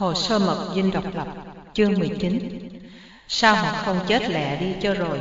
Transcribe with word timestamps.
Hồ 0.00 0.14
sơ 0.14 0.38
mật 0.38 0.72
dinh 0.74 0.90
độc 0.90 1.04
lập, 1.14 1.28
chương 1.74 1.98
19 1.98 2.38
Sao 3.28 3.54
họ 3.54 3.82
không 3.84 4.00
chết 4.08 4.30
lẹ 4.30 4.60
đi 4.60 4.74
cho 4.82 4.94
rồi? 4.94 5.18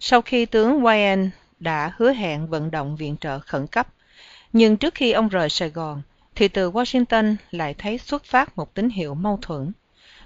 Sau 0.00 0.22
khi 0.22 0.46
tướng 0.46 0.82
Wayne 0.82 1.30
đã 1.60 1.92
hứa 1.96 2.12
hẹn 2.12 2.46
vận 2.46 2.70
động 2.70 2.96
viện 2.96 3.16
trợ 3.20 3.38
khẩn 3.38 3.66
cấp, 3.66 3.88
nhưng 4.52 4.76
trước 4.76 4.94
khi 4.94 5.12
ông 5.12 5.28
rời 5.28 5.48
Sài 5.48 5.70
Gòn, 5.70 6.02
thì 6.34 6.48
từ 6.48 6.70
Washington 6.70 7.36
lại 7.50 7.74
thấy 7.74 7.98
xuất 7.98 8.24
phát 8.24 8.56
một 8.56 8.74
tín 8.74 8.88
hiệu 8.88 9.14
mâu 9.14 9.38
thuẫn. 9.42 9.72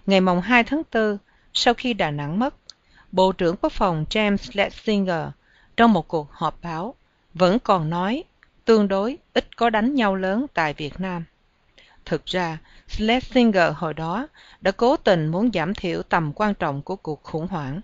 Ngày 0.06 0.20
mồng 0.20 0.40
2 0.40 0.64
tháng 0.64 0.82
4, 0.92 1.18
sau 1.54 1.74
khi 1.74 1.94
Đà 1.94 2.10
Nẵng 2.10 2.38
mất, 2.38 2.54
Bộ 3.12 3.32
trưởng 3.32 3.56
Quốc 3.56 3.72
phòng 3.72 4.04
James 4.10 4.36
Schlesinger 4.36 5.28
trong 5.76 5.92
một 5.92 6.08
cuộc 6.08 6.32
họp 6.32 6.62
báo 6.62 6.94
vẫn 7.34 7.58
còn 7.58 7.90
nói 7.90 8.24
tương 8.64 8.88
đối 8.88 9.18
ít 9.34 9.56
có 9.56 9.70
đánh 9.70 9.94
nhau 9.94 10.16
lớn 10.16 10.46
tại 10.54 10.74
Việt 10.74 11.00
Nam. 11.00 11.24
Thực 12.04 12.26
ra, 12.26 12.58
Schlesinger 12.88 13.72
hồi 13.76 13.94
đó 13.94 14.28
đã 14.60 14.70
cố 14.70 14.96
tình 14.96 15.26
muốn 15.26 15.50
giảm 15.54 15.74
thiểu 15.74 16.02
tầm 16.02 16.32
quan 16.34 16.54
trọng 16.54 16.82
của 16.82 16.96
cuộc 16.96 17.22
khủng 17.22 17.46
hoảng. 17.46 17.80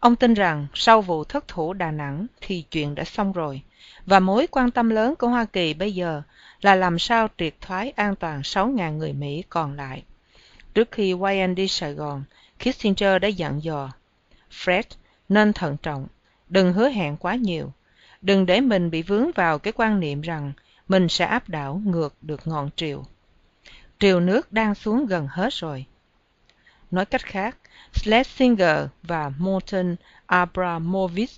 Ông 0.00 0.16
tin 0.16 0.34
rằng 0.34 0.66
sau 0.74 1.02
vụ 1.02 1.24
thất 1.24 1.48
thủ 1.48 1.72
Đà 1.72 1.90
Nẵng 1.90 2.26
thì 2.40 2.64
chuyện 2.70 2.94
đã 2.94 3.04
xong 3.04 3.32
rồi, 3.32 3.62
và 4.06 4.20
mối 4.20 4.46
quan 4.50 4.70
tâm 4.70 4.90
lớn 4.90 5.14
của 5.18 5.28
Hoa 5.28 5.44
Kỳ 5.44 5.74
bây 5.74 5.94
giờ 5.94 6.22
là 6.60 6.74
làm 6.74 6.98
sao 6.98 7.28
triệt 7.38 7.54
thoái 7.60 7.90
an 7.90 8.16
toàn 8.16 8.40
6.000 8.40 8.96
người 8.96 9.12
Mỹ 9.12 9.44
còn 9.48 9.76
lại. 9.76 10.04
Trước 10.74 10.90
khi 10.90 11.14
Wayne 11.14 11.54
đi 11.54 11.68
Sài 11.68 11.94
Gòn, 11.94 12.24
Kissinger 12.58 13.22
đã 13.22 13.28
dặn 13.28 13.62
dò, 13.62 13.92
Fred 14.50 14.82
nên 15.28 15.52
thận 15.52 15.76
trọng, 15.82 16.06
đừng 16.48 16.72
hứa 16.72 16.88
hẹn 16.88 17.16
quá 17.16 17.34
nhiều, 17.34 17.72
đừng 18.22 18.46
để 18.46 18.60
mình 18.60 18.90
bị 18.90 19.02
vướng 19.02 19.30
vào 19.34 19.58
cái 19.58 19.72
quan 19.76 20.00
niệm 20.00 20.20
rằng 20.20 20.52
mình 20.88 21.08
sẽ 21.08 21.24
áp 21.24 21.48
đảo 21.48 21.80
ngược 21.84 22.14
được 22.22 22.46
ngọn 22.46 22.70
triều. 22.76 23.04
Triều 23.98 24.20
nước 24.20 24.52
đang 24.52 24.74
xuống 24.74 25.06
gần 25.06 25.26
hết 25.30 25.52
rồi. 25.52 25.86
Nói 26.90 27.06
cách 27.06 27.24
khác, 27.24 27.56
Schlesinger 27.92 28.78
và 29.02 29.32
Morton 29.38 29.96
Abramovich, 30.26 31.30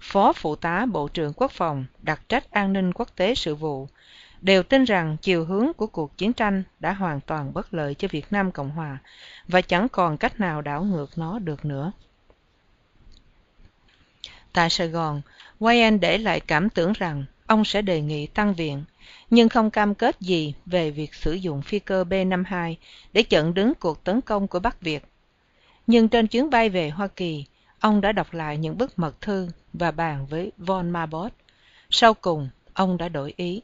Phó 0.00 0.32
Phụ 0.32 0.56
tá 0.56 0.86
Bộ 0.86 1.08
trưởng 1.08 1.32
Quốc 1.32 1.50
phòng 1.50 1.84
đặc 2.02 2.20
trách 2.28 2.50
an 2.50 2.72
ninh 2.72 2.92
quốc 2.92 3.08
tế 3.16 3.34
sự 3.34 3.54
vụ, 3.54 3.88
đều 4.40 4.62
tin 4.62 4.84
rằng 4.84 5.16
chiều 5.22 5.44
hướng 5.44 5.72
của 5.76 5.86
cuộc 5.86 6.18
chiến 6.18 6.32
tranh 6.32 6.62
đã 6.80 6.92
hoàn 6.92 7.20
toàn 7.20 7.54
bất 7.54 7.74
lợi 7.74 7.94
cho 7.94 8.08
Việt 8.10 8.26
Nam 8.30 8.52
Cộng 8.52 8.70
Hòa 8.70 8.98
và 9.48 9.60
chẳng 9.60 9.88
còn 9.88 10.18
cách 10.18 10.40
nào 10.40 10.62
đảo 10.62 10.84
ngược 10.84 11.18
nó 11.18 11.38
được 11.38 11.64
nữa. 11.64 11.92
Tại 14.52 14.70
Sài 14.70 14.88
Gòn, 14.88 15.22
Wayne 15.60 16.00
để 16.00 16.18
lại 16.18 16.40
cảm 16.40 16.70
tưởng 16.70 16.92
rằng 16.92 17.24
ông 17.46 17.64
sẽ 17.64 17.82
đề 17.82 18.00
nghị 18.00 18.26
tăng 18.26 18.54
viện, 18.54 18.84
nhưng 19.30 19.48
không 19.48 19.70
cam 19.70 19.94
kết 19.94 20.20
gì 20.20 20.54
về 20.66 20.90
việc 20.90 21.14
sử 21.14 21.32
dụng 21.32 21.62
phi 21.62 21.78
cơ 21.78 22.04
B-52 22.04 22.74
để 23.12 23.22
chặn 23.22 23.54
đứng 23.54 23.74
cuộc 23.74 24.04
tấn 24.04 24.20
công 24.20 24.48
của 24.48 24.58
Bắc 24.60 24.80
Việt. 24.80 25.04
Nhưng 25.86 26.08
trên 26.08 26.26
chuyến 26.26 26.50
bay 26.50 26.68
về 26.68 26.90
Hoa 26.90 27.08
Kỳ, 27.08 27.44
ông 27.80 28.00
đã 28.00 28.12
đọc 28.12 28.34
lại 28.34 28.58
những 28.58 28.78
bức 28.78 28.98
mật 28.98 29.20
thư 29.20 29.48
và 29.72 29.90
bàn 29.90 30.26
với 30.26 30.52
Von 30.58 30.90
Marbot. 30.90 31.32
Sau 31.90 32.14
cùng, 32.14 32.48
ông 32.74 32.98
đã 32.98 33.08
đổi 33.08 33.34
ý. 33.36 33.62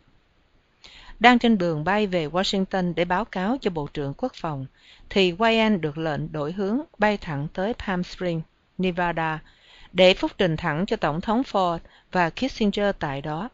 Đang 1.20 1.38
trên 1.38 1.58
đường 1.58 1.84
bay 1.84 2.06
về 2.06 2.26
Washington 2.26 2.94
để 2.94 3.04
báo 3.04 3.24
cáo 3.24 3.56
cho 3.60 3.70
Bộ 3.70 3.88
trưởng 3.94 4.14
Quốc 4.14 4.32
phòng, 4.34 4.66
thì 5.10 5.32
Wayne 5.32 5.80
được 5.80 5.98
lệnh 5.98 6.32
đổi 6.32 6.52
hướng 6.52 6.80
bay 6.98 7.16
thẳng 7.16 7.48
tới 7.52 7.74
Palm 7.74 8.02
Springs, 8.02 8.44
Nevada, 8.78 9.42
để 9.92 10.14
phúc 10.14 10.30
trình 10.38 10.56
thẳng 10.56 10.86
cho 10.86 10.96
Tổng 10.96 11.20
thống 11.20 11.42
Ford 11.42 11.78
và 12.12 12.30
Kissinger 12.30 12.94
tại 12.98 13.20
đó. 13.20 13.48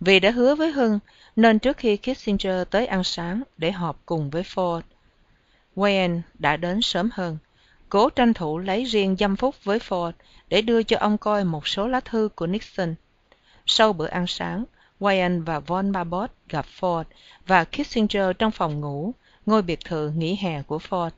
Vì 0.00 0.20
đã 0.20 0.30
hứa 0.30 0.54
với 0.54 0.72
Hưng, 0.72 0.98
nên 1.36 1.58
trước 1.58 1.76
khi 1.76 1.96
Kissinger 1.96 2.68
tới 2.70 2.86
ăn 2.86 3.04
sáng 3.04 3.42
để 3.56 3.72
họp 3.72 4.00
cùng 4.06 4.30
với 4.30 4.42
Ford, 4.42 4.80
Wayne 5.76 6.20
đã 6.38 6.56
đến 6.56 6.82
sớm 6.82 7.10
hơn, 7.12 7.38
cố 7.88 8.10
tranh 8.10 8.34
thủ 8.34 8.58
lấy 8.58 8.84
riêng 8.84 9.16
dăm 9.18 9.36
phút 9.36 9.64
với 9.64 9.78
Ford 9.78 10.12
để 10.48 10.62
đưa 10.62 10.82
cho 10.82 10.96
ông 11.00 11.18
coi 11.18 11.44
một 11.44 11.68
số 11.68 11.88
lá 11.88 12.00
thư 12.00 12.28
của 12.34 12.46
Nixon. 12.46 12.94
Sau 13.66 13.92
bữa 13.92 14.06
ăn 14.06 14.26
sáng, 14.26 14.64
Wayne 15.00 15.44
và 15.44 15.60
von 15.60 15.92
Babot 15.92 16.30
gặp 16.48 16.66
Ford 16.80 17.04
và 17.46 17.64
Kissinger 17.64 18.26
trong 18.38 18.50
phòng 18.50 18.80
ngủ, 18.80 19.12
ngôi 19.46 19.62
biệt 19.62 19.80
thự 19.84 20.10
nghỉ 20.10 20.38
hè 20.40 20.62
của 20.62 20.78
Ford. 20.78 21.10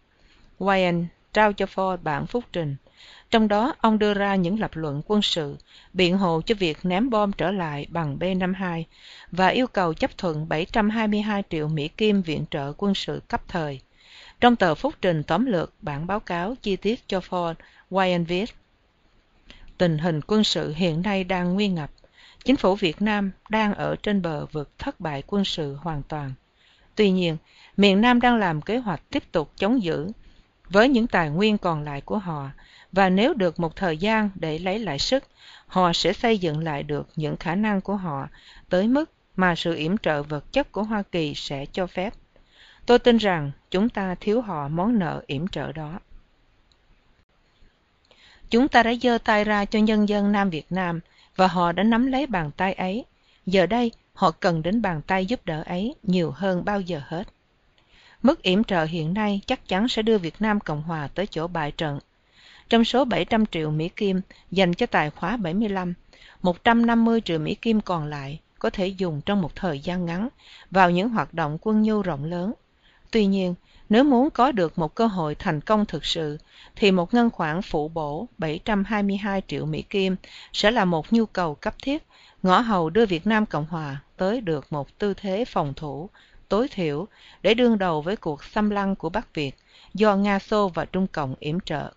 Wayne 0.59 1.05
trao 1.33 1.53
cho 1.53 1.67
Ford 1.67 1.97
bản 2.03 2.27
phúc 2.27 2.45
trình. 2.53 2.77
Trong 3.31 3.49
đó, 3.49 3.75
ông 3.81 3.99
đưa 3.99 4.15
ra 4.15 4.35
những 4.35 4.61
lập 4.61 4.71
luận 4.75 5.03
quân 5.07 5.23
sự, 5.23 5.57
biện 5.93 6.19
hộ 6.19 6.41
cho 6.47 6.55
việc 6.55 6.79
ném 6.83 7.11
bom 7.11 7.33
trở 7.33 7.51
lại 7.51 7.87
bằng 7.91 8.19
B-52 8.19 8.83
và 9.33 9.49
yêu 9.49 9.67
cầu 9.67 9.95
chấp 9.95 10.19
thuận 10.19 10.49
722 10.49 11.43
triệu 11.51 11.69
Mỹ 11.69 11.89
Kim 11.89 12.23
viện 12.23 12.45
trợ 12.51 12.73
quân 12.77 12.95
sự 12.95 13.23
cấp 13.29 13.43
thời. 13.49 13.81
Trong 14.41 14.57
tờ 14.57 14.75
phúc 14.75 14.95
trình 15.03 15.23
tóm 15.23 15.47
lược 15.47 15.73
bản 15.83 16.07
báo 16.07 16.21
cáo 16.21 16.55
chi 16.63 16.77
tiết 16.77 17.09
cho 17.09 17.19
Ford, 17.19 17.55
Wayne 17.91 18.25
viết 18.25 18.55
Tình 19.79 19.99
hình 19.99 20.21
quân 20.27 20.45
sự 20.45 20.73
hiện 20.77 21.03
nay 21.03 21.25
đang 21.25 21.55
nguy 21.55 21.69
ngập. 21.69 21.91
Chính 22.45 22.57
phủ 22.57 22.75
Việt 22.75 23.03
Nam 23.03 23.31
đang 23.49 23.75
ở 23.75 23.97
trên 24.03 24.23
bờ 24.23 24.47
vực 24.47 24.71
thất 24.79 25.01
bại 25.01 25.23
quân 25.27 25.45
sự 25.45 25.75
hoàn 25.75 26.03
toàn. 26.03 26.33
Tuy 26.95 27.11
nhiên, 27.11 27.37
miền 27.77 28.01
Nam 28.01 28.21
đang 28.21 28.37
làm 28.37 28.63
kế 28.63 28.79
hoạch 28.79 29.01
tiếp 29.11 29.33
tục 29.33 29.53
chống 29.57 29.83
giữ 29.83 30.09
với 30.69 30.89
những 30.89 31.07
tài 31.07 31.31
nguyên 31.31 31.59
còn 31.59 31.83
lại 31.83 32.01
của 32.01 32.19
họ 32.19 32.51
và 32.93 33.09
nếu 33.09 33.35
được 33.35 33.61
một 33.61 33.77
thời 33.77 33.97
gian 33.97 34.31
để 34.35 34.59
lấy 34.59 34.79
lại 34.79 34.99
sức, 34.99 35.25
họ 35.67 35.93
sẽ 35.93 36.13
xây 36.13 36.39
dựng 36.39 36.65
lại 36.65 36.83
được 36.83 37.09
những 37.17 37.37
khả 37.37 37.55
năng 37.55 37.81
của 37.81 37.97
họ 37.97 38.29
tới 38.69 38.89
mức 38.89 39.11
mà 39.37 39.55
sự 39.55 39.75
yểm 39.75 39.99
trợ 39.99 40.23
vật 40.23 40.53
chất 40.53 40.73
của 40.73 40.83
Hoa 40.83 41.03
Kỳ 41.03 41.35
sẽ 41.35 41.67
cho 41.73 41.87
phép. 41.87 42.15
Tôi 42.87 42.99
tin 42.99 43.17
rằng 43.17 43.51
chúng 43.71 43.89
ta 43.89 44.15
thiếu 44.21 44.41
họ 44.41 44.69
món 44.69 44.99
nợ 44.99 45.23
yểm 45.27 45.49
trợ 45.49 45.73
đó. 45.73 45.99
Chúng 48.51 48.69
ta 48.69 48.83
đã 48.83 48.95
giơ 49.03 49.19
tay 49.25 49.45
ra 49.45 49.65
cho 49.65 49.79
nhân 49.79 50.09
dân 50.09 50.33
Nam 50.33 50.51
Việt 50.51 50.67
Nam 50.71 51.01
và 51.37 51.47
họ 51.47 51.73
đã 51.73 51.83
nắm 51.83 52.07
lấy 52.07 52.27
bàn 52.27 52.51
tay 52.57 52.73
ấy. 52.73 53.05
Giờ 53.47 53.67
đây, 53.67 53.93
họ 54.15 54.31
cần 54.31 54.63
đến 54.63 54.83
bàn 54.83 55.03
tay 55.07 55.27
giúp 55.27 55.41
đỡ 55.45 55.63
ấy 55.67 55.95
nhiều 56.03 56.31
hơn 56.31 56.65
bao 56.65 56.81
giờ 56.81 57.01
hết. 57.07 57.29
Mức 58.23 58.43
yểm 58.43 58.65
trợ 58.65 58.85
hiện 58.85 59.15
nay 59.15 59.41
chắc 59.47 59.69
chắn 59.69 59.89
sẽ 59.89 60.03
đưa 60.03 60.19
Việt 60.19 60.35
Nam 60.41 60.61
Cộng 60.61 60.83
Hòa 60.83 61.09
tới 61.15 61.27
chỗ 61.27 61.47
bại 61.47 61.73
trận. 61.73 61.99
Trong 62.69 62.85
số 62.85 63.05
700 63.05 63.47
triệu 63.47 63.71
Mỹ 63.71 63.89
Kim 63.89 64.21
dành 64.51 64.75
cho 64.75 64.87
tài 64.87 65.11
khóa 65.11 65.37
75, 65.37 65.95
150 66.43 67.21
triệu 67.21 67.39
Mỹ 67.39 67.55
Kim 67.55 67.81
còn 67.81 68.07
lại 68.07 68.41
có 68.59 68.71
thể 68.71 68.87
dùng 68.87 69.21
trong 69.27 69.43
một 69.43 69.57
thời 69.57 69.81
gian 69.81 70.07
ngắn 70.07 70.29
vào 70.71 70.91
những 70.91 71.09
hoạt 71.09 71.35
động 71.35 71.59
quân 71.61 71.83
nhu 71.83 72.03
rộng 72.03 72.25
lớn. 72.25 72.53
Tuy 73.11 73.27
nhiên, 73.27 73.55
nếu 73.89 74.05
muốn 74.05 74.31
có 74.31 74.53
được 74.53 74.79
một 74.79 74.95
cơ 74.95 75.07
hội 75.07 75.35
thành 75.35 75.61
công 75.61 75.87
thực 75.87 76.05
sự, 76.05 76.39
thì 76.77 76.91
một 76.91 77.15
ngân 77.15 77.31
khoản 77.31 77.63
phụ 77.63 77.89
bổ 77.89 78.27
722 78.39 79.43
triệu 79.49 79.67
Mỹ 79.67 79.83
Kim 79.83 80.17
sẽ 80.53 80.71
là 80.71 80.85
một 80.85 81.13
nhu 81.13 81.27
cầu 81.27 81.55
cấp 81.55 81.75
thiết, 81.83 82.03
ngõ 82.43 82.61
hầu 82.61 82.91
đưa 82.91 83.07
Việt 83.07 83.27
Nam 83.27 83.47
Cộng 83.47 83.67
Hòa 83.67 84.03
tới 84.17 84.41
được 84.41 84.73
một 84.73 84.99
tư 84.99 85.15
thế 85.15 85.45
phòng 85.45 85.75
thủ 85.75 86.09
tối 86.49 86.69
thiểu 86.69 87.09
để 87.43 87.55
đương 87.55 87.79
đầu 87.79 88.03
với 88.03 88.17
cuộc 88.17 88.45
xâm 88.45 88.71
lăng 88.71 88.97
của 88.97 89.09
Bắc 89.09 89.35
Việt 89.35 89.57
do 89.95 90.17
Nga 90.17 90.39
Xô 90.39 90.69
và 90.69 90.85
Trung 90.85 91.07
Cộng 91.07 91.35
yểm 91.41 91.61
trợ. 91.61 91.93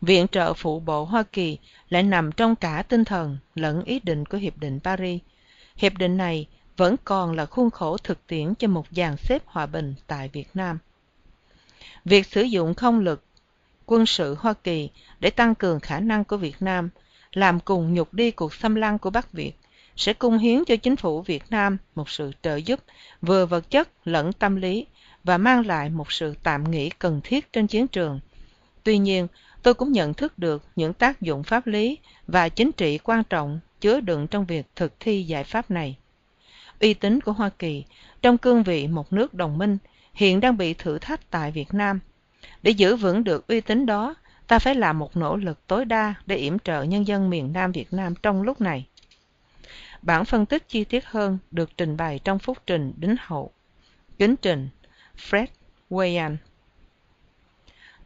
Viện 0.00 0.26
trợ 0.28 0.54
phụ 0.54 0.80
bộ 0.80 1.04
Hoa 1.04 1.22
Kỳ 1.22 1.58
lại 1.88 2.02
nằm 2.02 2.32
trong 2.32 2.56
cả 2.56 2.84
tinh 2.88 3.04
thần 3.04 3.38
lẫn 3.54 3.84
ý 3.84 4.00
định 4.00 4.24
của 4.26 4.38
Hiệp 4.38 4.58
định 4.58 4.80
Paris. 4.80 5.20
Hiệp 5.76 5.92
định 5.98 6.16
này 6.16 6.46
vẫn 6.76 6.96
còn 7.04 7.32
là 7.32 7.46
khuôn 7.46 7.70
khổ 7.70 7.98
thực 7.98 8.26
tiễn 8.26 8.54
cho 8.54 8.68
một 8.68 8.86
dàn 8.90 9.16
xếp 9.16 9.42
hòa 9.46 9.66
bình 9.66 9.94
tại 10.06 10.30
Việt 10.32 10.48
Nam. 10.54 10.78
Việc 12.04 12.26
sử 12.26 12.42
dụng 12.42 12.74
không 12.74 13.00
lực 13.00 13.22
quân 13.86 14.06
sự 14.06 14.36
Hoa 14.38 14.54
Kỳ 14.64 14.90
để 15.20 15.30
tăng 15.30 15.54
cường 15.54 15.80
khả 15.80 16.00
năng 16.00 16.24
của 16.24 16.36
Việt 16.36 16.56
Nam 16.60 16.88
làm 17.32 17.60
cùng 17.60 17.94
nhục 17.94 18.14
đi 18.14 18.30
cuộc 18.30 18.54
xâm 18.54 18.74
lăng 18.74 18.98
của 18.98 19.10
Bắc 19.10 19.32
Việt 19.32 19.52
sẽ 19.96 20.12
cung 20.12 20.38
hiến 20.38 20.64
cho 20.64 20.76
chính 20.76 20.96
phủ 20.96 21.22
Việt 21.22 21.42
Nam 21.50 21.76
một 21.94 22.10
sự 22.10 22.32
trợ 22.42 22.56
giúp 22.56 22.80
vừa 23.22 23.46
vật 23.46 23.70
chất 23.70 23.88
lẫn 24.04 24.32
tâm 24.32 24.56
lý 24.56 24.86
và 25.24 25.38
mang 25.38 25.66
lại 25.66 25.90
một 25.90 26.12
sự 26.12 26.34
tạm 26.42 26.70
nghỉ 26.70 26.90
cần 26.90 27.20
thiết 27.24 27.52
trên 27.52 27.66
chiến 27.66 27.88
trường. 27.88 28.20
Tuy 28.82 28.98
nhiên, 28.98 29.28
tôi 29.62 29.74
cũng 29.74 29.92
nhận 29.92 30.14
thức 30.14 30.38
được 30.38 30.62
những 30.76 30.92
tác 30.92 31.20
dụng 31.20 31.42
pháp 31.42 31.66
lý 31.66 31.98
và 32.26 32.48
chính 32.48 32.72
trị 32.72 32.98
quan 32.98 33.24
trọng 33.24 33.60
chứa 33.80 34.00
đựng 34.00 34.26
trong 34.26 34.46
việc 34.46 34.66
thực 34.76 35.00
thi 35.00 35.22
giải 35.22 35.44
pháp 35.44 35.70
này. 35.70 35.96
Uy 36.80 36.94
tín 36.94 37.20
của 37.20 37.32
Hoa 37.32 37.48
Kỳ 37.48 37.84
trong 38.22 38.38
cương 38.38 38.62
vị 38.62 38.86
một 38.88 39.12
nước 39.12 39.34
đồng 39.34 39.58
minh 39.58 39.78
hiện 40.14 40.40
đang 40.40 40.56
bị 40.56 40.74
thử 40.74 40.98
thách 40.98 41.30
tại 41.30 41.50
Việt 41.50 41.74
Nam. 41.74 42.00
Để 42.62 42.70
giữ 42.70 42.96
vững 42.96 43.24
được 43.24 43.46
uy 43.46 43.60
tín 43.60 43.86
đó, 43.86 44.14
ta 44.46 44.58
phải 44.58 44.74
làm 44.74 44.98
một 44.98 45.16
nỗ 45.16 45.36
lực 45.36 45.66
tối 45.66 45.84
đa 45.84 46.14
để 46.26 46.36
yểm 46.36 46.58
trợ 46.58 46.82
nhân 46.82 47.06
dân 47.06 47.30
miền 47.30 47.52
Nam 47.52 47.72
Việt 47.72 47.92
Nam 47.92 48.14
trong 48.22 48.42
lúc 48.42 48.60
này. 48.60 48.86
Bản 50.02 50.24
phân 50.24 50.46
tích 50.46 50.68
chi 50.68 50.84
tiết 50.84 51.06
hơn 51.06 51.38
được 51.50 51.76
trình 51.76 51.96
bày 51.96 52.20
trong 52.24 52.38
phúc 52.38 52.58
trình 52.66 52.92
đính 52.96 53.16
hậu. 53.20 53.52
Kính 54.18 54.36
trình 54.36 54.68
Fred 55.16 55.46
Wayan 55.90 56.36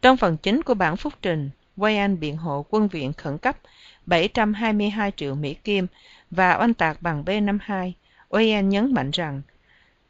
Trong 0.03 0.17
phần 0.17 0.37
chính 0.37 0.63
của 0.63 0.75
bản 0.75 0.97
phúc 0.97 1.13
trình, 1.23 1.51
Wayan 1.77 2.19
biện 2.19 2.37
hộ 2.37 2.67
quân 2.71 2.89
viện 2.89 3.13
khẩn 3.13 3.39
cấp 3.39 3.57
722 4.07 5.13
triệu 5.17 5.35
Mỹ 5.35 5.55
Kim 5.55 5.87
và 6.31 6.59
oanh 6.61 6.75
tạc 6.75 7.03
bằng 7.03 7.25
B-52. 7.25 7.93
Wayan 8.31 8.69
nhấn 8.69 8.95
mạnh 8.95 9.11
rằng 9.11 9.43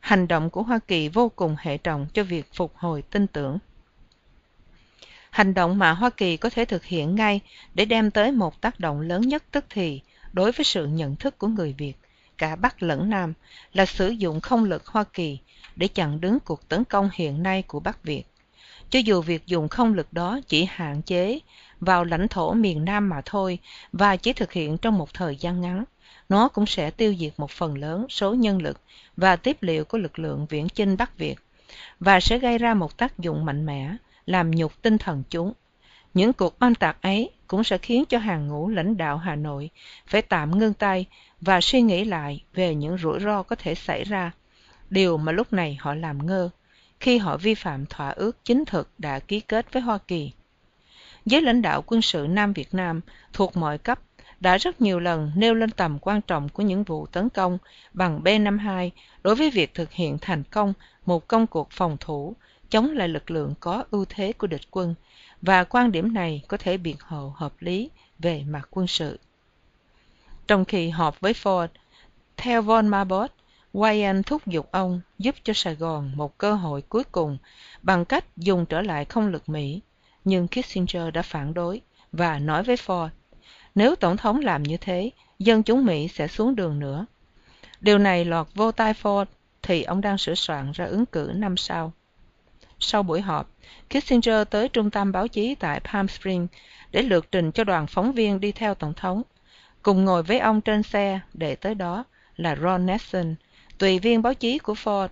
hành 0.00 0.28
động 0.28 0.50
của 0.50 0.62
Hoa 0.62 0.78
Kỳ 0.78 1.08
vô 1.08 1.28
cùng 1.28 1.56
hệ 1.58 1.78
trọng 1.78 2.06
cho 2.12 2.24
việc 2.24 2.46
phục 2.54 2.76
hồi 2.76 3.02
tin 3.02 3.26
tưởng. 3.26 3.58
Hành 5.30 5.54
động 5.54 5.78
mà 5.78 5.92
Hoa 5.92 6.10
Kỳ 6.10 6.36
có 6.36 6.50
thể 6.50 6.64
thực 6.64 6.84
hiện 6.84 7.14
ngay 7.14 7.40
để 7.74 7.84
đem 7.84 8.10
tới 8.10 8.32
một 8.32 8.60
tác 8.60 8.80
động 8.80 9.00
lớn 9.00 9.20
nhất 9.20 9.44
tức 9.50 9.64
thì 9.70 10.00
đối 10.32 10.52
với 10.52 10.64
sự 10.64 10.86
nhận 10.86 11.16
thức 11.16 11.38
của 11.38 11.46
người 11.48 11.74
Việt, 11.78 11.94
cả 12.38 12.56
Bắc 12.56 12.82
lẫn 12.82 13.10
Nam, 13.10 13.32
là 13.72 13.86
sử 13.86 14.08
dụng 14.08 14.40
không 14.40 14.64
lực 14.64 14.86
Hoa 14.86 15.04
Kỳ 15.04 15.38
để 15.76 15.88
chặn 15.88 16.20
đứng 16.20 16.40
cuộc 16.40 16.68
tấn 16.68 16.84
công 16.84 17.10
hiện 17.12 17.42
nay 17.42 17.62
của 17.62 17.80
Bắc 17.80 18.02
Việt. 18.02 18.24
Cho 18.90 18.98
dù 18.98 19.22
việc 19.22 19.46
dùng 19.46 19.68
không 19.68 19.94
lực 19.94 20.12
đó 20.12 20.40
chỉ 20.48 20.64
hạn 20.70 21.02
chế 21.02 21.38
vào 21.80 22.04
lãnh 22.04 22.28
thổ 22.28 22.52
miền 22.52 22.84
Nam 22.84 23.08
mà 23.08 23.20
thôi 23.24 23.58
và 23.92 24.16
chỉ 24.16 24.32
thực 24.32 24.52
hiện 24.52 24.78
trong 24.78 24.98
một 24.98 25.14
thời 25.14 25.36
gian 25.36 25.60
ngắn, 25.60 25.84
nó 26.28 26.48
cũng 26.48 26.66
sẽ 26.66 26.90
tiêu 26.90 27.14
diệt 27.18 27.32
một 27.36 27.50
phần 27.50 27.78
lớn 27.78 28.06
số 28.08 28.34
nhân 28.34 28.62
lực 28.62 28.80
và 29.16 29.36
tiếp 29.36 29.56
liệu 29.60 29.84
của 29.84 29.98
lực 29.98 30.18
lượng 30.18 30.46
viễn 30.50 30.68
chinh 30.68 30.96
Bắc 30.96 31.18
Việt 31.18 31.36
và 32.00 32.20
sẽ 32.20 32.38
gây 32.38 32.58
ra 32.58 32.74
một 32.74 32.96
tác 32.96 33.18
dụng 33.18 33.44
mạnh 33.44 33.66
mẽ 33.66 33.96
làm 34.26 34.50
nhục 34.50 34.82
tinh 34.82 34.98
thần 34.98 35.22
chúng. 35.30 35.52
Những 36.14 36.32
cuộc 36.32 36.56
oanh 36.60 36.74
tạc 36.74 37.02
ấy 37.02 37.30
cũng 37.46 37.64
sẽ 37.64 37.78
khiến 37.78 38.04
cho 38.04 38.18
hàng 38.18 38.48
ngũ 38.48 38.68
lãnh 38.68 38.96
đạo 38.96 39.16
Hà 39.16 39.36
Nội 39.36 39.70
phải 40.06 40.22
tạm 40.22 40.58
ngưng 40.58 40.74
tay 40.74 41.06
và 41.40 41.60
suy 41.60 41.82
nghĩ 41.82 42.04
lại 42.04 42.44
về 42.54 42.74
những 42.74 42.98
rủi 42.98 43.20
ro 43.20 43.42
có 43.42 43.56
thể 43.56 43.74
xảy 43.74 44.04
ra, 44.04 44.30
điều 44.90 45.16
mà 45.16 45.32
lúc 45.32 45.52
này 45.52 45.78
họ 45.80 45.94
làm 45.94 46.26
ngơ 46.26 46.50
khi 47.00 47.18
họ 47.18 47.36
vi 47.36 47.54
phạm 47.54 47.86
thỏa 47.86 48.10
ước 48.10 48.44
chính 48.44 48.64
thực 48.64 48.88
đã 48.98 49.18
ký 49.18 49.40
kết 49.40 49.72
với 49.72 49.82
Hoa 49.82 49.98
Kỳ. 49.98 50.32
Giới 51.26 51.42
lãnh 51.42 51.62
đạo 51.62 51.82
quân 51.86 52.02
sự 52.02 52.26
Nam 52.30 52.52
Việt 52.52 52.74
Nam 52.74 53.00
thuộc 53.32 53.56
mọi 53.56 53.78
cấp 53.78 54.00
đã 54.40 54.56
rất 54.56 54.80
nhiều 54.80 55.00
lần 55.00 55.32
nêu 55.36 55.54
lên 55.54 55.70
tầm 55.70 55.98
quan 55.98 56.20
trọng 56.20 56.48
của 56.48 56.62
những 56.62 56.84
vụ 56.84 57.06
tấn 57.06 57.28
công 57.28 57.58
bằng 57.92 58.20
B-52 58.24 58.90
đối 59.22 59.34
với 59.34 59.50
việc 59.50 59.74
thực 59.74 59.92
hiện 59.92 60.18
thành 60.20 60.42
công 60.44 60.72
một 61.06 61.28
công 61.28 61.46
cuộc 61.46 61.70
phòng 61.70 61.96
thủ 62.00 62.34
chống 62.70 62.90
lại 62.90 63.08
lực 63.08 63.30
lượng 63.30 63.54
có 63.60 63.84
ưu 63.90 64.04
thế 64.08 64.32
của 64.32 64.46
địch 64.46 64.70
quân 64.70 64.94
và 65.42 65.64
quan 65.64 65.92
điểm 65.92 66.14
này 66.14 66.42
có 66.48 66.56
thể 66.56 66.76
biện 66.76 66.96
hộ 67.00 67.32
hợp 67.36 67.52
lý 67.60 67.90
về 68.18 68.44
mặt 68.48 68.68
quân 68.70 68.86
sự. 68.86 69.18
Trong 70.46 70.64
khi 70.64 70.88
họp 70.88 71.20
với 71.20 71.32
Ford, 71.32 71.68
theo 72.36 72.62
von 72.62 72.88
Quay 73.72 74.02
anh 74.02 74.22
thúc 74.22 74.46
giục 74.46 74.68
ông 74.72 75.00
giúp 75.18 75.34
cho 75.42 75.52
Sài 75.52 75.74
Gòn 75.74 76.12
một 76.16 76.38
cơ 76.38 76.54
hội 76.54 76.82
cuối 76.82 77.04
cùng 77.04 77.38
bằng 77.82 78.04
cách 78.04 78.24
dùng 78.36 78.66
trở 78.66 78.82
lại 78.82 79.04
không 79.04 79.28
lực 79.28 79.48
Mỹ, 79.48 79.80
nhưng 80.24 80.48
Kissinger 80.48 81.12
đã 81.12 81.22
phản 81.22 81.54
đối 81.54 81.80
và 82.12 82.38
nói 82.38 82.62
với 82.62 82.76
Ford, 82.76 83.08
nếu 83.74 83.96
Tổng 83.96 84.16
thống 84.16 84.40
làm 84.40 84.62
như 84.62 84.76
thế, 84.76 85.10
dân 85.38 85.62
chúng 85.62 85.84
Mỹ 85.84 86.08
sẽ 86.08 86.28
xuống 86.28 86.56
đường 86.56 86.78
nữa. 86.78 87.06
Điều 87.80 87.98
này 87.98 88.24
lọt 88.24 88.46
vô 88.54 88.72
tai 88.72 88.92
Ford 88.92 89.24
thì 89.62 89.82
ông 89.82 90.00
đang 90.00 90.18
sửa 90.18 90.34
soạn 90.34 90.72
ra 90.72 90.84
ứng 90.84 91.06
cử 91.06 91.32
năm 91.34 91.56
sau. 91.56 91.92
Sau 92.78 93.02
buổi 93.02 93.20
họp, 93.20 93.50
Kissinger 93.88 94.48
tới 94.50 94.68
trung 94.68 94.90
tâm 94.90 95.12
báo 95.12 95.28
chí 95.28 95.54
tại 95.54 95.80
Palm 95.80 96.08
Springs 96.08 96.52
để 96.92 97.02
lược 97.02 97.32
trình 97.32 97.52
cho 97.52 97.64
đoàn 97.64 97.86
phóng 97.86 98.12
viên 98.12 98.40
đi 98.40 98.52
theo 98.52 98.74
Tổng 98.74 98.94
thống. 98.94 99.22
Cùng 99.82 100.04
ngồi 100.04 100.22
với 100.22 100.38
ông 100.38 100.60
trên 100.60 100.82
xe 100.82 101.20
để 101.34 101.56
tới 101.56 101.74
đó 101.74 102.04
là 102.36 102.56
Ron 102.56 102.86
Nelson, 102.86 103.34
tùy 103.80 103.98
viên 103.98 104.22
báo 104.22 104.34
chí 104.34 104.58
của 104.58 104.74
Ford. 104.74 105.08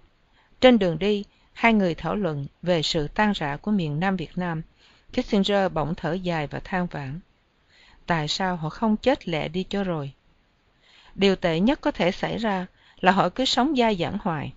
Trên 0.61 0.79
đường 0.79 0.99
đi, 0.99 1.25
hai 1.53 1.73
người 1.73 1.95
thảo 1.95 2.17
luận 2.17 2.47
về 2.63 2.83
sự 2.83 3.09
tan 3.09 3.33
rã 3.33 3.57
của 3.57 3.71
miền 3.71 4.01
Nam 4.01 4.17
Việt 4.17 4.39
Nam. 4.39 4.63
Kissinger 5.13 5.73
bỗng 5.73 5.95
thở 5.95 6.13
dài 6.13 6.47
và 6.47 6.61
than 6.65 6.87
vãn. 6.87 7.21
Tại 8.07 8.29
sao 8.29 8.57
họ 8.57 8.69
không 8.69 8.97
chết 8.97 9.29
lẹ 9.29 9.49
đi 9.49 9.65
cho 9.69 9.85
rồi? 9.85 10.13
Điều 11.15 11.37
tệ 11.37 11.61
nhất 11.61 11.81
có 11.81 11.91
thể 11.91 12.13
xảy 12.13 12.39
ra 12.39 12.67
là 13.01 13.13
họ 13.13 13.29
cứ 13.29 13.45
sống 13.45 13.75
dai 13.77 13.97
dẳng 13.97 14.19
hoài. 14.23 14.53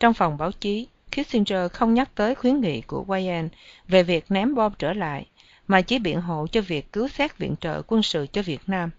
Trong 0.00 0.14
phòng 0.14 0.38
báo 0.38 0.52
chí, 0.52 0.88
Kissinger 1.10 1.72
không 1.72 1.94
nhắc 1.94 2.10
tới 2.14 2.34
khuyến 2.34 2.60
nghị 2.60 2.80
của 2.80 3.04
Wayne 3.08 3.48
về 3.88 4.02
việc 4.02 4.24
ném 4.28 4.54
bom 4.54 4.72
trở 4.78 4.92
lại, 4.92 5.26
mà 5.68 5.80
chỉ 5.80 5.98
biện 5.98 6.20
hộ 6.20 6.46
cho 6.52 6.60
việc 6.60 6.92
cứu 6.92 7.08
xét 7.08 7.38
viện 7.38 7.54
trợ 7.60 7.82
quân 7.86 8.02
sự 8.02 8.26
cho 8.32 8.42
Việt 8.42 8.60
Nam. 8.66 8.90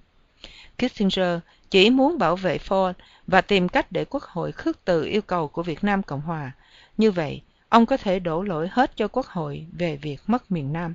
Kissinger 0.78 1.40
chỉ 1.70 1.90
muốn 1.90 2.18
bảo 2.18 2.36
vệ 2.36 2.58
Ford 2.58 2.94
và 3.28 3.42
tìm 3.42 3.70
cách 3.70 3.92
để 3.92 4.06
Quốc 4.06 4.24
hội 4.24 4.52
khước 4.52 4.86
từ 4.86 5.06
yêu 5.06 5.22
cầu 5.22 5.48
của 5.48 5.64
Việt 5.64 5.84
Nam 5.84 6.04
Cộng 6.04 6.22
Hòa. 6.22 6.52
Như 6.98 7.12
vậy, 7.12 7.42
ông 7.70 7.86
có 7.86 7.98
thể 7.98 8.20
đổ 8.20 8.42
lỗi 8.42 8.68
hết 8.72 8.98
cho 8.98 9.08
Quốc 9.08 9.26
hội 9.26 9.66
về 9.72 9.96
việc 9.96 10.22
mất 10.28 10.52
miền 10.52 10.74
Nam. 10.74 10.94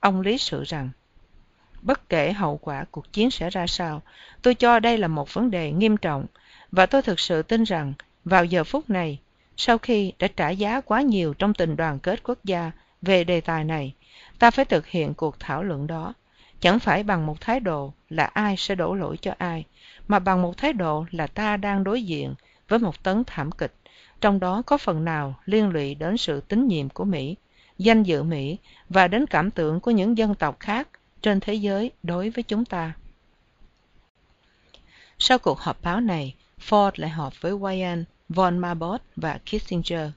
Ông 0.00 0.20
lý 0.20 0.38
sự 0.38 0.64
rằng, 0.64 0.90
bất 1.82 2.08
kể 2.08 2.32
hậu 2.32 2.56
quả 2.56 2.84
cuộc 2.90 3.12
chiến 3.12 3.30
sẽ 3.30 3.50
ra 3.50 3.66
sao, 3.66 4.02
tôi 4.42 4.54
cho 4.54 4.78
đây 4.78 4.98
là 4.98 5.08
một 5.08 5.34
vấn 5.34 5.50
đề 5.50 5.72
nghiêm 5.72 5.96
trọng, 5.96 6.26
và 6.72 6.86
tôi 6.86 7.02
thực 7.02 7.20
sự 7.20 7.42
tin 7.42 7.62
rằng 7.62 7.92
vào 8.24 8.44
giờ 8.44 8.64
phút 8.64 8.90
này, 8.90 9.18
sau 9.56 9.78
khi 9.78 10.12
đã 10.18 10.28
trả 10.36 10.50
giá 10.50 10.80
quá 10.80 11.02
nhiều 11.02 11.34
trong 11.34 11.54
tình 11.54 11.76
đoàn 11.76 11.98
kết 11.98 12.22
quốc 12.22 12.38
gia 12.44 12.70
về 13.02 13.24
đề 13.24 13.40
tài 13.40 13.64
này, 13.64 13.94
ta 14.38 14.50
phải 14.50 14.64
thực 14.64 14.86
hiện 14.86 15.14
cuộc 15.14 15.40
thảo 15.40 15.62
luận 15.62 15.86
đó, 15.86 16.14
chẳng 16.60 16.78
phải 16.78 17.02
bằng 17.02 17.26
một 17.26 17.40
thái 17.40 17.60
độ 17.60 17.92
là 18.08 18.24
ai 18.24 18.56
sẽ 18.56 18.74
đổ 18.74 18.94
lỗi 18.94 19.16
cho 19.22 19.34
ai, 19.38 19.64
mà 20.08 20.18
bằng 20.18 20.42
một 20.42 20.56
thái 20.56 20.72
độ 20.72 21.06
là 21.10 21.26
ta 21.26 21.56
đang 21.56 21.84
đối 21.84 22.02
diện 22.02 22.34
với 22.68 22.78
một 22.78 23.02
tấn 23.02 23.24
thảm 23.26 23.52
kịch, 23.52 23.74
trong 24.20 24.40
đó 24.40 24.62
có 24.66 24.78
phần 24.78 25.04
nào 25.04 25.34
liên 25.44 25.68
lụy 25.68 25.94
đến 25.94 26.16
sự 26.16 26.40
tín 26.40 26.68
nhiệm 26.68 26.88
của 26.88 27.04
Mỹ, 27.04 27.36
danh 27.78 28.02
dự 28.02 28.22
Mỹ 28.22 28.58
và 28.88 29.08
đến 29.08 29.26
cảm 29.26 29.50
tưởng 29.50 29.80
của 29.80 29.90
những 29.90 30.18
dân 30.18 30.34
tộc 30.34 30.60
khác 30.60 30.88
trên 31.22 31.40
thế 31.40 31.54
giới 31.54 31.90
đối 32.02 32.30
với 32.30 32.42
chúng 32.42 32.64
ta. 32.64 32.92
Sau 35.18 35.38
cuộc 35.38 35.58
họp 35.58 35.82
báo 35.82 36.00
này, 36.00 36.34
Ford 36.68 36.90
lại 36.96 37.10
họp 37.10 37.32
với 37.40 37.52
Wyan 37.52 38.04
von 38.28 38.58
Marbot 38.58 39.00
và 39.16 39.38
Kissinger, 39.46 40.10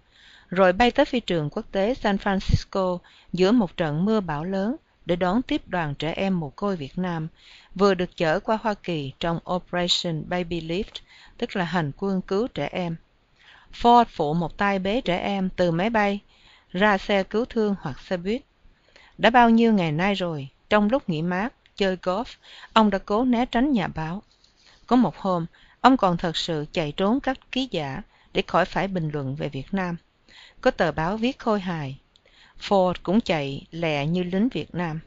rồi 0.49 0.73
bay 0.73 0.91
tới 0.91 1.05
phi 1.05 1.19
trường 1.19 1.49
quốc 1.49 1.65
tế 1.71 1.94
San 1.94 2.15
Francisco 2.15 2.97
giữa 3.33 3.51
một 3.51 3.77
trận 3.77 4.05
mưa 4.05 4.19
bão 4.19 4.44
lớn 4.44 4.75
để 5.06 5.15
đón 5.15 5.42
tiếp 5.42 5.62
đoàn 5.68 5.95
trẻ 5.95 6.13
em 6.13 6.39
mồ 6.39 6.50
côi 6.50 6.75
Việt 6.75 6.98
Nam 6.98 7.27
vừa 7.75 7.94
được 7.94 8.18
chở 8.18 8.39
qua 8.39 8.57
Hoa 8.62 8.74
Kỳ 8.74 9.13
trong 9.19 9.39
Operation 9.53 10.30
Baby 10.30 10.62
Lift, 10.62 11.02
tức 11.37 11.56
là 11.56 11.66
hành 11.66 11.92
quân 11.97 12.21
cứu 12.21 12.47
trẻ 12.47 12.69
em. 12.71 12.95
Ford 13.81 14.06
phụ 14.09 14.33
một 14.33 14.57
tay 14.57 14.80
bế 14.80 15.02
trẻ 15.02 15.18
em 15.18 15.49
từ 15.56 15.71
máy 15.71 15.90
bay 15.90 16.19
ra 16.71 16.97
xe 16.97 17.23
cứu 17.23 17.45
thương 17.45 17.75
hoặc 17.81 17.99
xe 17.99 18.18
buýt. 18.18 18.42
Đã 19.18 19.30
bao 19.30 19.49
nhiêu 19.49 19.73
ngày 19.73 19.92
nay 19.92 20.14
rồi, 20.14 20.47
trong 20.69 20.90
lúc 20.92 21.09
nghỉ 21.09 21.21
mát, 21.21 21.54
chơi 21.75 21.95
golf, 21.95 22.25
ông 22.73 22.90
đã 22.90 22.97
cố 22.97 23.25
né 23.25 23.45
tránh 23.45 23.71
nhà 23.71 23.87
báo. 23.87 24.23
Có 24.87 24.95
một 24.95 25.18
hôm, 25.18 25.45
Ông 25.81 25.97
còn 25.97 26.18
thật 26.18 26.37
sự 26.37 26.66
chạy 26.71 26.92
trốn 26.92 27.19
các 27.19 27.37
ký 27.52 27.68
giả 27.71 28.02
để 28.33 28.44
khỏi 28.47 28.66
phải 28.66 28.87
bình 28.87 29.09
luận 29.14 29.35
về 29.35 29.49
Việt 29.49 29.73
Nam. 29.73 29.95
Có 30.61 30.71
tờ 30.71 30.92
báo 30.92 31.18
viết 31.18 31.40
khôi 31.40 31.59
hài. 31.59 31.99
Ford 32.61 32.94
cũng 33.03 33.21
chạy 33.21 33.68
lẹ 33.71 34.06
như 34.06 34.23
lính 34.23 34.49
Việt 34.49 34.75
Nam. 34.75 34.99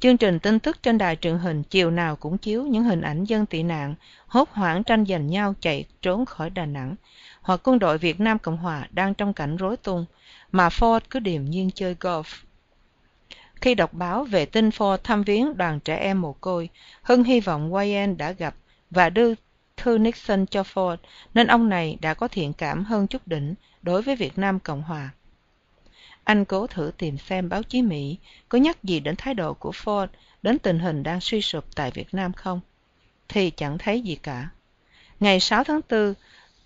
Chương 0.00 0.16
trình 0.16 0.38
tin 0.38 0.58
tức 0.58 0.82
trên 0.82 0.98
đài 0.98 1.16
truyền 1.16 1.38
hình 1.38 1.62
chiều 1.62 1.90
nào 1.90 2.16
cũng 2.16 2.38
chiếu 2.38 2.66
những 2.66 2.84
hình 2.84 3.00
ảnh 3.00 3.24
dân 3.24 3.46
tị 3.46 3.62
nạn 3.62 3.94
hốt 4.26 4.48
hoảng 4.52 4.84
tranh 4.84 5.04
giành 5.06 5.26
nhau 5.26 5.54
chạy 5.60 5.84
trốn 6.02 6.26
khỏi 6.26 6.50
Đà 6.50 6.66
Nẵng 6.66 6.94
hoặc 7.40 7.60
quân 7.64 7.78
đội 7.78 7.98
Việt 7.98 8.20
Nam 8.20 8.38
Cộng 8.38 8.56
Hòa 8.56 8.88
đang 8.90 9.14
trong 9.14 9.32
cảnh 9.32 9.56
rối 9.56 9.76
tung 9.76 10.04
mà 10.52 10.68
Ford 10.68 11.00
cứ 11.10 11.18
điềm 11.18 11.44
nhiên 11.44 11.70
chơi 11.74 11.96
golf. 12.00 12.42
Khi 13.54 13.74
đọc 13.74 13.92
báo 13.92 14.24
về 14.24 14.46
tin 14.46 14.68
Ford 14.68 14.96
thăm 14.96 15.22
viếng 15.22 15.56
đoàn 15.56 15.80
trẻ 15.80 15.96
em 15.96 16.20
mồ 16.20 16.32
côi, 16.32 16.68
Hưng 17.02 17.24
hy 17.24 17.40
vọng 17.40 17.72
Wayne 17.72 18.16
đã 18.16 18.32
gặp 18.32 18.54
và 18.90 19.10
đưa 19.10 19.34
thư 19.76 19.98
Nixon 19.98 20.46
cho 20.46 20.62
Ford, 20.62 20.96
nên 21.34 21.46
ông 21.46 21.68
này 21.68 21.98
đã 22.00 22.14
có 22.14 22.28
thiện 22.28 22.52
cảm 22.52 22.84
hơn 22.84 23.06
chút 23.06 23.22
đỉnh 23.26 23.54
đối 23.82 24.02
với 24.02 24.16
Việt 24.16 24.38
Nam 24.38 24.60
Cộng 24.60 24.82
Hòa. 24.82 25.10
Anh 26.28 26.44
cố 26.44 26.66
thử 26.66 26.90
tìm 26.98 27.18
xem 27.18 27.48
báo 27.48 27.62
chí 27.62 27.82
Mỹ 27.82 28.18
có 28.48 28.58
nhắc 28.58 28.84
gì 28.84 29.00
đến 29.00 29.14
thái 29.18 29.34
độ 29.34 29.54
của 29.54 29.70
Ford 29.70 30.06
đến 30.42 30.58
tình 30.58 30.78
hình 30.78 31.02
đang 31.02 31.20
suy 31.20 31.42
sụp 31.42 31.64
tại 31.76 31.90
Việt 31.90 32.14
Nam 32.14 32.32
không? 32.32 32.60
Thì 33.28 33.50
chẳng 33.50 33.78
thấy 33.78 34.00
gì 34.00 34.14
cả. 34.14 34.48
Ngày 35.20 35.40
6 35.40 35.64
tháng 35.64 35.80
4, 35.90 36.14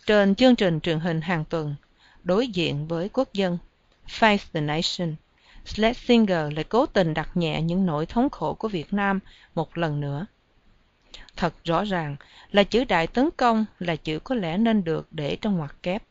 trên 0.07 0.35
chương 0.35 0.57
trình 0.57 0.81
truyền 0.81 1.01
hình 1.01 1.21
hàng 1.21 1.45
tuần, 1.45 1.75
đối 2.23 2.49
diện 2.49 2.87
với 2.89 3.09
quốc 3.09 3.33
dân, 3.33 3.59
Face 4.09 4.39
the 4.53 4.61
Nation, 4.61 5.15
Schlesinger 5.65 6.53
lại 6.53 6.65
cố 6.65 6.87
tình 6.87 7.15
đặt 7.15 7.37
nhẹ 7.37 7.63
những 7.63 7.87
nỗi 7.87 8.07
thống 8.07 8.31
khổ 8.31 8.55
của 8.55 8.69
Việt 8.69 8.93
Nam 8.93 9.21
một 9.55 9.79
lần 9.79 10.01
nữa. 10.01 10.27
Thật 11.37 11.55
rõ 11.65 11.85
ràng 11.85 12.17
là 12.53 12.63
chữ 12.65 12.85
đại 12.85 13.07
tấn 13.07 13.29
công 13.37 13.65
là 13.79 13.97
chữ 13.97 14.19
có 14.19 14.35
lẽ 14.35 14.59
nên 14.59 14.85
được 14.85 15.09
để 15.11 15.37
trong 15.41 15.57
ngoặc 15.57 15.83
kép. 15.83 16.03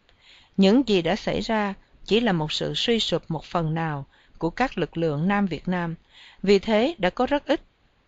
Những 0.58 0.88
gì 0.88 1.01
đã 1.01 1.15
xảy 1.15 1.41
ra 1.41 1.74
chỉ 2.05 2.20
là 2.20 2.31
một 2.31 2.51
sự 2.51 2.74
suy 2.74 3.00
sụp 3.00 3.31
một 3.31 3.46
phần 3.46 3.74
nào 3.74 4.05
của 4.38 4.50
các 4.50 4.77
lực 4.77 4.98
lượng 4.98 5.27
Nam 5.27 5.46
Việt 5.46 5.67
Nam. 5.67 5.96
Vì 6.43 6.60
thế, 6.60 6.96
đã 6.98 7.10
có 7.10 7.25
rất 7.25 7.46
ít 7.46 7.62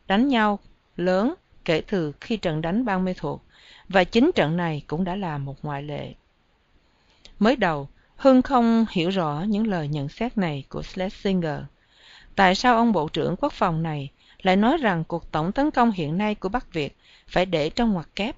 đánh 0.08 0.28
nhau 0.28 0.60
lớn 0.96 1.34
kể 1.66 1.82
từ 1.88 2.14
khi 2.22 2.38
trận 2.38 2.62
đánh 2.62 2.86
ban 2.86 3.06
mê 3.06 3.14
thuộc, 3.18 3.44
và 3.90 4.04
chính 4.04 4.32
trận 4.36 4.58
này 4.58 4.84
cũng 4.88 5.04
đã 5.04 5.16
là 5.16 5.38
một 5.38 5.56
ngoại 5.64 5.84
lệ. 5.84 6.14
Mới 7.40 7.56
đầu, 7.56 7.90
hưng 8.16 8.42
không 8.42 8.86
hiểu 8.92 9.10
rõ 9.10 9.44
những 9.48 9.68
lời 9.68 9.88
nhận 9.88 10.10
xét 10.10 10.38
này 10.38 10.64
của 10.70 10.82
schlesinger. 10.82 11.60
Tại 12.36 12.56
sao 12.56 12.76
ông 12.76 12.92
bộ 12.92 13.08
trưởng 13.08 13.36
quốc 13.36 13.54
phòng 13.54 13.84
này 13.84 14.12
lại 14.42 14.56
nói 14.56 14.78
rằng 14.78 15.04
cuộc 15.04 15.32
tổng 15.32 15.52
tấn 15.52 15.72
công 15.72 15.92
hiện 15.92 16.18
nay 16.18 16.36
của 16.36 16.50
bắc 16.50 16.74
việt 16.74 16.98
phải 17.28 17.46
để 17.46 17.70
trong 17.70 17.94
ngoặc 17.94 18.10
kép? 18.16 18.36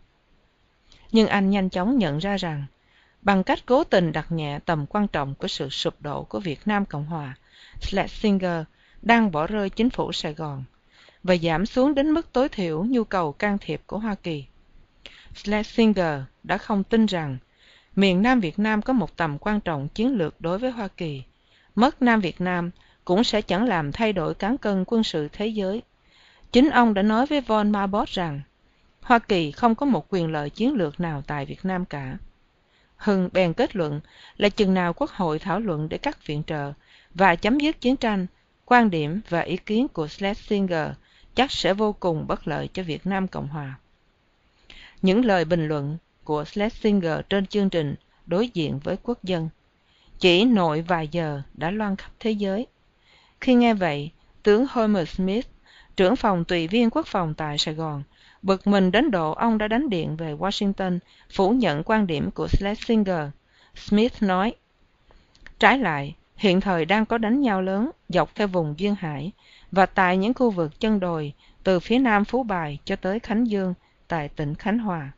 Nhưng 1.11 1.27
anh 1.27 1.49
nhanh 1.49 1.69
chóng 1.69 1.97
nhận 1.97 2.17
ra 2.17 2.37
rằng 2.37 2.65
bằng 3.25 3.43
cách 3.43 3.59
cố 3.65 3.83
tình 3.83 4.11
đặt 4.11 4.31
nhẹ 4.31 4.59
tầm 4.65 4.85
quan 4.85 5.07
trọng 5.07 5.35
của 5.35 5.47
sự 5.47 5.69
sụp 5.69 6.01
đổ 6.01 6.23
của 6.23 6.39
việt 6.39 6.59
nam 6.65 6.85
cộng 6.85 7.05
hòa, 7.05 7.37
schlesinger 7.81 8.63
đang 9.01 9.31
bỏ 9.31 9.47
rơi 9.47 9.69
chính 9.69 9.89
phủ 9.89 10.11
sài 10.11 10.33
gòn 10.33 10.63
và 11.23 11.35
giảm 11.35 11.65
xuống 11.65 11.95
đến 11.95 12.11
mức 12.11 12.33
tối 12.33 12.49
thiểu 12.49 12.83
nhu 12.83 13.03
cầu 13.03 13.31
can 13.31 13.57
thiệp 13.57 13.81
của 13.87 13.99
hoa 13.99 14.15
kỳ. 14.15 14.45
Schlesinger 15.35 16.21
đã 16.43 16.57
không 16.57 16.83
tin 16.83 17.05
rằng 17.05 17.37
miền 17.95 18.21
nam 18.21 18.39
việt 18.39 18.59
nam 18.59 18.81
có 18.81 18.93
một 18.93 19.17
tầm 19.17 19.37
quan 19.37 19.61
trọng 19.61 19.87
chiến 19.87 20.17
lược 20.17 20.41
đối 20.41 20.59
với 20.59 20.71
hoa 20.71 20.87
kỳ. 20.87 21.23
Mất 21.75 22.01
nam 22.01 22.19
việt 22.19 22.41
nam 22.41 22.71
cũng 23.05 23.23
sẽ 23.23 23.41
chẳng 23.41 23.67
làm 23.67 23.91
thay 23.91 24.13
đổi 24.13 24.33
cán 24.33 24.57
cân 24.57 24.83
quân 24.87 25.03
sự 25.03 25.27
thế 25.33 25.47
giới. 25.47 25.81
Chính 26.51 26.69
ông 26.69 26.93
đã 26.93 27.01
nói 27.01 27.25
với 27.25 27.41
von 27.41 27.71
marbot 27.71 28.09
rằng 28.09 28.41
hoa 29.01 29.19
kỳ 29.19 29.51
không 29.51 29.75
có 29.75 29.85
một 29.85 30.05
quyền 30.09 30.31
lợi 30.31 30.49
chiến 30.49 30.73
lược 30.73 30.99
nào 30.99 31.23
tại 31.27 31.45
việt 31.45 31.65
nam 31.65 31.85
cả 31.85 32.17
hưng 33.05 33.29
bèn 33.33 33.53
kết 33.53 33.75
luận 33.75 34.01
là 34.37 34.49
chừng 34.49 34.73
nào 34.73 34.93
quốc 34.93 35.09
hội 35.11 35.39
thảo 35.39 35.59
luận 35.59 35.89
để 35.89 35.97
cắt 35.97 36.27
viện 36.27 36.43
trợ 36.47 36.73
và 37.13 37.35
chấm 37.35 37.57
dứt 37.57 37.81
chiến 37.81 37.97
tranh, 37.97 38.27
quan 38.65 38.89
điểm 38.89 39.21
và 39.29 39.39
ý 39.41 39.57
kiến 39.57 39.87
của 39.87 40.07
schlesinger 40.07 40.89
chắc 41.35 41.51
sẽ 41.51 41.73
vô 41.73 41.93
cùng 41.93 42.27
bất 42.27 42.47
lợi 42.47 42.69
cho 42.73 42.83
việt 42.83 43.05
nam 43.05 43.27
cộng 43.27 43.47
hòa. 43.47 43.79
Những 45.01 45.25
lời 45.25 45.45
bình 45.45 45.67
luận 45.67 45.97
của 46.23 46.45
schlesinger 46.45 47.19
trên 47.29 47.45
chương 47.45 47.69
trình 47.69 47.95
đối 48.25 48.47
diện 48.47 48.79
với 48.79 48.97
quốc 49.03 49.23
dân 49.23 49.49
chỉ 50.19 50.45
nội 50.45 50.81
vài 50.81 51.07
giờ 51.07 51.41
đã 51.53 51.71
loan 51.71 51.95
khắp 51.95 52.11
thế 52.19 52.31
giới. 52.31 52.67
Khi 53.41 53.53
nghe 53.53 53.73
vậy, 53.73 54.11
tướng 54.43 54.65
homer 54.69 55.09
smith, 55.09 55.47
trưởng 55.95 56.15
phòng 56.15 56.45
tùy 56.45 56.67
viên 56.67 56.89
quốc 56.89 57.07
phòng 57.07 57.33
tại 57.33 57.57
sài 57.57 57.73
gòn 57.73 58.03
bực 58.45 58.67
mình 58.67 58.91
đến 58.91 59.11
độ 59.11 59.31
ông 59.31 59.57
đã 59.57 59.67
đánh 59.67 59.89
điện 59.89 60.15
về 60.15 60.33
washington, 60.33 60.99
phủ 61.33 61.49
nhận 61.49 61.83
quan 61.83 62.07
điểm 62.07 62.31
của 62.31 62.47
schlesinger. 62.47 63.29
Smith 63.75 64.23
nói, 64.23 64.55
trái 65.59 65.79
lại, 65.79 66.15
hiện 66.35 66.61
thời 66.61 66.85
đang 66.85 67.05
có 67.05 67.17
đánh 67.17 67.41
nhau 67.41 67.61
lớn, 67.61 67.91
dọc 68.09 68.35
theo 68.35 68.47
vùng 68.47 68.73
duyên 68.77 68.95
hải, 68.95 69.31
và 69.71 69.85
tại 69.85 70.17
những 70.17 70.33
khu 70.33 70.51
vực 70.51 70.79
chân 70.79 70.99
đồi, 70.99 71.33
từ 71.63 71.79
phía 71.79 71.99
nam 71.99 72.25
phú 72.25 72.43
bài 72.43 72.77
cho 72.85 72.95
tới 72.95 73.19
khánh 73.19 73.47
dương, 73.47 73.73
tại 74.07 74.29
tỉnh 74.29 74.55
khánh 74.55 74.79
hòa. 74.79 75.11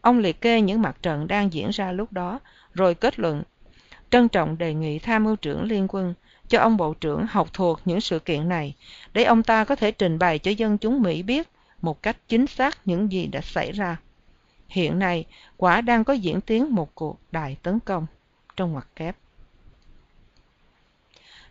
Ông 0.00 0.18
liệt 0.18 0.40
kê 0.40 0.60
những 0.60 0.82
mặt 0.82 0.96
trận 1.02 1.28
đang 1.28 1.52
diễn 1.52 1.70
ra 1.70 1.92
lúc 1.92 2.12
đó, 2.12 2.40
rồi 2.74 2.94
kết 2.94 3.18
luận, 3.18 3.42
trân 4.10 4.28
trọng 4.28 4.58
đề 4.58 4.74
nghị 4.74 4.98
tham 4.98 5.24
mưu 5.24 5.36
trưởng 5.36 5.64
liên 5.64 5.86
quân 5.88 6.14
cho 6.48 6.60
ông 6.60 6.76
bộ 6.76 6.94
trưởng 6.94 7.26
học 7.30 7.48
thuộc 7.52 7.80
những 7.84 8.00
sự 8.00 8.18
kiện 8.18 8.48
này, 8.48 8.74
để 9.12 9.24
ông 9.24 9.42
ta 9.42 9.64
có 9.64 9.76
thể 9.76 9.90
trình 9.90 10.18
bày 10.18 10.38
cho 10.38 10.50
dân 10.50 10.78
chúng 10.78 11.02
mỹ 11.02 11.22
biết 11.22 11.48
một 11.82 12.02
cách 12.02 12.16
chính 12.28 12.46
xác 12.46 12.78
những 12.84 13.12
gì 13.12 13.26
đã 13.26 13.40
xảy 13.40 13.72
ra. 13.72 13.96
Hiện 14.68 14.98
nay, 14.98 15.24
quả 15.56 15.80
đang 15.80 16.04
có 16.04 16.12
diễn 16.12 16.40
tiến 16.40 16.74
một 16.74 16.94
cuộc 16.94 17.18
đại 17.32 17.56
tấn 17.62 17.80
công 17.80 18.06
trong 18.56 18.72
ngoặc 18.72 18.88
kép. 18.96 19.16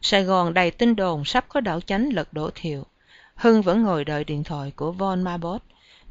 Sài 0.01 0.23
gòn 0.23 0.53
đầy 0.53 0.71
tin 0.71 0.95
đồn 0.95 1.25
sắp 1.25 1.45
có 1.49 1.61
đảo 1.61 1.81
chánh 1.81 2.13
lật 2.13 2.33
đổ 2.33 2.49
thiệu. 2.55 2.83
Hưng 3.35 3.61
vẫn 3.61 3.83
ngồi 3.83 4.05
đợi 4.05 4.23
điện 4.23 4.43
thoại 4.43 4.71
của 4.75 4.91
von 4.91 5.23
marbot 5.23 5.61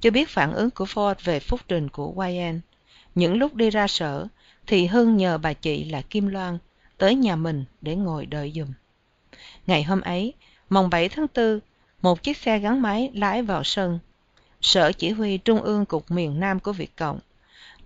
chưa 0.00 0.10
biết 0.10 0.28
phản 0.28 0.52
ứng 0.52 0.70
của 0.70 0.84
ford 0.84 1.14
về 1.24 1.40
phúc 1.40 1.60
trình 1.68 1.88
của 1.88 2.12
wayne 2.16 2.60
những 3.14 3.36
lúc 3.36 3.54
đi 3.54 3.70
ra 3.70 3.86
sở, 3.86 4.26
thì 4.66 4.86
hưng 4.86 5.16
nhờ 5.16 5.38
bà 5.38 5.52
chị 5.52 5.84
là 5.84 6.02
kim 6.02 6.26
loan 6.26 6.58
tới 6.98 7.14
nhà 7.14 7.36
mình 7.36 7.64
để 7.80 7.96
ngồi 7.96 8.26
đợi 8.26 8.52
giùm. 8.54 8.68
Ngày 9.66 9.82
hôm 9.82 10.00
ấy 10.00 10.32
mồng 10.70 10.90
bảy 10.90 11.08
tháng 11.08 11.28
tư 11.28 11.60
một 12.06 12.22
chiếc 12.22 12.36
xe 12.36 12.58
gắn 12.58 12.82
máy 12.82 13.10
lái 13.14 13.42
vào 13.42 13.64
sân. 13.64 13.98
Sở 14.60 14.92
chỉ 14.92 15.10
huy 15.10 15.38
trung 15.38 15.62
ương 15.62 15.86
cục 15.86 16.10
miền 16.10 16.40
nam 16.40 16.60
của 16.60 16.72
việt 16.72 16.96
cộng. 16.96 17.18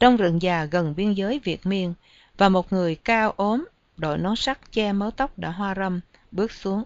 Trong 0.00 0.16
rừng 0.16 0.42
già 0.42 0.64
gần 0.64 0.94
biên 0.96 1.12
giới 1.12 1.40
việt 1.44 1.66
miên 1.66 1.94
và 2.38 2.48
một 2.48 2.72
người 2.72 2.94
cao 2.94 3.34
ốm, 3.36 3.64
đội 3.96 4.18
nón 4.18 4.36
sắt 4.36 4.72
che 4.72 4.92
mớ 4.92 5.10
tóc 5.16 5.38
đã 5.38 5.50
hoa 5.50 5.74
râm, 5.74 6.00
bước 6.30 6.52
xuống. 6.52 6.84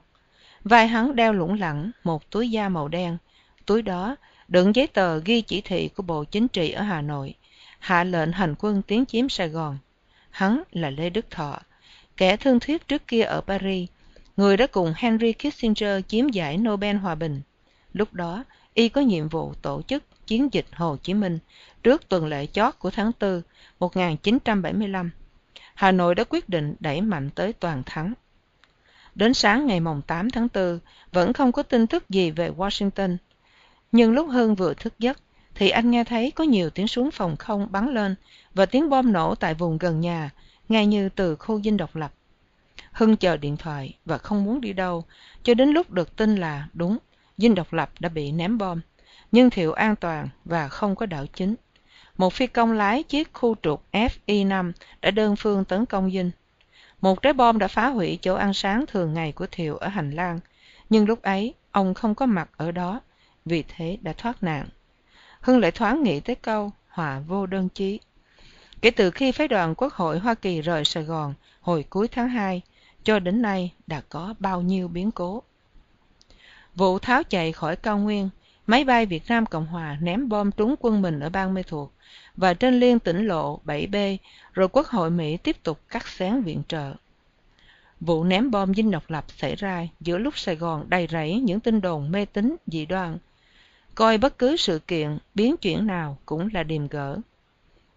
Vai 0.65 0.87
hắn 0.87 1.17
đeo 1.17 1.33
lủng 1.33 1.61
lẳng, 1.61 1.91
một 2.05 2.31
túi 2.31 2.51
da 2.51 2.69
màu 2.69 2.89
đen. 2.89 3.17
Túi 3.67 3.83
đó 3.83 4.17
đựng 4.49 4.75
giấy 4.75 4.87
tờ 4.87 5.19
ghi 5.19 5.43
chỉ 5.43 5.61
thị 5.61 5.89
của 5.89 6.03
bộ 6.03 6.25
chính 6.25 6.49
trị 6.49 6.71
ở 6.71 6.83
hà 6.83 7.01
nội, 7.01 7.35
hạ 7.79 8.05
lệnh 8.05 8.33
hành 8.33 8.55
quân 8.59 8.83
tiến 8.83 9.07
chiếm 9.07 9.29
sài 9.29 9.49
gòn. 9.49 9.79
Hắn 10.31 10.63
là 10.73 10.91
lê 10.91 11.11
đức 11.11 11.31
thọ, 11.31 11.59
kẻ 12.17 12.37
thương 12.37 12.61
thuyết 12.61 12.89
trước 12.89 13.07
kia 13.09 13.23
ở 13.23 13.41
paris 13.41 13.89
người 14.37 14.57
đã 14.57 14.67
cùng 14.67 14.93
henry 14.97 15.33
kissinger 15.33 16.05
chiếm 16.09 16.29
giải 16.29 16.59
nobel 16.59 16.97
hòa 16.97 17.15
bình 17.15 17.43
lúc 17.93 18.15
đó 18.15 18.45
y 18.75 18.89
có 18.89 19.01
nhiệm 19.01 19.29
vụ 19.29 19.55
tổ 19.63 19.83
chức 19.83 20.27
chiến 20.27 20.49
dịch 20.53 20.67
hồ 20.73 20.97
chí 20.97 21.15
minh 21.15 21.39
trước 21.83 22.09
tuần 22.09 22.27
lễ 22.27 22.47
chót 22.47 22.79
của 22.79 22.91
tháng 22.91 23.13
4 23.21 23.43
1975. 23.79 25.11
Hà 25.75 25.93
Nội 25.93 26.15
đã 26.15 26.25
quyết 26.25 26.49
định 26.49 26.75
đẩy 26.81 27.01
mạnh 27.01 27.31
tới 27.31 27.53
toàn 27.53 27.83
thắng. 27.87 28.15
Đến 29.15 29.35
sáng 29.35 29.67
ngày 29.67 29.81
mồng 29.81 30.03
8 30.03 30.31
tháng 30.31 30.49
4, 30.55 30.79
vẫn 31.13 31.33
không 31.33 31.53
có 31.53 31.63
tin 31.63 31.87
tức 31.87 32.11
gì 32.11 32.31
về 32.31 32.51
Washington. 32.51 33.17
Nhưng 33.93 34.13
lúc 34.13 34.29
hơn 34.31 34.55
vừa 34.55 34.75
thức 34.75 34.95
giấc, 34.99 35.19
thì 35.55 35.71
anh 35.71 35.91
nghe 35.91 36.05
thấy 36.05 36.31
có 36.31 36.45
nhiều 36.45 36.71
tiếng 36.71 36.89
súng 36.89 37.11
phòng 37.11 37.37
không 37.37 37.69
bắn 37.71 37.95
lên 37.95 38.15
và 38.55 38.67
tiếng 38.67 38.91
bom 38.91 39.13
nổ 39.13 39.35
tại 39.35 39.55
vùng 39.55 39.79
gần 39.79 40.01
nhà, 40.01 40.31
ngay 40.69 40.87
như 40.87 41.09
từ 41.09 41.37
khu 41.37 41.61
dinh 41.61 41.77
độc 41.77 41.97
lập. 41.97 42.13
Hưng 42.95 43.17
chờ 43.17 43.37
điện 43.37 43.57
thoại 43.57 43.99
và 44.05 44.19
không 44.19 44.45
muốn 44.45 44.61
đi 44.61 44.73
đâu, 44.73 45.05
cho 45.43 45.55
đến 45.55 45.69
lúc 45.69 45.91
được 45.91 46.17
tin 46.17 46.37
là 46.37 46.69
đúng, 46.73 46.99
dinh 47.39 47.55
độc 47.55 47.73
lập 47.73 47.91
đã 48.01 48.09
bị 48.09 48.33
ném 48.33 48.59
bom, 48.59 48.81
nhưng 49.33 49.51
thiệu 49.51 49.73
an 49.73 49.97
toàn 49.97 50.29
và 50.45 50.69
không 50.69 50.97
có 50.97 51.07
đảo 51.07 51.27
chính. 51.27 51.55
Một 52.17 52.33
phi 52.33 52.47
công 52.47 52.73
lái 52.73 53.03
chiếc 53.03 53.33
khu 53.33 53.57
trục 53.63 53.85
FI-5 53.93 54.73
đã 55.03 55.11
đơn 55.11 55.37
phương 55.37 55.65
tấn 55.65 55.87
công 55.87 56.11
dinh. 56.11 56.31
Một 57.01 57.23
trái 57.23 57.33
bom 57.33 57.59
đã 57.59 57.69
phá 57.69 57.89
hủy 57.89 58.19
chỗ 58.23 58.35
ăn 58.35 58.55
sáng 58.55 58.85
thường 58.87 59.15
ngày 59.15 59.33
của 59.33 59.47
Thiệu 59.51 59.77
ở 59.77 59.89
hành 59.89 60.11
lang, 60.11 60.41
nhưng 60.91 61.07
lúc 61.07 61.23
ấy 61.23 61.55
ông 61.71 61.95
không 61.95 62.15
có 62.15 62.27
mặt 62.27 62.51
ở 62.57 62.73
đó, 62.73 63.01
vì 63.45 63.65
thế 63.69 63.99
đã 64.03 64.13
thoát 64.13 64.43
nạn. 64.43 64.69
Hưng 65.41 65.61
lại 65.61 65.71
thoáng 65.71 66.03
nghĩ 66.03 66.21
tới 66.21 66.37
câu 66.37 66.73
hòa 66.89 67.21
vô 67.27 67.47
đơn 67.47 67.69
chí. 67.69 68.01
Kể 68.81 68.91
từ 68.91 69.11
khi 69.11 69.33
phái 69.33 69.49
đoàn 69.49 69.75
Quốc 69.75 69.93
hội 69.93 70.19
Hoa 70.19 70.35
Kỳ 70.35 70.61
rời 70.61 70.85
Sài 70.85 71.03
Gòn 71.03 71.35
hồi 71.61 71.85
cuối 71.91 72.09
tháng 72.09 72.29
2, 72.29 72.63
cho 73.05 73.19
đến 73.19 73.43
nay 73.43 73.73
đã 73.87 74.01
có 74.09 74.35
bao 74.39 74.63
nhiêu 74.63 74.89
biến 74.89 75.11
cố. 75.11 75.43
Vụ 76.75 76.99
tháo 76.99 77.23
chạy 77.23 77.53
khỏi 77.53 77.77
cao 77.77 77.99
nguyên, 77.99 78.29
máy 78.67 78.85
bay 78.85 79.07
Việt 79.07 79.23
Nam 79.29 79.47
Cộng 79.47 79.67
Hòa 79.67 79.99
ném 80.01 80.29
bom 80.29 80.51
trúng 80.51 80.75
quân 80.81 81.03
mình 81.03 81.21
ở 81.21 81.29
bang 81.29 81.55
Mê 81.55 81.63
Thuộc 81.63 81.93
và 82.37 82.55
trên 82.55 82.81
liên 82.81 82.99
tỉnh 82.99 83.27
lộ 83.27 83.61
7B, 83.65 84.17
rồi 84.53 84.69
Quốc 84.69 84.87
hội 84.87 85.11
Mỹ 85.11 85.37
tiếp 85.37 85.63
tục 85.63 85.81
cắt 85.89 86.09
xén 86.09 86.43
viện 86.43 86.63
trợ. 86.69 86.95
Vụ 88.01 88.25
ném 88.25 88.51
bom 88.51 88.75
dinh 88.75 88.91
độc 88.91 89.11
lập 89.11 89.25
xảy 89.37 89.57
ra 89.57 89.89
giữa 90.01 90.19
lúc 90.19 90.39
Sài 90.39 90.57
Gòn 90.57 90.85
đầy 90.89 91.09
rẫy 91.11 91.41
những 91.41 91.61
tin 91.61 91.81
đồn 91.81 92.11
mê 92.11 92.25
tín 92.25 92.57
dị 92.67 92.87
đoan. 92.87 93.19
Coi 93.95 94.19
bất 94.19 94.39
cứ 94.39 94.57
sự 94.57 94.79
kiện, 94.79 95.19
biến 95.35 95.57
chuyển 95.57 95.87
nào 95.87 96.19
cũng 96.27 96.49
là 96.53 96.63
điềm 96.63 96.89
gỡ. 96.89 97.19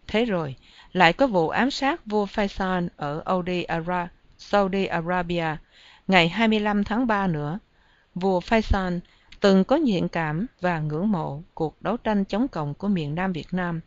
Thế 0.08 0.26
rồi, 0.26 0.56
lại 0.94 1.14
có 1.14 1.28
vụ 1.28 1.50
ám 1.50 1.72
sát 1.72 2.06
vua 2.06 2.26
Faisal 2.26 2.88
ở 2.98 3.22
Audi 3.26 3.64
Ara 3.64 4.10
Saudi 4.38 4.86
Arabia 4.86 5.56
ngày 6.08 6.30
25 6.30 6.84
tháng 6.84 7.08
3 7.08 7.28
nữa. 7.28 7.60
Vua 8.16 8.40
Faisal 8.40 9.00
từng 9.40 9.64
có 9.64 9.80
thiện 9.86 10.10
cảm 10.10 10.46
và 10.62 10.80
ngưỡng 10.80 11.12
mộ 11.12 11.42
cuộc 11.54 11.82
đấu 11.82 11.98
tranh 11.98 12.26
chống 12.26 12.48
cộng 12.48 12.74
của 12.74 12.88
miền 12.88 13.16
Nam 13.16 13.34
Việt 13.34 13.48
Nam. 13.52 13.82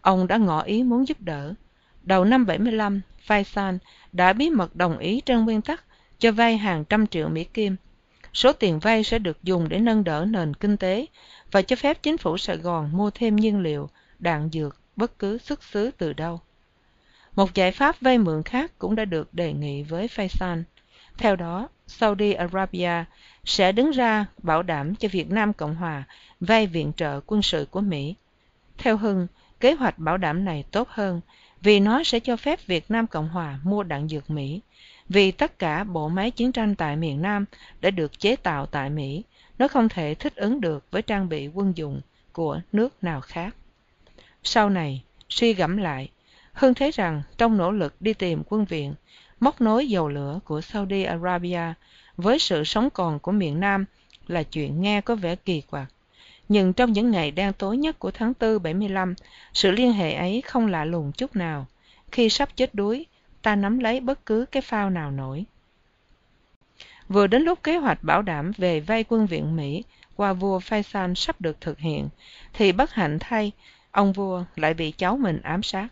Ông 0.00 0.26
đã 0.26 0.36
ngỏ 0.36 0.62
ý 0.62 0.82
muốn 0.82 1.08
giúp 1.08 1.20
đỡ. 1.20 1.54
Đầu 2.02 2.24
năm 2.24 2.46
75, 2.46 3.00
Faisal 3.26 3.78
đã 4.12 4.32
bí 4.32 4.50
mật 4.50 4.76
đồng 4.76 4.98
ý 4.98 5.20
trên 5.20 5.44
nguyên 5.44 5.62
tắc 5.62 5.84
cho 6.18 6.32
vay 6.32 6.56
hàng 6.56 6.84
trăm 6.84 7.06
triệu 7.06 7.28
Mỹ 7.28 7.44
Kim. 7.44 7.76
Số 8.32 8.52
tiền 8.52 8.78
vay 8.78 9.04
sẽ 9.04 9.18
được 9.18 9.42
dùng 9.42 9.68
để 9.68 9.78
nâng 9.78 10.04
đỡ 10.04 10.24
nền 10.28 10.54
kinh 10.54 10.76
tế 10.76 11.06
và 11.50 11.62
cho 11.62 11.76
phép 11.76 12.02
chính 12.02 12.18
phủ 12.18 12.38
Sài 12.38 12.56
Gòn 12.56 12.90
mua 12.92 13.10
thêm 13.10 13.36
nhiên 13.36 13.60
liệu, 13.60 13.88
đạn 14.18 14.48
dược, 14.52 14.80
bất 14.96 15.18
cứ 15.18 15.38
xuất 15.38 15.62
xứ 15.62 15.90
từ 15.98 16.12
đâu. 16.12 16.40
Một 17.36 17.54
giải 17.54 17.72
pháp 17.72 18.00
vay 18.00 18.18
mượn 18.18 18.42
khác 18.42 18.72
cũng 18.78 18.94
đã 18.94 19.04
được 19.04 19.34
đề 19.34 19.52
nghị 19.52 19.82
với 19.82 20.06
Faisal. 20.06 20.62
Theo 21.18 21.36
đó, 21.36 21.68
Saudi 21.86 22.32
Arabia 22.32 23.04
sẽ 23.44 23.72
đứng 23.72 23.90
ra 23.90 24.26
bảo 24.42 24.62
đảm 24.62 24.94
cho 24.94 25.08
Việt 25.12 25.30
Nam 25.30 25.52
Cộng 25.52 25.74
Hòa 25.74 26.04
vay 26.40 26.66
viện 26.66 26.92
trợ 26.96 27.20
quân 27.26 27.42
sự 27.42 27.66
của 27.70 27.80
Mỹ. 27.80 28.14
Theo 28.78 28.96
Hưng, 28.96 29.26
kế 29.60 29.72
hoạch 29.72 29.98
bảo 29.98 30.16
đảm 30.16 30.44
này 30.44 30.64
tốt 30.70 30.88
hơn 30.88 31.20
vì 31.60 31.80
nó 31.80 32.02
sẽ 32.02 32.20
cho 32.20 32.36
phép 32.36 32.66
Việt 32.66 32.90
Nam 32.90 33.06
Cộng 33.06 33.28
Hòa 33.28 33.58
mua 33.64 33.82
đạn 33.82 34.08
dược 34.08 34.30
Mỹ. 34.30 34.60
Vì 35.08 35.30
tất 35.30 35.58
cả 35.58 35.84
bộ 35.84 36.08
máy 36.08 36.30
chiến 36.30 36.52
tranh 36.52 36.74
tại 36.74 36.96
miền 36.96 37.22
Nam 37.22 37.44
đã 37.80 37.90
được 37.90 38.18
chế 38.18 38.36
tạo 38.36 38.66
tại 38.66 38.90
Mỹ, 38.90 39.22
nó 39.58 39.68
không 39.68 39.88
thể 39.88 40.14
thích 40.14 40.36
ứng 40.36 40.60
được 40.60 40.84
với 40.90 41.02
trang 41.02 41.28
bị 41.28 41.48
quân 41.48 41.72
dụng 41.76 42.00
của 42.32 42.60
nước 42.72 43.04
nào 43.04 43.20
khác 43.20 43.54
sau 44.44 44.70
này 44.70 45.02
suy 45.28 45.54
gẫm 45.54 45.76
lại 45.76 46.08
hưng 46.52 46.74
thấy 46.74 46.90
rằng, 46.90 47.22
trong 47.38 47.56
nỗ 47.56 47.70
lực 47.70 47.94
đi 48.00 48.14
tìm 48.14 48.42
quân 48.48 48.64
viện, 48.64 48.94
móc 49.40 49.60
nối 49.60 49.88
dầu 49.88 50.08
lửa 50.08 50.40
của 50.44 50.60
saudi 50.60 51.02
arabia 51.02 51.74
với 52.16 52.38
sự 52.38 52.64
sống 52.64 52.90
còn 52.90 53.18
của 53.18 53.32
miền 53.32 53.60
nam 53.60 53.84
là 54.26 54.42
chuyện 54.42 54.80
nghe 54.82 55.00
có 55.00 55.14
vẻ 55.14 55.36
kỳ 55.36 55.60
quặc. 55.60 55.88
Nhưng 56.48 56.72
trong 56.72 56.92
những 56.92 57.10
ngày 57.10 57.30
đen 57.30 57.52
tối 57.52 57.76
nhất 57.76 57.98
của 57.98 58.10
tháng 58.10 58.34
tư 58.34 58.58
bảy 58.58 58.74
mươi 58.74 58.88
lăm, 58.88 59.14
sự 59.52 59.70
liên 59.70 59.92
hệ 59.92 60.12
ấy 60.12 60.40
không 60.40 60.66
lạ 60.66 60.84
lùng 60.84 61.12
chút 61.12 61.36
nào. 61.36 61.66
Khi 62.12 62.28
sắp 62.28 62.56
chết 62.56 62.74
đuối, 62.74 63.06
ta 63.42 63.56
nắm 63.56 63.78
lấy 63.78 64.00
bất 64.00 64.26
cứ 64.26 64.46
cái 64.50 64.62
phao 64.62 64.90
nào 64.90 65.10
nổi. 65.10 65.44
Vừa 67.08 67.26
đến 67.26 67.42
lúc 67.42 67.62
kế 67.62 67.76
hoạch 67.76 68.02
bảo 68.02 68.22
đảm 68.22 68.52
về 68.56 68.80
vay 68.80 69.04
quân 69.08 69.26
viện 69.26 69.56
mỹ 69.56 69.84
qua 70.16 70.32
vua 70.32 70.58
faisal 70.58 71.14
sắp 71.14 71.40
được 71.40 71.60
thực 71.60 71.78
hiện, 71.78 72.08
thì 72.52 72.72
bất 72.72 72.92
hạnh 72.92 73.18
thay, 73.20 73.52
ông 73.90 74.12
vua 74.12 74.44
lại 74.56 74.74
bị 74.74 74.90
cháu 74.90 75.16
mình 75.16 75.40
ám 75.42 75.62
sát 75.62 75.88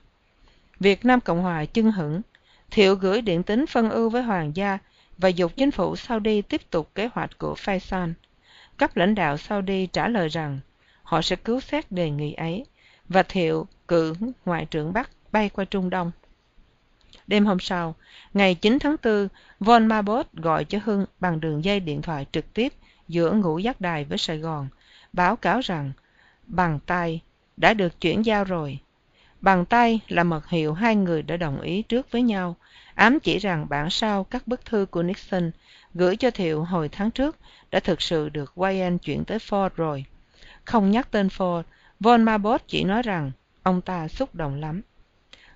việt 0.80 1.04
nam 1.04 1.20
cộng 1.20 1.42
hòa 1.42 1.64
chưng 1.64 1.92
hửng. 1.92 2.22
Thiệu 2.70 2.94
gửi 2.94 3.20
điện 3.20 3.42
tín 3.42 3.66
phân 3.66 3.90
ưu 3.90 4.10
với 4.10 4.22
hoàng 4.22 4.56
gia 4.56 4.78
và 5.18 5.28
dục 5.28 5.52
chính 5.56 5.70
phủ 5.70 5.96
saudi 5.96 6.42
tiếp 6.42 6.70
tục 6.70 6.90
kế 6.94 7.08
hoạch 7.12 7.38
của 7.38 7.54
faisal. 7.54 8.12
Các 8.78 8.96
lãnh 8.96 9.14
đạo 9.14 9.36
saudi 9.36 9.86
trả 9.86 10.08
lời 10.08 10.28
rằng 10.28 10.60
họ 11.02 11.22
sẽ 11.22 11.36
cứu 11.36 11.60
xét 11.60 11.92
đề 11.92 12.10
nghị 12.10 12.32
ấy 12.32 12.64
và 13.08 13.22
thiệu 13.22 13.66
cử 13.88 14.14
ngoại 14.44 14.66
trưởng 14.70 14.92
bắc 14.92 15.10
bay 15.32 15.48
qua 15.48 15.64
trung 15.64 15.90
đông. 15.90 16.10
Đêm 17.26 17.46
hôm 17.46 17.60
sau 17.60 17.94
ngày 18.34 18.54
9 18.54 18.78
tháng 18.78 18.96
4, 19.02 19.28
von 19.60 19.86
Mabot 19.86 20.32
gọi 20.32 20.64
cho 20.64 20.78
hưng 20.84 21.06
bằng 21.20 21.40
đường 21.40 21.64
dây 21.64 21.80
điện 21.80 22.02
thoại 22.02 22.26
trực 22.32 22.54
tiếp 22.54 22.72
giữa 23.08 23.32
ngũ 23.32 23.58
giác 23.58 23.80
đài 23.80 24.04
với 24.04 24.18
sài 24.18 24.38
gòn 24.38 24.68
báo 25.12 25.36
cáo 25.36 25.60
rằng 25.60 25.92
bằng 26.46 26.78
tay 26.86 27.20
đã 27.56 27.74
được 27.74 28.00
chuyển 28.00 28.24
giao 28.26 28.44
rồi 28.44 28.78
bằng 29.40 29.64
tay 29.64 30.00
là 30.08 30.24
mật 30.24 30.48
hiệu 30.48 30.74
hai 30.74 30.96
người 30.96 31.22
đã 31.22 31.36
đồng 31.36 31.60
ý 31.60 31.82
trước 31.82 32.10
với 32.10 32.22
nhau. 32.22 32.56
Ám 32.94 33.20
chỉ 33.20 33.38
rằng 33.38 33.66
bản 33.68 33.90
sao 33.90 34.24
các 34.24 34.46
bức 34.46 34.64
thư 34.64 34.86
của 34.90 35.02
nixon 35.02 35.50
gửi 35.94 36.16
cho 36.16 36.30
thiệu 36.30 36.64
hồi 36.64 36.88
tháng 36.88 37.10
trước 37.10 37.36
đã 37.70 37.80
thực 37.80 38.02
sự 38.02 38.28
được 38.28 38.52
wayne 38.56 38.98
chuyển 38.98 39.24
tới 39.24 39.38
ford 39.38 39.68
rồi. 39.76 40.04
Không 40.64 40.90
nhắc 40.90 41.10
tên 41.10 41.26
ford, 41.28 41.62
von 42.00 42.22
marbot 42.22 42.62
chỉ 42.66 42.84
nói 42.84 43.02
rằng 43.02 43.30
ông 43.62 43.80
ta 43.80 44.08
xúc 44.08 44.34
động 44.34 44.60
lắm. 44.60 44.82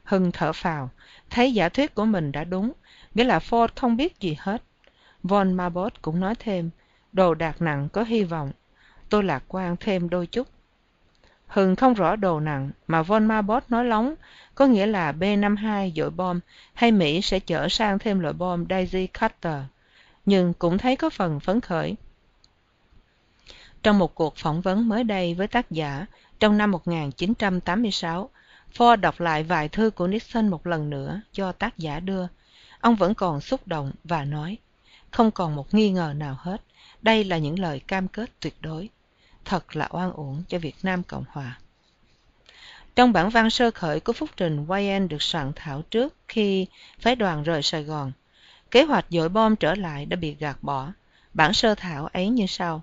Hưng 0.03 0.33
thở 0.33 0.53
phào, 0.53 0.91
thấy 1.31 1.55
giả 1.55 1.69
thuyết 1.69 1.95
của 1.95 2.05
mình 2.05 2.33
đã 2.33 2.45
đúng, 2.45 2.73
nghĩa 3.15 3.25
là 3.25 3.39
ford 3.39 3.69
không 3.77 3.97
biết 3.97 4.21
gì 4.21 4.37
hết. 4.39 4.63
Von 5.23 5.53
marbot 5.53 6.03
cũng 6.03 6.21
nói 6.21 6.35
thêm, 6.39 6.71
đồ 7.13 7.35
đạc 7.35 7.63
nặng 7.63 7.89
có 7.93 8.03
hy 8.03 8.25
vọng. 8.25 8.53
Tôi 9.09 9.23
lạc 9.23 9.45
quan 9.49 9.77
thêm 9.81 10.11
đôi 10.11 10.27
chút. 10.27 10.49
Hừng 11.55 11.77
không 11.77 11.95
rõ 11.95 12.17
đồ 12.17 12.41
nặng 12.41 12.71
mà 12.87 13.03
von 13.03 13.27
marbot 13.27 13.65
nói 13.69 13.85
lóng 13.85 14.15
có 14.55 14.67
nghĩa 14.67 14.87
là 14.87 15.13
b 15.13 15.25
năm 15.39 15.57
hai 15.57 15.93
dội 15.97 16.11
bom 16.11 16.41
hay 16.75 16.93
mỹ 16.93 17.21
sẽ 17.23 17.41
chở 17.41 17.69
sang 17.69 17.99
thêm 17.99 18.21
loại 18.21 18.35
bom 18.35 18.67
daisy 18.71 19.07
cutter 19.07 19.63
nhưng 20.27 20.55
cũng 20.55 20.79
thấy 20.79 20.97
có 20.97 21.11
phần 21.11 21.41
phấn 21.41 21.61
khởi 21.61 21.97
trong 23.83 23.99
một 23.99 24.15
cuộc 24.15 24.37
phỏng 24.37 24.61
vấn 24.61 24.89
mới 24.89 25.05
đây 25.05 25.35
với 25.35 25.47
tác 25.47 25.71
giả 25.71 26.07
trong 26.39 26.59
năm 26.59 26.71
1986, 26.71 28.31
Ford 28.77 28.97
đọc 28.97 29.21
lại 29.21 29.43
vài 29.43 29.69
thư 29.69 29.91
của 29.91 30.07
Nixon 30.07 30.49
một 30.49 30.67
lần 30.67 30.91
nữa 30.91 31.21
do 31.33 31.53
tác 31.53 31.79
giả 31.79 32.01
đưa. 32.01 32.27
Ông 32.81 32.97
vẫn 32.97 33.15
còn 33.15 33.41
xúc 33.41 33.67
động 33.67 33.93
và 34.05 34.25
nói, 34.25 34.59
không 35.11 35.31
còn 35.31 35.57
một 35.57 35.75
nghi 35.75 35.91
ngờ 35.91 36.15
nào 36.17 36.37
hết, 36.39 36.63
đây 37.03 37.25
là 37.25 37.39
những 37.39 37.59
lời 37.59 37.81
cam 37.81 38.09
kết 38.09 38.31
tuyệt 38.41 38.55
đối. 38.61 38.89
Thật 39.45 39.77
là 39.77 39.89
oan 39.91 40.13
uổng 40.13 40.43
cho 40.49 40.59
Việt 40.59 40.77
Nam 40.83 41.03
Cộng 41.03 41.25
Hòa. 41.29 41.59
Trong 42.97 43.13
bản 43.13 43.31
văn 43.31 43.51
sơ 43.51 43.71
khởi 43.71 44.01
của 44.01 44.13
phúc 44.13 44.31
trình 44.37 44.67
Wayne 44.67 45.09
được 45.09 45.23
soạn 45.23 45.53
thảo 45.57 45.83
trước 45.83 46.15
khi 46.29 46.67
phái 46.99 47.17
đoàn 47.17 47.43
rời 47.43 47.63
Sài 47.63 47.85
Gòn, 47.85 48.13
kế 48.71 48.83
hoạch 48.83 49.07
dội 49.11 49.29
bom 49.29 49.57
trở 49.57 49.75
lại 49.75 50.07
đã 50.07 50.17
bị 50.17 50.35
gạt 50.35 50.59
bỏ. 50.63 50.93
Bản 51.35 51.53
sơ 51.53 51.75
thảo 51.75 52.07
ấy 52.07 52.29
như 52.29 52.47
sau. 52.47 52.83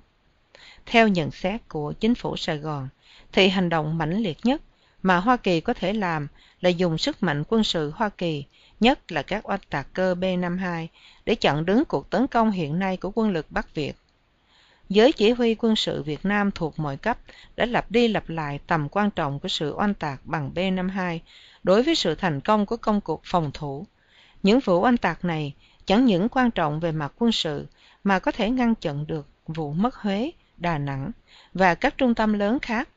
Theo 0.86 1.08
nhận 1.08 1.32
xét 1.32 1.62
của 1.68 1.94
chính 1.94 2.16
phủ 2.16 2.38
Sài 2.38 2.58
Gòn, 2.58 2.90
thì 3.32 3.48
hành 3.50 3.70
động 3.70 3.98
mãnh 3.98 4.18
liệt 4.18 4.38
nhất 4.44 4.62
mà 5.02 5.18
Hoa 5.18 5.38
Kỳ 5.38 5.62
có 5.62 5.74
thể 5.74 5.94
làm 5.94 6.28
là 6.62 6.70
dùng 6.70 6.98
sức 6.98 7.24
mạnh 7.24 7.44
quân 7.48 7.64
sự 7.64 7.92
Hoa 7.96 8.10
Kỳ, 8.10 8.46
nhất 8.80 9.12
là 9.12 9.22
các 9.22 9.50
oanh 9.50 9.60
tạc 9.70 9.88
cơ 9.94 10.16
B-52, 10.16 10.88
để 11.26 11.36
chặn 11.36 11.66
đứng 11.66 11.86
cuộc 11.86 12.10
tấn 12.10 12.28
công 12.28 12.52
hiện 12.52 12.80
nay 12.80 12.98
của 12.98 13.12
quân 13.16 13.32
lực 13.32 13.46
Bắc 13.50 13.76
Việt. 13.76 13.94
Giới 14.92 15.12
chỉ 15.12 15.32
huy 15.32 15.56
quân 15.60 15.76
sự 15.76 16.04
Việt 16.04 16.26
Nam 16.26 16.52
thuộc 16.52 16.80
mọi 16.80 16.98
cấp 16.98 17.18
đã 17.56 17.66
lặp 17.66 17.92
đi 17.92 18.08
lặp 18.08 18.30
lại 18.30 18.60
tầm 18.68 18.88
quan 18.92 19.12
trọng 19.12 19.40
của 19.40 19.48
sự 19.48 19.74
oanh 19.78 19.94
tạc 19.94 20.26
bằng 20.26 20.52
B-52 20.56 21.20
đối 21.64 21.84
với 21.84 21.96
sự 21.96 22.16
thành 22.16 22.42
công 22.42 22.66
của 22.66 22.78
công 22.78 23.02
cuộc 23.02 23.22
phòng 23.24 23.52
thủ. 23.54 23.86
Những 24.44 24.60
vụ 24.60 24.82
oanh 24.82 24.98
tạc 24.98 25.26
này 25.26 25.54
chẳng 25.86 26.06
những 26.06 26.30
quan 26.30 26.52
trọng 26.52 26.80
về 26.80 26.92
mặt 26.92 27.14
quân 27.20 27.32
sự 27.32 27.68
mà 28.04 28.20
có 28.20 28.32
thể 28.32 28.50
ngăn 28.50 28.76
chặn 28.76 29.08
được 29.08 29.28
vụ 29.48 29.74
mất 29.74 29.96
Huế, 29.96 30.32
Đà 30.58 30.78
Nẵng 30.78 31.12
và 31.54 31.76
các 31.76 31.98
trung 31.98 32.16
tâm 32.16 32.34
lớn 32.34 32.60
khác 32.62 32.90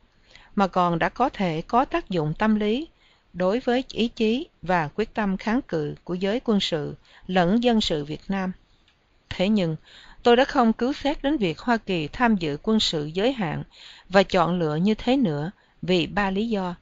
mà 0.54 0.66
còn 0.66 0.98
đã 0.98 1.09
có 1.09 1.28
thể 1.28 1.62
có 1.62 1.85
tác 1.85 2.11
dụng 2.11 2.35
tâm 2.38 2.54
lý 2.54 2.88
đối 3.33 3.61
với 3.61 3.85
ý 3.90 4.09
chí 4.09 4.46
và 4.62 4.88
quyết 4.94 5.14
tâm 5.14 5.37
kháng 5.37 5.62
cự 5.62 5.94
của 6.04 6.14
giới 6.14 6.40
quân 6.44 6.61
sự 6.61 6.94
lẫn 7.26 7.62
dân 7.62 7.80
sự 7.80 8.04
Việt 8.04 8.22
Nam. 8.28 8.52
Thế 9.28 9.48
nhưng, 9.48 9.76
tôi 10.24 10.37
đã 10.37 10.44
không 10.44 10.72
cứu 10.72 10.92
xét 10.92 11.22
đến 11.22 11.37
việc 11.37 11.58
Hoa 11.58 11.76
Kỳ 11.76 12.08
tham 12.08 12.37
dự 12.37 12.58
quân 12.62 12.80
sự 12.80 13.06
giới 13.06 13.32
hạn 13.32 13.62
và 14.08 14.22
chọn 14.22 14.58
lựa 14.58 14.76
như 14.76 14.94
thế 14.94 15.16
nữa 15.16 15.50
vì 15.82 16.06
ba 16.06 16.30
lý 16.30 16.48
do. 16.48 16.74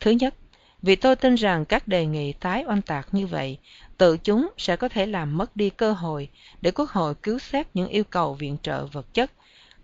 Thứ 0.00 0.10
nhất, 0.10 0.34
vì 0.82 0.96
tôi 0.96 1.16
tin 1.16 1.34
rằng 1.34 1.64
các 1.64 1.88
đề 1.88 2.06
nghị 2.06 2.32
tái 2.32 2.64
oanh 2.66 2.82
tạc 2.82 3.08
như 3.12 3.26
vậy 3.26 3.58
tự 3.98 4.16
chúng 4.16 4.48
sẽ 4.58 4.76
có 4.76 4.88
thể 4.88 5.06
làm 5.06 5.36
mất 5.36 5.56
đi 5.56 5.70
cơ 5.70 5.92
hội 5.92 6.28
để 6.60 6.70
Quốc 6.70 6.90
hội 6.90 7.14
cứu 7.14 7.38
xét 7.38 7.66
những 7.74 7.88
yêu 7.88 8.04
cầu 8.04 8.34
viện 8.34 8.56
trợ 8.62 8.86
vật 8.86 9.14
chất 9.14 9.30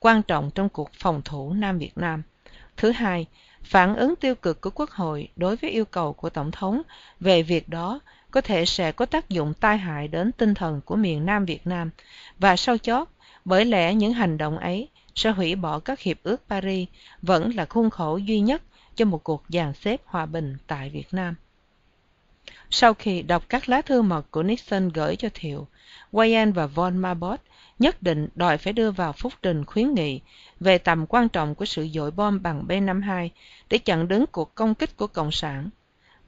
quan 0.00 0.22
trọng 0.22 0.50
trong 0.54 0.68
cuộc 0.68 0.90
phòng 0.94 1.22
thủ 1.24 1.52
Nam 1.52 1.78
Việt 1.78 1.98
Nam. 1.98 2.22
Thứ 2.76 2.90
hai, 2.90 3.26
phản 3.62 3.96
ứng 3.96 4.16
tiêu 4.16 4.34
cực 4.34 4.60
của 4.60 4.70
Quốc 4.70 4.90
hội 4.90 5.28
đối 5.36 5.56
với 5.56 5.70
yêu 5.70 5.84
cầu 5.84 6.12
của 6.12 6.30
Tổng 6.30 6.50
thống 6.50 6.82
về 7.20 7.42
việc 7.42 7.68
đó 7.68 8.00
có 8.38 8.42
thể 8.42 8.64
sẽ 8.64 8.92
có 8.92 9.06
tác 9.06 9.28
dụng 9.28 9.54
tai 9.54 9.78
hại 9.78 10.08
đến 10.08 10.32
tinh 10.32 10.54
thần 10.54 10.80
của 10.84 10.96
miền 10.96 11.26
Nam 11.26 11.44
Việt 11.44 11.66
Nam 11.66 11.90
và 12.38 12.56
sau 12.56 12.78
chót, 12.78 13.08
bởi 13.44 13.64
lẽ 13.64 13.94
những 13.94 14.12
hành 14.12 14.38
động 14.38 14.58
ấy 14.58 14.88
sẽ 15.14 15.30
hủy 15.30 15.54
bỏ 15.54 15.78
các 15.78 16.00
hiệp 16.00 16.16
ước 16.22 16.42
Paris 16.48 16.88
vẫn 17.22 17.54
là 17.54 17.64
khuôn 17.64 17.90
khổ 17.90 18.16
duy 18.16 18.40
nhất 18.40 18.62
cho 18.94 19.04
một 19.04 19.24
cuộc 19.24 19.42
dàn 19.48 19.72
xếp 19.74 20.00
hòa 20.04 20.26
bình 20.26 20.56
tại 20.66 20.90
Việt 20.90 21.08
Nam. 21.12 21.34
Sau 22.70 22.94
khi 22.94 23.22
đọc 23.22 23.44
các 23.48 23.68
lá 23.68 23.82
thư 23.82 24.02
mật 24.02 24.30
của 24.30 24.42
Nixon 24.42 24.88
gửi 24.88 25.16
cho 25.16 25.28
Thiệu, 25.34 25.66
Wayne 26.12 26.52
và 26.52 26.66
von 26.66 26.96
Marbot 26.96 27.40
nhất 27.78 28.02
định 28.02 28.28
đòi 28.34 28.58
phải 28.58 28.72
đưa 28.72 28.90
vào 28.90 29.12
phúc 29.12 29.32
trình 29.42 29.64
khuyến 29.64 29.94
nghị 29.94 30.20
về 30.60 30.78
tầm 30.78 31.06
quan 31.06 31.28
trọng 31.28 31.54
của 31.54 31.64
sự 31.64 31.88
dội 31.92 32.10
bom 32.10 32.42
bằng 32.42 32.64
B-52 32.68 33.28
để 33.70 33.78
chặn 33.78 34.08
đứng 34.08 34.26
cuộc 34.26 34.54
công 34.54 34.74
kích 34.74 34.96
của 34.96 35.06
Cộng 35.06 35.32
sản. 35.32 35.70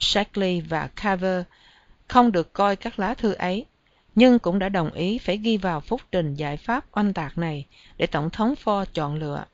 Shackley 0.01 0.61
và 0.61 0.88
Carver 0.96 1.42
không 2.11 2.33
được 2.33 2.53
coi 2.53 2.77
các 2.77 2.99
lá 2.99 3.14
thư 3.14 3.33
ấy, 3.33 3.66
nhưng 4.14 4.38
cũng 4.38 4.59
đã 4.59 4.68
đồng 4.68 4.92
ý 4.92 5.18
phải 5.18 5.37
ghi 5.37 5.57
vào 5.57 5.81
phúc 5.81 6.01
trình 6.12 6.35
giải 6.35 6.57
pháp 6.57 6.85
oanh 6.92 7.12
tạc 7.12 7.38
này 7.38 7.66
để 7.96 8.07
Tổng 8.07 8.31
thống 8.31 8.55
Ford 8.64 8.85
chọn 8.94 9.14
lựa. 9.14 9.44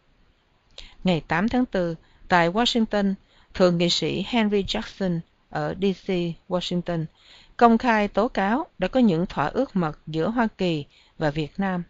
Ngày 1.05 1.23
8 1.29 1.49
tháng 1.49 1.65
4, 1.73 1.95
tại 2.29 2.51
Washington, 2.51 3.15
Thượng 3.55 3.79
nghị 3.79 3.91
sĩ 3.91 4.25
Henry 4.29 4.63
Jackson 4.63 5.21
ở 5.51 5.75
DC, 5.81 6.13
Washington, 6.49 7.05
công 7.57 7.79
khai 7.79 8.09
tố 8.09 8.29
cáo 8.29 8.67
đã 8.79 8.89
có 8.89 9.01
những 9.01 9.27
thỏa 9.27 9.47
ước 9.47 9.77
mật 9.77 9.99
giữa 10.07 10.29
Hoa 10.29 10.49
Kỳ 10.59 10.85
và 11.19 11.31
Việt 11.31 11.53
Nam. 11.57 11.83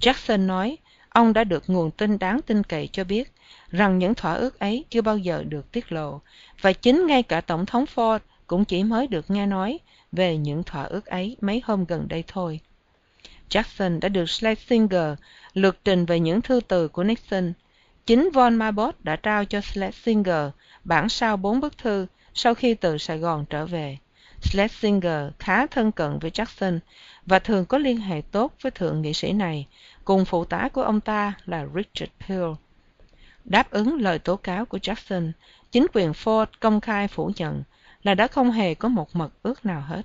Jackson 0.00 0.46
nói 0.46 0.78
ông 1.08 1.32
đã 1.32 1.44
được 1.44 1.64
nguồn 1.66 1.90
tin 1.90 2.18
đáng 2.18 2.40
tin 2.46 2.62
cậy 2.62 2.88
cho 2.92 3.04
biết 3.04 3.32
rằng 3.70 3.98
những 3.98 4.14
thỏa 4.14 4.34
ước 4.34 4.58
ấy 4.58 4.84
chưa 4.90 5.02
bao 5.02 5.18
giờ 5.18 5.44
được 5.48 5.72
tiết 5.72 5.92
lộ 5.92 6.20
và 6.60 6.72
chính 6.72 7.06
ngay 7.06 7.22
cả 7.22 7.40
tổng 7.40 7.66
thống 7.66 7.84
ford 7.94 8.18
cũng 8.46 8.64
chỉ 8.64 8.84
mới 8.84 9.06
được 9.06 9.30
nghe 9.30 9.46
nói 9.46 9.78
về 10.14 10.36
những 10.36 10.64
thỏa 10.64 10.82
ước 10.82 11.06
ấy 11.06 11.36
mấy 11.40 11.62
hôm 11.64 11.84
gần 11.84 12.08
đây 12.08 12.24
thôi. 12.26 12.60
Jackson 13.50 14.00
đã 14.00 14.08
được 14.08 14.30
schlesinger 14.30 15.18
lược 15.54 15.84
trình 15.84 16.06
về 16.06 16.20
những 16.20 16.40
thư 16.40 16.60
từ 16.68 16.88
của 16.88 17.04
nixon. 17.04 17.52
Chính 18.06 18.30
von 18.30 18.54
marbot 18.54 18.94
đã 19.02 19.16
trao 19.16 19.44
cho 19.44 19.60
schlesinger 19.60 20.50
bản 20.84 21.08
sao 21.08 21.36
bốn 21.36 21.60
bức 21.60 21.78
thư 21.78 22.06
sau 22.34 22.54
khi 22.54 22.74
từ 22.74 22.98
sài 22.98 23.18
gòn 23.18 23.44
trở 23.50 23.66
về. 23.66 23.98
Schlesinger 24.42 25.32
khá 25.38 25.66
thân 25.66 25.92
cận 25.92 26.18
với 26.18 26.30
jackson 26.30 26.78
và 27.26 27.38
thường 27.38 27.66
có 27.66 27.78
liên 27.78 27.96
hệ 27.96 28.22
tốt 28.30 28.52
với 28.62 28.70
thượng 28.70 29.02
nghị 29.02 29.12
sĩ 29.12 29.32
này, 29.32 29.66
cùng 30.04 30.24
phụ 30.24 30.44
tá 30.44 30.68
của 30.72 30.82
ông 30.82 31.00
ta 31.00 31.32
là 31.44 31.66
richard 31.74 32.12
peel. 32.28 32.52
Đáp 33.44 33.70
ứng 33.70 34.00
lời 34.00 34.18
tố 34.18 34.36
cáo 34.36 34.66
của 34.66 34.78
jackson, 34.78 35.32
chính 35.72 35.86
quyền 35.92 36.12
ford 36.12 36.46
công 36.60 36.80
khai 36.80 37.08
phủ 37.08 37.30
nhận 37.36 37.62
là 38.04 38.14
đã 38.14 38.26
không 38.26 38.50
hề 38.50 38.74
có 38.74 38.88
một 38.88 39.16
mật 39.16 39.32
ước 39.42 39.66
nào 39.66 39.80
hết. 39.80 40.02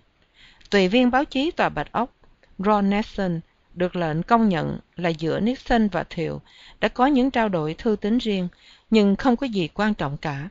Tùy 0.70 0.88
viên 0.88 1.12
báo 1.12 1.26
chí 1.26 1.52
tòa 1.52 1.70
bạch 1.70 1.92
ốc, 1.92 2.14
ron 2.58 2.90
nelson 2.90 3.40
được 3.74 3.96
lệnh 3.96 4.24
công 4.24 4.50
nhận 4.50 4.80
là 4.96 5.10
giữa 5.10 5.40
nixon 5.40 5.88
và 5.88 6.04
thiệu 6.10 6.42
đã 6.80 6.88
có 6.88 7.06
những 7.06 7.32
trao 7.32 7.50
đổi 7.50 7.74
thư 7.74 7.96
tín 8.02 8.18
riêng, 8.18 8.48
nhưng 8.90 9.16
không 9.16 9.36
có 9.36 9.48
gì 9.48 9.68
quan 9.74 9.94
trọng 9.94 10.18
cả. 10.18 10.50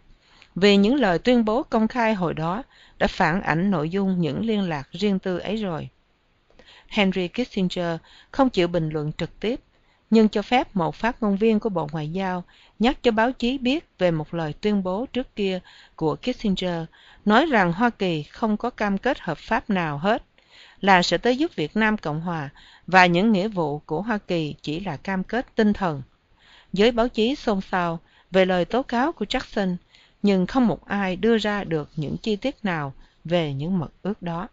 Vì 0.54 0.76
những 0.76 0.94
lời 0.94 1.18
tuyên 1.18 1.44
bố 1.44 1.62
công 1.62 1.88
khai 1.88 2.14
hồi 2.14 2.34
đó 2.34 2.62
đã 2.98 3.06
phản 3.06 3.42
ảnh 3.42 3.70
nội 3.70 3.90
dung 3.90 4.20
những 4.20 4.46
liên 4.46 4.68
lạc 4.68 4.88
riêng 4.92 5.18
tư 5.18 5.38
ấy 5.38 5.56
rồi. 5.56 5.88
Henry 6.88 7.28
kissinger 7.28 7.96
không 8.30 8.50
chịu 8.50 8.68
bình 8.68 8.88
luận 8.88 9.12
trực 9.12 9.40
tiếp 9.40 9.60
nhưng 10.10 10.28
cho 10.28 10.42
phép 10.42 10.76
một 10.76 10.94
phát 10.94 11.22
ngôn 11.22 11.36
viên 11.36 11.60
của 11.60 11.68
bộ 11.68 11.88
ngoại 11.92 12.08
giao 12.08 12.44
nhắc 12.78 13.02
cho 13.02 13.10
báo 13.10 13.32
chí 13.32 13.58
biết 13.58 13.88
về 13.98 14.10
một 14.10 14.34
lời 14.34 14.52
tuyên 14.60 14.82
bố 14.82 15.06
trước 15.12 15.36
kia 15.36 15.60
của 15.96 16.16
kissinger, 16.16 16.84
nói 17.24 17.46
rằng 17.46 17.72
hoa 17.72 17.90
kỳ 17.90 18.22
không 18.22 18.56
có 18.56 18.70
cam 18.70 18.98
kết 18.98 19.20
hợp 19.20 19.38
pháp 19.38 19.70
nào 19.70 19.98
hết, 19.98 20.22
là 20.80 21.02
sẽ 21.02 21.18
tới 21.18 21.36
giúp 21.36 21.56
việt 21.56 21.76
nam 21.76 21.96
cộng 21.96 22.20
hòa 22.20 22.48
và 22.86 23.06
những 23.06 23.32
nghĩa 23.32 23.48
vụ 23.48 23.78
của 23.78 24.02
hoa 24.02 24.18
kỳ 24.18 24.54
chỉ 24.62 24.80
là 24.80 24.96
cam 24.96 25.24
kết 25.24 25.46
tinh 25.54 25.72
thần. 25.72 26.02
Giới 26.72 26.92
báo 26.92 27.08
chí 27.08 27.34
xôn 27.34 27.60
xao 27.60 28.00
về 28.30 28.44
lời 28.44 28.64
tố 28.64 28.82
cáo 28.82 29.12
của 29.12 29.24
jackson, 29.24 29.76
nhưng 30.22 30.46
không 30.46 30.66
một 30.66 30.88
ai 30.88 31.16
đưa 31.16 31.38
ra 31.38 31.64
được 31.64 31.90
những 31.96 32.16
chi 32.16 32.36
tiết 32.36 32.56
nào 32.64 32.94
về 33.24 33.54
những 33.54 33.78
mật 33.78 33.90
ước 34.02 34.22
đó. 34.22 34.48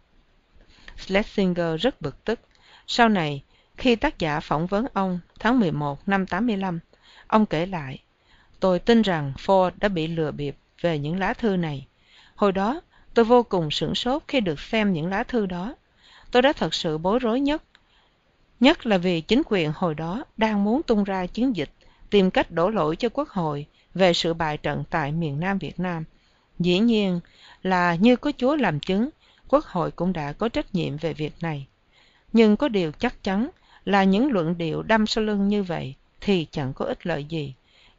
Schlesinger 0.96 1.80
rất 1.80 2.00
bực 2.00 2.24
tức. 2.24 2.40
Sau 2.86 3.08
này 3.08 3.42
khi 3.76 3.96
tác 3.96 4.18
giả 4.18 4.40
phỏng 4.40 4.66
vấn 4.66 4.86
ông 4.92 5.20
tháng 5.40 5.60
11 5.60 6.08
năm 6.08 6.26
85, 6.26 6.80
ông 7.26 7.46
kể 7.46 7.66
lại, 7.66 8.02
tôi 8.60 8.78
tin 8.78 9.02
rằng 9.02 9.32
Ford 9.36 9.70
đã 9.76 9.88
bị 9.88 10.06
lừa 10.06 10.30
bịp 10.30 10.56
về 10.80 10.98
những 10.98 11.18
lá 11.18 11.34
thư 11.34 11.56
này. 11.56 11.86
Hồi 12.34 12.52
đó, 12.52 12.80
tôi 13.14 13.24
vô 13.24 13.42
cùng 13.42 13.70
sửng 13.70 13.94
sốt 13.94 14.22
khi 14.28 14.40
được 14.40 14.60
xem 14.60 14.92
những 14.92 15.06
lá 15.06 15.22
thư 15.22 15.46
đó. 15.46 15.74
Tôi 16.30 16.42
đã 16.42 16.52
thật 16.52 16.74
sự 16.74 16.98
bối 16.98 17.18
rối 17.18 17.40
nhất. 17.40 17.62
Nhất 18.60 18.86
là 18.86 18.98
vì 18.98 19.20
chính 19.20 19.42
quyền 19.46 19.72
hồi 19.74 19.94
đó 19.94 20.24
đang 20.36 20.64
muốn 20.64 20.82
tung 20.82 21.04
ra 21.04 21.26
chiến 21.26 21.56
dịch 21.56 21.70
tìm 22.10 22.30
cách 22.30 22.50
đổ 22.50 22.70
lỗi 22.70 22.96
cho 22.96 23.08
quốc 23.08 23.28
hội 23.28 23.66
về 23.94 24.12
sự 24.12 24.34
bại 24.34 24.56
trận 24.56 24.84
tại 24.90 25.12
miền 25.12 25.40
Nam 25.40 25.58
Việt 25.58 25.80
Nam. 25.80 26.04
Dĩ 26.58 26.78
nhiên 26.78 27.20
là 27.62 27.94
như 27.94 28.16
có 28.16 28.32
Chúa 28.36 28.56
làm 28.56 28.80
chứng, 28.80 29.08
quốc 29.48 29.64
hội 29.64 29.90
cũng 29.90 30.12
đã 30.12 30.32
có 30.32 30.48
trách 30.48 30.74
nhiệm 30.74 30.96
về 30.96 31.12
việc 31.12 31.32
này. 31.40 31.66
Nhưng 32.32 32.56
có 32.56 32.68
điều 32.68 32.92
chắc 32.92 33.22
chắn 33.22 33.48
là 33.86 34.04
những 34.04 34.32
luận 34.32 34.58
điệu 34.58 34.82
đâm 34.82 35.06
sau 35.06 35.24
lưng 35.24 35.48
như 35.48 35.62
vậy 35.62 35.94
thì 36.20 36.46
chẳng 36.50 36.72
có 36.72 36.84
ích 36.84 37.06
lợi 37.06 37.24
gì, 37.24 37.54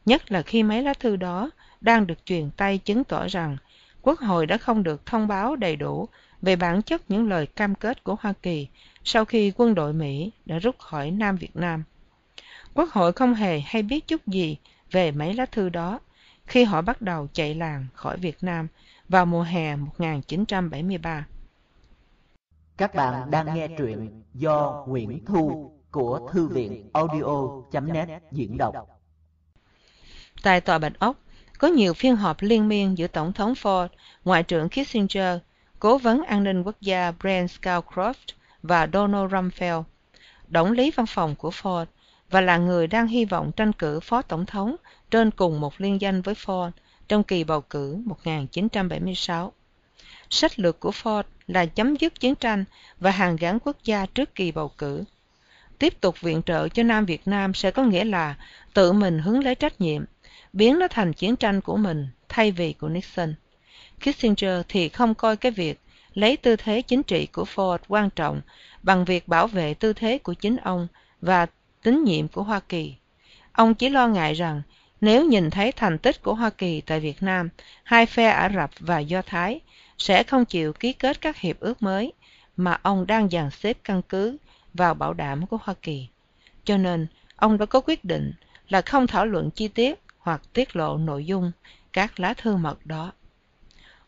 nhất 0.06 0.32
là 0.32 0.42
khi 0.42 0.62
mấy 0.62 0.82
lá 0.82 0.94
thư 0.94 1.16
đó 1.16 1.50
đang 1.80 2.06
được 2.06 2.24
truyền 2.24 2.50
tay 2.50 2.78
chứng 2.78 3.04
tỏ 3.04 3.26
rằng 3.26 3.56
quốc 4.02 4.20
hội 4.20 4.46
đã 4.46 4.58
không 4.58 4.82
được 4.82 5.06
thông 5.06 5.28
báo 5.28 5.56
đầy 5.56 5.76
đủ 5.76 6.08
về 6.42 6.56
bản 6.56 6.82
chất 6.82 7.02
những 7.08 7.28
lời 7.28 7.46
cam 7.46 7.74
kết 7.74 8.04
của 8.04 8.16
hoa 8.20 8.32
kỳ 8.42 8.68
sau 9.04 9.24
khi 9.24 9.52
quân 9.56 9.74
đội 9.74 9.92
mỹ 9.92 10.30
đã 10.46 10.58
rút 10.58 10.78
khỏi 10.78 11.10
nam 11.10 11.36
việt 11.36 11.56
nam 11.56 11.84
quốc 12.74 12.90
hội 12.90 13.12
không 13.12 13.34
hề 13.34 13.60
hay 13.60 13.82
biết 13.82 14.06
chút 14.06 14.26
gì 14.26 14.56
về 14.90 15.10
mấy 15.10 15.34
lá 15.34 15.46
thư 15.46 15.68
đó 15.68 16.00
khi 16.46 16.64
họ 16.64 16.82
bắt 16.82 17.02
đầu 17.02 17.28
chạy 17.32 17.54
làng 17.54 17.86
khỏi 17.94 18.16
việt 18.16 18.36
nam 18.40 18.68
vào 19.08 19.26
mùa 19.26 19.42
hè 19.42 19.76
1973. 19.76 21.26
Các 22.76 22.94
bạn 22.94 23.30
đang 23.30 23.54
nghe 23.54 23.68
truyện 23.78 24.22
do 24.34 24.84
Nguyễn 24.88 25.24
Thu 25.24 25.77
của 25.90 26.30
Thư 26.32 26.48
viện 26.48 26.90
audio.net 26.92 28.08
diễn 28.32 28.58
đọc. 28.58 28.74
Tại 30.42 30.60
Tòa 30.60 30.78
Bạch 30.78 30.98
Ốc, 30.98 31.16
có 31.58 31.68
nhiều 31.68 31.94
phiên 31.94 32.16
họp 32.16 32.36
liên 32.40 32.68
miên 32.68 32.98
giữa 32.98 33.06
Tổng 33.06 33.32
thống 33.32 33.52
Ford, 33.52 33.88
Ngoại 34.24 34.42
trưởng 34.42 34.68
Kissinger, 34.68 35.38
Cố 35.78 35.98
vấn 35.98 36.22
an 36.22 36.44
ninh 36.44 36.62
quốc 36.62 36.76
gia 36.80 37.12
Brent 37.12 37.50
Scowcroft 37.50 38.32
và 38.62 38.88
Donald 38.92 39.32
Rumsfeld, 39.32 39.82
Tổng 40.52 40.72
lý 40.72 40.90
văn 40.90 41.06
phòng 41.06 41.34
của 41.36 41.50
Ford 41.50 41.86
và 42.30 42.40
là 42.40 42.56
người 42.58 42.86
đang 42.86 43.06
hy 43.06 43.24
vọng 43.24 43.52
tranh 43.56 43.72
cử 43.72 44.00
phó 44.00 44.22
tổng 44.22 44.46
thống 44.46 44.76
trên 45.10 45.30
cùng 45.30 45.60
một 45.60 45.80
liên 45.80 46.00
danh 46.00 46.22
với 46.22 46.34
Ford 46.34 46.70
trong 47.08 47.22
kỳ 47.22 47.44
bầu 47.44 47.60
cử 47.60 48.02
1976. 48.04 49.52
Sách 50.30 50.58
lược 50.58 50.80
của 50.80 50.90
Ford 50.90 51.22
là 51.46 51.66
chấm 51.66 51.96
dứt 51.96 52.20
chiến 52.20 52.34
tranh 52.34 52.64
và 53.00 53.10
hàn 53.10 53.36
gắn 53.36 53.58
quốc 53.64 53.76
gia 53.84 54.06
trước 54.06 54.34
kỳ 54.34 54.52
bầu 54.52 54.70
cử 54.78 55.04
tiếp 55.78 56.00
tục 56.00 56.20
viện 56.20 56.42
trợ 56.46 56.68
cho 56.68 56.82
nam 56.82 57.06
việt 57.06 57.28
nam 57.28 57.54
sẽ 57.54 57.70
có 57.70 57.82
nghĩa 57.82 58.04
là 58.04 58.34
tự 58.74 58.92
mình 58.92 59.18
hứng 59.18 59.44
lấy 59.44 59.54
trách 59.54 59.80
nhiệm, 59.80 60.04
biến 60.52 60.78
nó 60.78 60.88
thành 60.88 61.12
chiến 61.12 61.36
tranh 61.36 61.60
của 61.60 61.76
mình 61.76 62.08
thay 62.28 62.50
vì 62.50 62.72
của 62.72 62.88
nixon. 62.88 63.34
Kissinger 64.00 64.60
thì 64.68 64.88
không 64.88 65.14
coi 65.14 65.36
cái 65.36 65.52
việc 65.52 65.80
lấy 66.14 66.36
tư 66.36 66.56
thế 66.56 66.82
chính 66.82 67.02
trị 67.02 67.26
của 67.26 67.44
ford 67.54 67.78
quan 67.88 68.10
trọng 68.10 68.40
bằng 68.82 69.04
việc 69.04 69.28
bảo 69.28 69.46
vệ 69.46 69.74
tư 69.74 69.92
thế 69.92 70.18
của 70.18 70.34
chính 70.34 70.56
ông 70.56 70.88
và 71.20 71.46
tín 71.82 72.04
nhiệm 72.04 72.28
của 72.28 72.42
hoa 72.42 72.60
kỳ. 72.60 72.94
Ông 73.52 73.74
chỉ 73.74 73.88
lo 73.88 74.08
ngại 74.08 74.34
rằng 74.34 74.62
nếu 75.00 75.24
nhìn 75.24 75.50
thấy 75.50 75.72
thành 75.72 75.98
tích 75.98 76.22
của 76.22 76.34
hoa 76.34 76.50
kỳ 76.50 76.80
tại 76.80 77.00
việt 77.00 77.22
nam, 77.22 77.48
hai 77.82 78.06
phe 78.06 78.26
ả 78.26 78.50
rập 78.54 78.70
và 78.80 78.98
do 78.98 79.22
thái 79.22 79.60
sẽ 79.98 80.22
không 80.22 80.44
chịu 80.44 80.72
ký 80.72 80.92
kết 80.92 81.20
các 81.20 81.36
hiệp 81.36 81.60
ước 81.60 81.82
mới 81.82 82.12
mà 82.56 82.78
ông 82.82 83.06
đang 83.06 83.28
dàn 83.28 83.50
xếp 83.50 83.76
căn 83.84 84.02
cứ 84.02 84.36
vào 84.74 84.94
bảo 84.94 85.14
đảm 85.14 85.46
của 85.46 85.58
Hoa 85.62 85.74
Kỳ. 85.82 86.08
Cho 86.64 86.76
nên, 86.76 87.06
ông 87.36 87.58
đã 87.58 87.66
có 87.66 87.80
quyết 87.80 88.04
định 88.04 88.32
là 88.68 88.82
không 88.82 89.06
thảo 89.06 89.26
luận 89.26 89.50
chi 89.50 89.68
tiết 89.68 90.00
hoặc 90.18 90.42
tiết 90.52 90.76
lộ 90.76 90.96
nội 90.96 91.24
dung 91.24 91.52
các 91.92 92.20
lá 92.20 92.34
thư 92.34 92.56
mật 92.56 92.86
đó. 92.86 93.12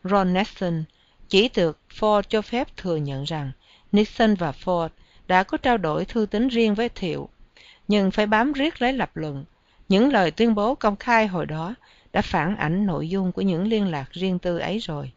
Ron 0.03 0.33
Nixon 0.33 0.83
chỉ 1.29 1.49
được 1.55 1.79
Ford 1.99 2.21
cho 2.21 2.41
phép 2.41 2.77
thừa 2.77 2.95
nhận 2.95 3.23
rằng 3.23 3.51
Nixon 3.91 4.35
và 4.35 4.51
Ford 4.51 4.89
đã 5.27 5.43
có 5.43 5.57
trao 5.57 5.77
đổi 5.77 6.05
thư 6.05 6.25
tín 6.25 6.47
riêng 6.47 6.75
với 6.75 6.89
Thiệu, 6.89 7.29
nhưng 7.87 8.11
phải 8.11 8.25
bám 8.25 8.53
riết 8.53 8.81
lấy 8.81 8.93
lập 8.93 9.17
luận. 9.17 9.45
Những 9.89 10.13
lời 10.13 10.31
tuyên 10.31 10.55
bố 10.55 10.75
công 10.75 10.95
khai 10.95 11.27
hồi 11.27 11.45
đó 11.45 11.75
đã 12.13 12.21
phản 12.21 12.55
ảnh 12.57 12.85
nội 12.85 13.09
dung 13.09 13.31
của 13.31 13.41
những 13.41 13.67
liên 13.67 13.91
lạc 13.91 14.11
riêng 14.11 14.39
tư 14.39 14.57
ấy 14.57 14.77
rồi. 14.77 15.11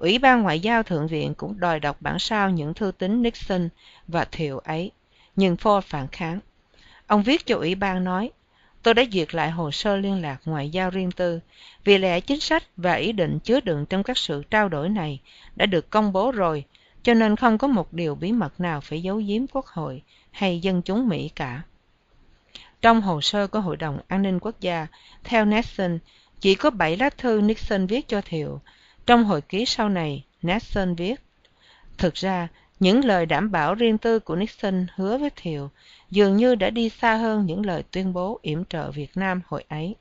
Ủy 0.00 0.18
ban 0.18 0.42
Ngoại 0.42 0.60
giao 0.60 0.82
Thượng 0.82 1.06
viện 1.06 1.34
cũng 1.34 1.60
đòi 1.60 1.80
đọc 1.80 1.96
bản 2.00 2.18
sao 2.18 2.50
những 2.50 2.74
thư 2.74 2.92
tín 2.98 3.22
Nixon 3.22 3.68
và 4.08 4.24
Thiệu 4.24 4.58
ấy, 4.58 4.90
nhưng 5.36 5.54
Ford 5.54 5.80
phản 5.80 6.08
kháng. 6.08 6.40
Ông 7.06 7.22
viết 7.22 7.46
cho 7.46 7.56
Ủy 7.56 7.74
ban 7.74 8.04
nói, 8.04 8.30
tôi 8.82 8.94
đã 8.94 9.02
duyệt 9.12 9.34
lại 9.34 9.50
hồ 9.50 9.70
sơ 9.70 9.96
liên 9.96 10.22
lạc 10.22 10.40
ngoại 10.44 10.70
giao 10.70 10.90
riêng 10.90 11.12
tư, 11.12 11.40
vì 11.84 11.98
lẽ 11.98 12.20
chính 12.20 12.40
sách 12.40 12.62
và 12.76 12.94
ý 12.94 13.12
định 13.12 13.38
chứa 13.38 13.60
đựng 13.60 13.86
trong 13.86 14.02
các 14.02 14.18
sự 14.18 14.42
trao 14.50 14.68
đổi 14.68 14.88
này 14.88 15.20
đã 15.56 15.66
được 15.66 15.90
công 15.90 16.12
bố 16.12 16.30
rồi, 16.30 16.64
cho 17.02 17.14
nên 17.14 17.36
không 17.36 17.58
có 17.58 17.68
một 17.68 17.92
điều 17.92 18.14
bí 18.14 18.32
mật 18.32 18.60
nào 18.60 18.80
phải 18.80 19.02
giấu 19.02 19.16
giếm 19.16 19.46
quốc 19.46 19.66
hội 19.66 20.02
hay 20.30 20.60
dân 20.60 20.82
chúng 20.82 21.08
Mỹ 21.08 21.30
cả. 21.34 21.62
Trong 22.82 23.00
hồ 23.00 23.20
sơ 23.20 23.46
của 23.46 23.60
Hội 23.60 23.76
đồng 23.76 23.98
An 24.08 24.22
ninh 24.22 24.38
Quốc 24.40 24.60
gia, 24.60 24.86
theo 25.24 25.44
Nixon, 25.44 25.98
chỉ 26.40 26.54
có 26.54 26.70
bảy 26.70 26.96
lá 26.96 27.10
thư 27.10 27.40
Nixon 27.40 27.86
viết 27.86 28.08
cho 28.08 28.20
Thiệu, 28.20 28.60
trong 29.10 29.24
hồi 29.24 29.40
ký 29.40 29.66
sau 29.66 29.88
này, 29.88 30.24
Nixon 30.42 30.94
viết, 30.94 31.20
Thực 31.98 32.14
ra, 32.14 32.48
những 32.80 33.04
lời 33.04 33.26
đảm 33.26 33.50
bảo 33.50 33.74
riêng 33.74 33.98
tư 33.98 34.18
của 34.18 34.36
Nixon 34.36 34.86
hứa 34.94 35.18
với 35.18 35.30
Thiệu 35.36 35.70
dường 36.10 36.36
như 36.36 36.54
đã 36.54 36.70
đi 36.70 36.88
xa 36.88 37.14
hơn 37.14 37.46
những 37.46 37.66
lời 37.66 37.82
tuyên 37.90 38.12
bố 38.12 38.38
yểm 38.42 38.64
trợ 38.64 38.90
Việt 38.90 39.16
Nam 39.16 39.40
hồi 39.46 39.64
ấy. 39.68 39.94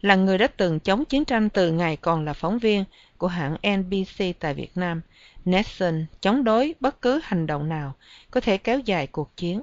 Là 0.00 0.14
người 0.14 0.38
đã 0.38 0.46
từng 0.46 0.80
chống 0.80 1.04
chiến 1.04 1.24
tranh 1.24 1.48
từ 1.48 1.72
ngày 1.72 1.96
còn 1.96 2.24
là 2.24 2.32
phóng 2.32 2.58
viên 2.58 2.84
của 3.18 3.26
hãng 3.26 3.56
NBC 3.76 4.24
tại 4.40 4.54
Việt 4.54 4.76
Nam, 4.76 5.00
Nixon 5.44 6.06
chống 6.20 6.44
đối 6.44 6.74
bất 6.80 7.02
cứ 7.02 7.20
hành 7.24 7.46
động 7.46 7.68
nào 7.68 7.92
có 8.30 8.40
thể 8.40 8.58
kéo 8.58 8.78
dài 8.78 9.06
cuộc 9.06 9.36
chiến. 9.36 9.62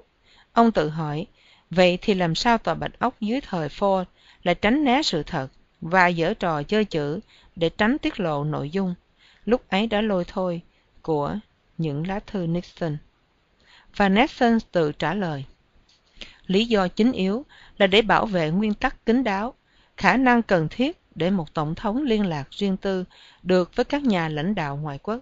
Ông 0.54 0.72
tự 0.72 0.90
hỏi, 0.90 1.28
vậy 1.70 1.98
thì 2.02 2.14
làm 2.14 2.36
sao 2.36 2.58
tòa 2.58 2.74
bạch 2.74 3.00
ốc 3.00 3.16
dưới 3.22 3.42
thời 3.42 3.68
Ford 3.68 4.06
lại 4.44 4.56
tránh 4.56 4.84
né 4.84 5.02
sự 5.02 5.24
thật 5.24 5.48
và 5.82 6.08
dở 6.08 6.34
trò 6.34 6.64
chơi 6.64 6.86
chữ 6.86 7.20
để 7.56 7.70
tránh 7.70 7.98
tiết 7.98 8.20
lộ 8.20 8.44
nội 8.44 8.70
dung 8.70 8.96
lúc 9.46 9.70
ấy 9.70 9.88
đã 9.88 10.02
lôi 10.02 10.26
thôi 10.28 10.62
của 11.02 11.38
những 11.78 12.08
lá 12.08 12.20
thư 12.28 12.48
Nixon. 12.48 12.98
Và 13.96 14.10
Nixon 14.10 14.58
tự 14.72 14.92
trả 14.92 15.13
lời. 15.13 15.46
Lý 16.48 16.66
do 16.66 16.88
chính 16.88 17.12
yếu 17.12 17.46
là 17.78 17.88
để 17.88 18.02
bảo 18.02 18.26
vệ 18.26 18.52
nguyên 18.52 18.74
tắc 18.74 19.06
kín 19.06 19.24
đáo, 19.24 19.54
khả 19.98 20.18
năng 20.18 20.42
cần 20.42 20.68
thiết 20.70 20.98
để 21.16 21.30
một 21.30 21.54
tổng 21.54 21.76
thống 21.76 22.04
liên 22.04 22.26
lạc 22.26 22.52
riêng 22.52 22.78
tư 22.78 23.06
được 23.44 23.76
với 23.76 23.86
các 23.86 24.04
nhà 24.04 24.30
lãnh 24.30 24.56
đạo 24.56 24.78
ngoại 24.78 25.00
quốc, 25.04 25.20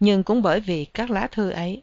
nhưng 0.00 0.22
cũng 0.22 0.42
bởi 0.42 0.60
vì 0.60 0.84
các 0.84 1.10
lá 1.10 1.28
thư 1.32 1.50
ấy 1.50 1.82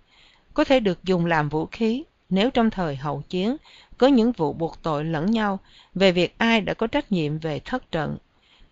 có 0.53 0.63
thể 0.63 0.79
được 0.79 1.03
dùng 1.03 1.25
làm 1.25 1.49
vũ 1.49 1.65
khí 1.65 2.03
nếu 2.29 2.51
trong 2.51 2.69
thời 2.69 2.95
hậu 2.95 3.23
chiến 3.29 3.57
có 3.97 4.07
những 4.07 4.31
vụ 4.31 4.53
buộc 4.53 4.83
tội 4.83 5.05
lẫn 5.05 5.31
nhau 5.31 5.59
về 5.95 6.11
việc 6.11 6.35
ai 6.37 6.61
đã 6.61 6.73
có 6.73 6.87
trách 6.87 7.11
nhiệm 7.11 7.37
về 7.37 7.59
thất 7.59 7.91
trận 7.91 8.17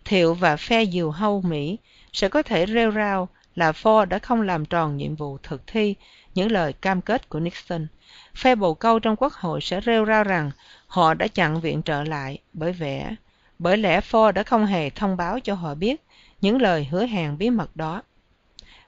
thiệu 0.04 0.34
và 0.34 0.56
phe 0.56 0.86
diều 0.86 1.10
hâu 1.10 1.40
mỹ 1.40 1.78
sẽ 2.12 2.28
có 2.28 2.42
thể 2.42 2.66
rêu 2.66 2.92
rao 2.92 3.28
là 3.54 3.72
ford 3.72 4.04
đã 4.04 4.18
không 4.18 4.42
làm 4.42 4.64
tròn 4.64 4.96
nhiệm 4.96 5.14
vụ 5.14 5.38
thực 5.42 5.66
thi 5.66 5.94
những 6.34 6.52
lời 6.52 6.72
cam 6.72 7.00
kết 7.00 7.28
của 7.28 7.40
nixon 7.40 7.86
phe 8.34 8.54
bầu 8.54 8.74
câu 8.74 8.98
trong 8.98 9.16
quốc 9.16 9.32
hội 9.32 9.60
sẽ 9.60 9.80
rêu 9.86 10.06
rao 10.06 10.24
rằng 10.24 10.50
họ 10.86 11.14
đã 11.14 11.28
chặn 11.28 11.60
viện 11.60 11.82
trợ 11.82 12.02
lại 12.02 12.38
bởi 12.52 12.72
vẻ 12.72 13.16
bởi 13.58 13.76
lẽ 13.76 14.00
ford 14.00 14.32
đã 14.32 14.42
không 14.42 14.66
hề 14.66 14.90
thông 14.90 15.16
báo 15.16 15.40
cho 15.40 15.54
họ 15.54 15.74
biết 15.74 16.02
những 16.40 16.62
lời 16.62 16.88
hứa 16.90 17.06
hẹn 17.06 17.38
bí 17.38 17.50
mật 17.50 17.76
đó 17.76 18.02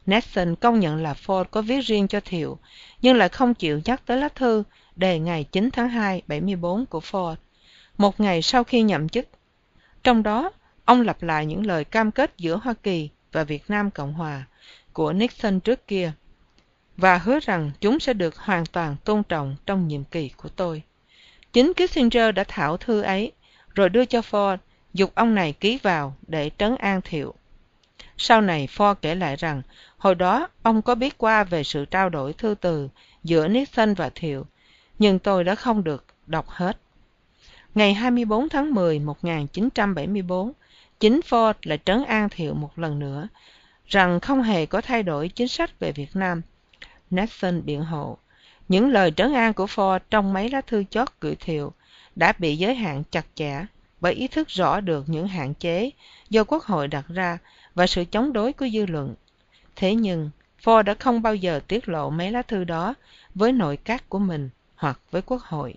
nixon 0.06 0.56
công 0.56 0.80
nhận 0.80 1.02
là 1.02 1.14
ford 1.26 1.44
có 1.44 1.62
viết 1.62 1.80
riêng 1.80 2.08
cho 2.08 2.20
thiệu 2.24 2.58
nhưng 3.02 3.16
lại 3.16 3.28
không 3.28 3.54
chịu 3.54 3.80
nhắc 3.84 4.02
tới 4.06 4.16
lá 4.16 4.28
thư 4.28 4.64
đề 4.96 5.18
ngày 5.18 5.44
9 5.44 5.70
tháng 5.72 5.88
2 5.88 6.22
74 6.26 6.86
của 6.86 7.00
Ford, 7.00 7.34
một 7.98 8.20
ngày 8.20 8.42
sau 8.42 8.64
khi 8.64 8.82
nhậm 8.82 9.08
chức. 9.08 9.28
trong 10.02 10.22
đó 10.22 10.50
ông 10.84 11.00
lặp 11.00 11.22
lại 11.22 11.46
những 11.46 11.66
lời 11.66 11.84
cam 11.84 12.10
kết 12.10 12.34
giữa 12.38 12.56
hoa 12.56 12.74
kỳ 12.82 13.08
và 13.32 13.44
việt 13.44 13.70
nam 13.70 13.90
cộng 13.90 14.12
hòa 14.14 14.44
của 14.92 15.12
nixon 15.12 15.60
trước 15.60 15.86
kia 15.86 16.12
và 16.96 17.18
hứa 17.18 17.38
rằng 17.40 17.70
chúng 17.80 18.00
sẽ 18.00 18.12
được 18.12 18.36
hoàn 18.36 18.66
toàn 18.66 18.96
tôn 19.04 19.22
trọng 19.22 19.56
trong 19.66 19.88
nhiệm 19.88 20.04
kỳ 20.04 20.28
của 20.28 20.48
tôi. 20.48 20.82
Chính 21.52 21.72
kissinger 21.74 22.34
đã 22.34 22.44
thảo 22.48 22.76
thư 22.76 23.00
ấy 23.00 23.32
rồi 23.74 23.88
đưa 23.88 24.04
cho 24.04 24.20
ford 24.20 24.56
dục 24.94 25.12
ông 25.14 25.34
này 25.34 25.52
ký 25.52 25.78
vào 25.82 26.16
để 26.26 26.50
trấn 26.58 26.76
an 26.76 27.00
thiệu. 27.04 27.34
Sau 28.16 28.40
này 28.40 28.68
ford 28.76 28.94
kể 28.94 29.14
lại 29.14 29.36
rằng 29.36 29.62
hồi 29.96 30.14
đó 30.14 30.48
ông 30.62 30.82
có 30.82 30.94
biết 30.94 31.18
qua 31.18 31.44
về 31.44 31.64
sự 31.64 31.84
trao 31.84 32.08
đổi 32.08 32.32
thư 32.32 32.54
từ 32.60 32.88
giữa 33.24 33.48
nixon 33.48 33.94
và 33.94 34.10
thiệu 34.14 34.46
nhưng 34.98 35.18
tôi 35.18 35.44
đã 35.44 35.54
không 35.54 35.84
được 35.84 36.04
đọc 36.26 36.48
hết. 36.48 36.78
Ngày 37.74 37.94
24 37.94 38.48
tháng 38.48 38.74
10 38.74 38.98
1974, 38.98 40.52
chính 41.00 41.20
Ford 41.28 41.54
lại 41.62 41.78
trấn 41.84 42.04
an 42.04 42.28
Thiệu 42.28 42.54
một 42.54 42.78
lần 42.78 42.98
nữa 42.98 43.28
rằng 43.86 44.20
không 44.20 44.42
hề 44.42 44.66
có 44.66 44.80
thay 44.80 45.02
đổi 45.02 45.28
chính 45.28 45.48
sách 45.48 45.80
về 45.80 45.92
Việt 45.92 46.16
Nam. 46.16 46.42
Nixon 47.10 47.62
biện 47.64 47.84
hộ, 47.84 48.18
những 48.68 48.90
lời 48.90 49.10
trấn 49.10 49.34
an 49.34 49.54
của 49.54 49.66
Ford 49.66 49.98
trong 50.10 50.32
mấy 50.32 50.50
lá 50.50 50.60
thư 50.60 50.84
chót 50.90 51.08
gửi 51.20 51.36
Thiệu 51.36 51.72
đã 52.16 52.32
bị 52.38 52.56
giới 52.56 52.74
hạn 52.74 53.02
chặt 53.10 53.26
chẽ 53.34 53.66
bởi 54.00 54.12
ý 54.12 54.28
thức 54.28 54.48
rõ 54.48 54.80
được 54.80 55.04
những 55.08 55.28
hạn 55.28 55.54
chế 55.54 55.90
do 56.30 56.44
Quốc 56.44 56.64
hội 56.64 56.88
đặt 56.88 57.04
ra 57.08 57.38
và 57.74 57.86
sự 57.86 58.04
chống 58.04 58.32
đối 58.32 58.52
của 58.52 58.68
dư 58.68 58.86
luận. 58.86 59.14
Thế 59.76 59.94
nhưng, 59.94 60.30
Ford 60.64 60.82
đã 60.82 60.94
không 60.94 61.22
bao 61.22 61.34
giờ 61.34 61.60
tiết 61.68 61.88
lộ 61.88 62.10
mấy 62.10 62.30
lá 62.30 62.42
thư 62.42 62.64
đó 62.64 62.94
với 63.34 63.52
nội 63.52 63.76
các 63.76 64.08
của 64.08 64.18
mình 64.18 64.50
hoặc 64.74 65.00
với 65.10 65.22
Quốc 65.22 65.42
hội. 65.42 65.74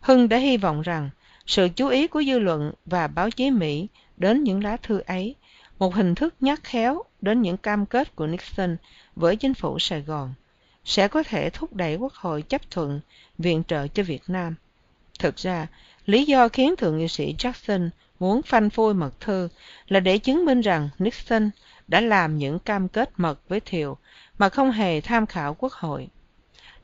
Hưng 0.00 0.28
đã 0.28 0.36
hy 0.36 0.56
vọng 0.56 0.82
rằng 0.82 1.10
sự 1.46 1.68
chú 1.76 1.88
ý 1.88 2.06
của 2.06 2.22
dư 2.22 2.38
luận 2.38 2.72
và 2.86 3.06
báo 3.06 3.30
chí 3.30 3.50
Mỹ 3.50 3.88
đến 4.18 4.44
những 4.44 4.64
lá 4.64 4.76
thư 4.76 5.00
ấy, 5.06 5.34
một 5.78 5.94
hình 5.94 6.14
thức 6.14 6.34
nhắc 6.40 6.60
khéo 6.64 7.02
đến 7.20 7.42
những 7.42 7.56
cam 7.56 7.86
kết 7.86 8.16
của 8.16 8.26
Nixon 8.26 8.76
với 9.16 9.36
chính 9.36 9.54
phủ 9.54 9.78
Sài 9.78 10.00
Gòn, 10.00 10.34
sẽ 10.84 11.08
có 11.08 11.22
thể 11.22 11.50
thúc 11.50 11.76
đẩy 11.76 11.96
Quốc 11.96 12.12
hội 12.12 12.42
chấp 12.42 12.70
thuận 12.70 13.00
viện 13.38 13.62
trợ 13.68 13.86
cho 13.88 14.02
Việt 14.02 14.22
Nam. 14.26 14.54
Thực 15.18 15.36
ra, 15.36 15.66
lý 16.06 16.24
do 16.24 16.48
khiến 16.48 16.76
Thượng 16.76 16.98
nghị 16.98 17.08
sĩ 17.08 17.34
Jackson 17.38 17.90
muốn 18.20 18.42
phanh 18.42 18.70
phui 18.70 18.94
mật 18.94 19.20
thư 19.20 19.48
là 19.88 20.00
để 20.00 20.18
chứng 20.18 20.44
minh 20.44 20.60
rằng 20.60 20.88
Nixon 20.98 21.50
đã 21.88 22.00
làm 22.00 22.38
những 22.38 22.58
cam 22.58 22.88
kết 22.88 23.10
mật 23.16 23.48
với 23.48 23.60
Thiệu 23.60 23.98
mà 24.38 24.48
không 24.48 24.70
hề 24.70 25.00
tham 25.00 25.26
khảo 25.26 25.54
Quốc 25.54 25.72
hội. 25.72 26.08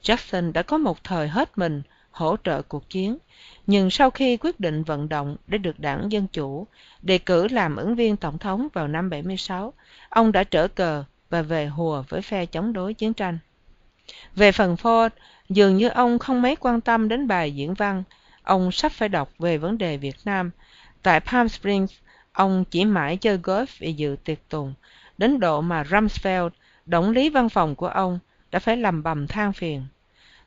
Jackson 0.02 0.52
đã 0.52 0.62
có 0.62 0.78
một 0.78 1.04
thời 1.04 1.28
hết 1.28 1.58
mình 1.58 1.82
hỗ 2.14 2.36
trợ 2.44 2.62
cuộc 2.62 2.90
chiến, 2.90 3.18
nhưng 3.66 3.90
sau 3.90 4.10
khi 4.10 4.36
quyết 4.36 4.60
định 4.60 4.82
vận 4.82 5.08
động 5.08 5.36
để 5.46 5.58
được 5.58 5.80
đảng 5.80 6.12
Dân 6.12 6.26
Chủ 6.26 6.66
đề 7.02 7.18
cử 7.18 7.48
làm 7.48 7.76
ứng 7.76 7.94
viên 7.94 8.16
tổng 8.16 8.38
thống 8.38 8.68
vào 8.72 8.88
năm 8.88 9.10
76, 9.10 9.72
ông 10.08 10.32
đã 10.32 10.44
trở 10.44 10.68
cờ 10.68 11.04
và 11.30 11.42
về 11.42 11.66
hùa 11.66 12.04
với 12.08 12.22
phe 12.22 12.46
chống 12.46 12.72
đối 12.72 12.94
chiến 12.94 13.14
tranh. 13.14 13.38
Về 14.34 14.52
phần 14.52 14.74
Ford, 14.74 15.10
dường 15.48 15.76
như 15.76 15.88
ông 15.88 16.18
không 16.18 16.42
mấy 16.42 16.56
quan 16.56 16.80
tâm 16.80 17.08
đến 17.08 17.28
bài 17.28 17.54
diễn 17.54 17.74
văn, 17.74 18.02
ông 18.42 18.72
sắp 18.72 18.92
phải 18.92 19.08
đọc 19.08 19.30
về 19.38 19.58
vấn 19.58 19.78
đề 19.78 19.96
Việt 19.96 20.16
Nam. 20.24 20.50
Tại 21.02 21.20
Palm 21.20 21.48
Springs, 21.48 21.92
ông 22.32 22.64
chỉ 22.70 22.84
mãi 22.84 23.16
chơi 23.16 23.38
golf 23.38 23.66
vì 23.78 23.92
dự 23.92 24.16
tiệc 24.24 24.48
tùng, 24.48 24.74
đến 25.18 25.40
độ 25.40 25.60
mà 25.60 25.82
Rumsfeld, 25.82 26.50
đồng 26.86 27.10
lý 27.10 27.30
văn 27.30 27.48
phòng 27.48 27.74
của 27.74 27.88
ông, 27.88 28.18
đã 28.50 28.58
phải 28.58 28.76
lầm 28.76 29.02
bầm 29.02 29.26
than 29.26 29.52
phiền. 29.52 29.86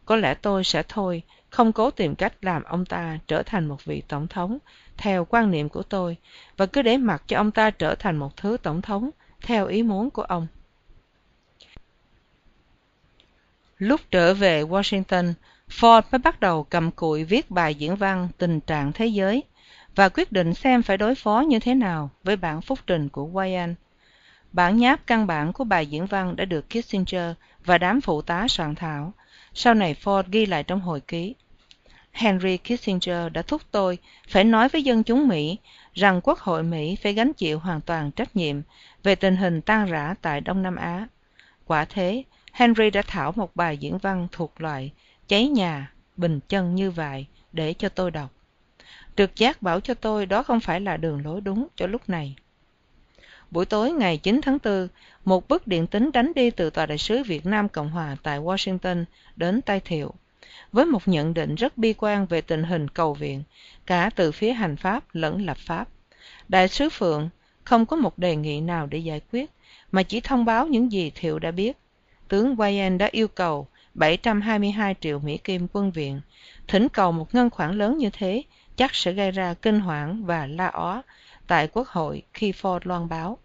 Có 0.06 0.16
lẽ 0.16 0.34
tôi 0.34 0.64
sẽ 0.64 0.84
thôi, 0.88 1.24
không 1.50 1.74
cố 1.74 1.92
tìm 1.92 2.16
cách 2.16 2.34
làm 2.42 2.64
ông 2.64 2.86
ta 2.86 3.20
trở 3.28 3.44
thành 3.44 3.68
một 3.68 3.86
vị 3.86 4.04
tổng 4.08 4.28
thống, 4.28 4.58
theo 4.98 5.26
quan 5.26 5.52
niệm 5.52 5.70
của 5.70 5.84
tôi, 5.84 6.18
và 6.58 6.66
cứ 6.66 6.82
để 6.82 6.98
mặc 6.98 7.24
cho 7.28 7.38
ông 7.38 7.52
ta 7.52 7.70
trở 7.70 7.96
thành 7.96 8.18
một 8.18 8.38
thứ 8.38 8.58
tổng 8.64 8.82
thống, 8.82 9.10
theo 9.42 9.68
ý 9.68 9.84
muốn 9.84 10.10
của 10.10 10.22
ông. 10.22 10.48
Lúc 13.78 14.02
trở 14.12 14.34
về 14.34 14.64
washington, 14.64 15.34
ford 15.70 16.02
mới 16.12 16.20
bắt 16.20 16.40
đầu 16.40 16.64
cầm 16.64 16.92
cụi 16.92 17.24
viết 17.24 17.52
bài 17.52 17.76
diễn 17.76 17.96
văn 17.96 18.28
tình 18.38 18.60
trạng 18.60 18.92
thế 18.92 19.08
giới, 19.08 19.44
và 19.96 20.10
quyết 20.10 20.32
định 20.32 20.54
xem 20.54 20.84
phải 20.84 20.98
đối 20.98 21.16
phó 21.16 21.44
như 21.48 21.60
thế 21.60 21.76
nào 21.76 22.10
với 22.24 22.36
bản 22.36 22.62
phúc 22.62 22.80
trình 22.88 23.10
của 23.10 23.28
wayne. 23.28 23.74
Bản 24.52 24.78
nháp 24.78 25.08
căn 25.08 25.28
bản 25.28 25.54
của 25.54 25.64
bài 25.64 25.88
diễn 25.88 26.06
văn 26.06 26.36
đã 26.36 26.46
được 26.46 26.66
kissinger 26.70 27.32
và 27.66 27.78
đám 27.78 28.02
phụ 28.02 28.22
tá 28.22 28.48
soạn 28.48 28.76
thảo 28.76 29.14
sau 29.60 29.74
này 29.74 29.96
ford 30.04 30.24
ghi 30.32 30.46
lại 30.46 30.64
trong 30.64 30.82
hồi 30.82 31.02
ký. 31.02 31.36
Henry 32.12 32.58
kissinger 32.58 33.32
đã 33.34 33.42
thúc 33.42 33.62
tôi 33.72 33.98
phải 34.30 34.44
nói 34.44 34.70
với 34.70 34.84
dân 34.84 35.04
chúng 35.04 35.28
mỹ 35.28 35.58
rằng 35.94 36.22
quốc 36.24 36.40
hội 36.40 36.64
mỹ 36.64 36.98
phải 37.04 37.14
gánh 37.14 37.34
chịu 37.34 37.60
hoàn 37.60 37.82
toàn 37.82 38.12
trách 38.12 38.36
nhiệm 38.36 38.62
về 39.04 39.16
tình 39.16 39.36
hình 39.36 39.62
tan 39.62 39.86
rã 39.86 40.16
tại 40.22 40.42
đông 40.42 40.64
nam 40.64 40.76
á. 40.76 41.08
Quả 41.66 41.86
thế, 41.86 42.24
henry 42.52 42.90
đã 42.90 43.02
thảo 43.08 43.34
một 43.36 43.56
bài 43.56 43.78
diễn 43.78 43.98
văn 43.98 44.28
thuộc 44.32 44.62
loại 44.62 44.92
cháy 45.28 45.48
nhà, 45.48 45.92
bình 46.18 46.40
chân 46.50 46.76
như 46.76 46.92
vậy 46.92 47.26
để 47.52 47.74
cho 47.74 47.90
tôi 47.90 48.12
đọc. 48.12 48.30
Trực 49.16 49.36
giác 49.36 49.62
bảo 49.62 49.80
cho 49.80 49.94
tôi 49.94 50.26
đó 50.26 50.44
không 50.44 50.60
phải 50.60 50.82
là 50.82 50.98
đường 50.98 51.26
lối 51.26 51.42
đúng 51.42 51.68
cho 51.76 51.88
lúc 51.88 52.10
này 52.10 52.36
buổi 53.52 53.66
tối 53.66 53.92
ngày 53.92 54.18
9 54.18 54.40
tháng 54.44 54.58
4, 54.64 54.88
một 55.26 55.48
bức 55.48 55.68
điện 55.68 55.88
tín 55.88 56.10
đánh 56.14 56.32
đi 56.36 56.52
từ 56.52 56.70
tòa 56.70 56.86
đại 56.86 56.98
sứ 56.98 57.24
Việt 57.24 57.46
Nam 57.46 57.70
Cộng 57.70 57.90
hòa 57.90 58.18
tại 58.24 58.40
Washington 58.40 59.06
đến 59.36 59.62
tay 59.62 59.80
Thiệu 59.80 60.14
với 60.72 60.86
một 60.86 61.08
nhận 61.08 61.34
định 61.34 61.56
rất 61.56 61.78
bi 61.78 61.94
quan 61.98 62.26
về 62.26 62.42
tình 62.42 62.64
hình 62.64 62.88
cầu 62.88 63.14
viện, 63.14 63.44
cả 63.86 64.10
từ 64.16 64.32
phía 64.32 64.54
hành 64.54 64.76
pháp 64.76 65.04
lẫn 65.14 65.46
lập 65.46 65.58
pháp. 65.58 65.88
Đại 66.48 66.68
sứ 66.68 66.90
Phượng 66.90 67.30
không 67.64 67.86
có 67.86 67.96
một 67.96 68.18
đề 68.18 68.36
nghị 68.36 68.62
nào 68.62 68.88
để 68.88 68.98
giải 68.98 69.22
quyết, 69.32 69.52
mà 69.92 70.04
chỉ 70.04 70.22
thông 70.22 70.46
báo 70.46 70.68
những 70.68 70.92
gì 70.92 71.12
Thiệu 71.16 71.40
đã 71.40 71.52
biết. 71.52 71.78
Tướng 72.28 72.56
Wayne 72.56 72.98
đã 72.98 73.10
yêu 73.12 73.28
cầu 73.28 73.68
722 73.94 74.96
triệu 75.02 75.20
Mỹ 75.20 75.38
Kim 75.38 75.68
quân 75.74 75.92
viện, 75.92 76.22
thỉnh 76.68 76.90
cầu 76.90 77.12
một 77.12 77.36
ngân 77.36 77.50
khoản 77.50 77.78
lớn 77.78 77.98
như 77.98 78.10
thế 78.14 78.44
chắc 78.76 78.96
sẽ 78.96 79.12
gây 79.12 79.32
ra 79.32 79.54
kinh 79.54 79.80
hoảng 79.80 80.26
và 80.26 80.48
la 80.48 80.68
ó 80.68 81.02
tại 81.48 81.68
Quốc 81.68 81.88
hội 81.88 82.22
khi 82.34 82.52
Ford 82.52 82.80
loan 82.84 83.10
báo. 83.10 83.38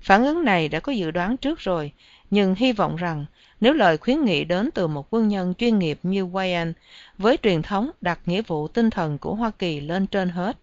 Phản 0.00 0.24
ứng 0.24 0.44
này 0.44 0.68
đã 0.68 0.80
có 0.80 0.92
dự 0.92 1.10
đoán 1.10 1.36
trước 1.36 1.58
rồi, 1.58 1.92
nhưng 2.30 2.54
hy 2.54 2.72
vọng 2.72 2.96
rằng 2.96 3.26
nếu 3.60 3.72
lời 3.72 3.98
khuyến 3.98 4.24
nghị 4.24 4.44
đến 4.44 4.70
từ 4.74 4.86
một 4.86 5.06
quân 5.10 5.28
nhân 5.28 5.54
chuyên 5.58 5.78
nghiệp 5.78 5.98
như 6.02 6.26
Wayne 6.26 6.72
với 7.18 7.36
truyền 7.42 7.62
thống 7.62 7.90
đặt 8.00 8.18
nghĩa 8.26 8.42
vụ 8.42 8.68
tinh 8.68 8.90
thần 8.90 9.18
của 9.18 9.34
Hoa 9.34 9.50
Kỳ 9.58 9.80
lên 9.80 10.06
trên 10.06 10.28
hết, 10.28 10.56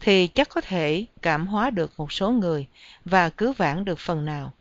thì 0.00 0.26
chắc 0.26 0.48
có 0.48 0.60
thể 0.60 1.04
cảm 1.22 1.46
hóa 1.46 1.70
được 1.70 1.92
một 1.96 2.12
số 2.12 2.30
người 2.30 2.66
và 3.04 3.28
cứu 3.28 3.52
vãn 3.52 3.84
được 3.84 3.98
phần 3.98 4.24
nào. 4.24 4.52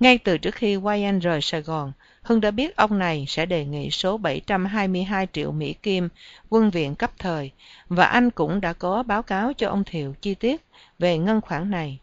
Ngay 0.00 0.18
từ 0.18 0.38
trước 0.38 0.54
khi 0.54 0.76
Wayne 0.76 1.20
rời 1.20 1.40
Sài 1.40 1.62
Gòn, 1.62 1.92
Hưng 2.26 2.40
đã 2.40 2.50
biết 2.50 2.76
ông 2.76 2.98
này 2.98 3.24
sẽ 3.28 3.46
đề 3.46 3.64
nghị 3.64 3.90
số 3.90 4.16
722 4.16 5.26
triệu 5.32 5.52
Mỹ 5.52 5.72
Kim 5.72 6.08
quân 6.48 6.70
viện 6.70 6.94
cấp 6.94 7.10
thời 7.18 7.50
và 7.88 8.04
anh 8.04 8.30
cũng 8.30 8.60
đã 8.60 8.72
có 8.72 9.02
báo 9.02 9.22
cáo 9.22 9.52
cho 9.52 9.68
ông 9.68 9.84
Thiệu 9.84 10.14
chi 10.20 10.34
tiết 10.34 10.64
về 10.98 11.18
ngân 11.18 11.40
khoản 11.40 11.70
này. 11.70 11.98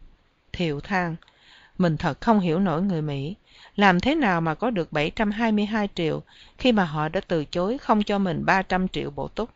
Thiệu 0.54 0.80
than, 0.80 1.16
mình 1.78 1.98
thật 1.98 2.22
không 2.22 2.40
hiểu 2.40 2.60
nổi 2.60 2.82
người 2.82 3.02
Mỹ 3.02 3.36
làm 3.76 4.00
thế 4.00 4.16
nào 4.16 4.42
mà 4.42 4.56
có 4.56 4.70
được 4.70 4.92
722 4.92 5.90
triệu 5.96 6.22
khi 6.58 6.72
mà 6.72 6.84
họ 6.84 7.10
đã 7.10 7.22
từ 7.28 7.46
chối 7.46 7.78
không 7.78 8.04
cho 8.04 8.18
mình 8.18 8.46
300 8.46 8.88
triệu 8.88 9.10
bổ 9.10 9.28
túc. 9.28 9.50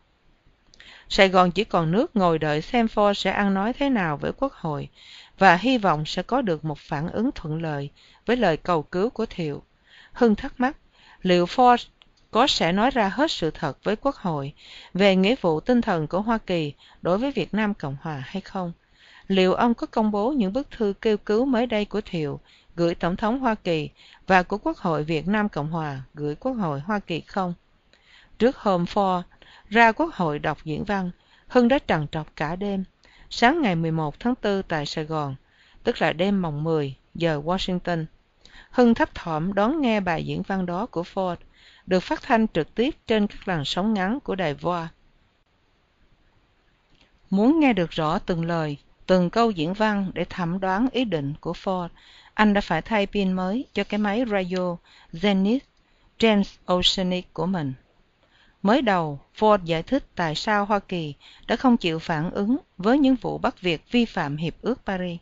Sài 1.08 1.28
Gòn 1.28 1.50
chỉ 1.50 1.64
còn 1.64 1.90
nước 1.90 2.16
ngồi 2.16 2.38
đợi 2.38 2.62
xem 2.62 2.86
Ford 2.86 3.12
sẽ 3.12 3.30
ăn 3.30 3.54
nói 3.54 3.72
thế 3.72 3.90
nào 3.90 4.16
với 4.16 4.32
Quốc 4.32 4.52
hội 4.52 4.88
và 5.38 5.56
hy 5.56 5.78
vọng 5.78 6.06
sẽ 6.06 6.22
có 6.22 6.42
được 6.42 6.64
một 6.64 6.78
phản 6.78 7.08
ứng 7.08 7.30
thuận 7.34 7.62
lợi 7.62 7.90
với 8.26 8.36
lời 8.36 8.56
cầu 8.56 8.82
cứu 8.82 9.10
của 9.10 9.26
Thiệu. 9.26 9.62
Hưng 10.18 10.34
thắc 10.34 10.60
mắc, 10.60 10.76
liệu 11.22 11.44
Ford 11.44 11.86
có 12.30 12.46
sẽ 12.46 12.72
nói 12.72 12.90
ra 12.90 13.08
hết 13.08 13.30
sự 13.30 13.50
thật 13.50 13.84
với 13.84 13.96
Quốc 13.96 14.16
hội 14.16 14.52
về 14.94 15.16
nghĩa 15.16 15.34
vụ 15.40 15.60
tinh 15.60 15.80
thần 15.80 16.06
của 16.06 16.20
Hoa 16.20 16.38
Kỳ 16.38 16.72
đối 17.02 17.18
với 17.18 17.32
Việt 17.32 17.54
Nam 17.54 17.74
Cộng 17.74 17.96
Hòa 18.02 18.22
hay 18.26 18.40
không? 18.40 18.72
Liệu 19.28 19.54
ông 19.54 19.74
có 19.74 19.86
công 19.86 20.10
bố 20.10 20.32
những 20.32 20.52
bức 20.52 20.70
thư 20.70 20.92
kêu 21.00 21.16
cứu 21.16 21.44
mới 21.44 21.66
đây 21.66 21.84
của 21.84 22.00
Thiệu 22.00 22.40
gửi 22.76 22.94
Tổng 22.94 23.16
thống 23.16 23.38
Hoa 23.38 23.54
Kỳ 23.54 23.90
và 24.26 24.42
của 24.42 24.58
Quốc 24.58 24.78
hội 24.78 25.04
Việt 25.04 25.28
Nam 25.28 25.48
Cộng 25.48 25.70
Hòa 25.70 26.02
gửi 26.14 26.34
Quốc 26.34 26.52
hội 26.52 26.80
Hoa 26.80 26.98
Kỳ 26.98 27.20
không? 27.20 27.54
Trước 28.38 28.56
hôm 28.56 28.84
Ford 28.84 29.22
ra 29.68 29.92
Quốc 29.92 30.14
hội 30.14 30.38
đọc 30.38 30.58
diễn 30.64 30.84
văn, 30.84 31.10
Hưng 31.48 31.68
đã 31.68 31.78
trằn 31.86 32.06
trọc 32.12 32.36
cả 32.36 32.56
đêm. 32.56 32.84
Sáng 33.30 33.62
ngày 33.62 33.74
11 33.74 34.20
tháng 34.20 34.34
4 34.42 34.62
tại 34.62 34.86
Sài 34.86 35.04
Gòn, 35.04 35.34
tức 35.84 36.02
là 36.02 36.12
đêm 36.12 36.42
mồng 36.42 36.64
10 36.64 36.94
giờ 37.14 37.42
Washington, 37.44 38.04
Hưng 38.70 38.94
thấp 38.94 39.14
thỏm 39.14 39.54
đón 39.54 39.80
nghe 39.80 40.00
bài 40.00 40.24
diễn 40.24 40.42
văn 40.42 40.66
đó 40.66 40.86
của 40.86 41.02
Ford, 41.14 41.36
được 41.86 42.00
phát 42.00 42.22
thanh 42.22 42.46
trực 42.48 42.74
tiếp 42.74 42.94
trên 43.06 43.26
các 43.26 43.48
làn 43.48 43.64
sóng 43.64 43.94
ngắn 43.94 44.20
của 44.20 44.34
đài 44.34 44.54
VOA. 44.54 44.88
Muốn 47.30 47.60
nghe 47.60 47.72
được 47.72 47.90
rõ 47.90 48.18
từng 48.18 48.44
lời, 48.44 48.76
từng 49.06 49.30
câu 49.30 49.50
diễn 49.50 49.74
văn 49.74 50.10
để 50.14 50.24
thẩm 50.24 50.60
đoán 50.60 50.88
ý 50.92 51.04
định 51.04 51.34
của 51.40 51.52
Ford, 51.52 51.88
anh 52.34 52.54
đã 52.54 52.60
phải 52.60 52.82
thay 52.82 53.06
pin 53.06 53.32
mới 53.32 53.64
cho 53.72 53.84
cái 53.84 53.98
máy 53.98 54.24
radio 54.30 54.76
Zenith 55.12 55.58
Transoceanic 56.18 57.34
của 57.34 57.46
mình. 57.46 57.74
mới 58.62 58.82
đầu 58.82 59.20
ford 59.38 59.64
giải 59.64 59.82
thích 59.82 60.04
tại 60.14 60.34
sao 60.34 60.64
hoa 60.64 60.78
kỳ 60.78 61.14
đã 61.46 61.56
không 61.56 61.76
chịu 61.76 61.98
phản 61.98 62.30
ứng 62.30 62.56
với 62.78 62.98
những 62.98 63.14
vụ 63.14 63.38
bắt 63.38 63.60
việc 63.60 63.82
vi 63.90 64.04
phạm 64.04 64.36
hiệp 64.36 64.54
ước 64.62 64.80
paris 64.86 65.20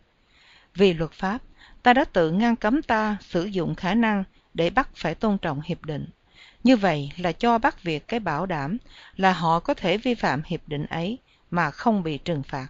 vì 0.75 0.95
luật 0.95 1.13
pháp 1.13 1.39
ta 1.87 1.93
đã 1.93 2.05
tự 2.05 2.31
ngăn 2.31 2.57
cấm 2.57 2.83
ta 2.83 3.17
sử 3.21 3.45
dụng 3.45 3.75
khả 3.75 3.95
năng 3.95 4.25
để 4.55 4.71
bắt 4.71 4.89
phải 4.95 5.15
tôn 5.15 5.39
trọng 5.39 5.61
hiệp 5.61 5.85
định. 5.85 6.07
Như 6.65 6.77
vậy 6.77 7.13
là 7.17 7.33
cho 7.33 7.59
bắt 7.59 7.83
việc 7.83 8.09
cái 8.09 8.21
bảo 8.21 8.47
đảm 8.47 8.79
là 9.17 9.33
họ 9.33 9.61
có 9.61 9.75
thể 9.75 9.99
vi 9.99 10.15
phạm 10.15 10.43
hiệp 10.47 10.61
định 10.69 10.87
ấy 10.87 11.19
mà 11.51 11.71
không 11.71 12.03
bị 12.03 12.19
trừng 12.19 12.43
phạt. 12.43 12.69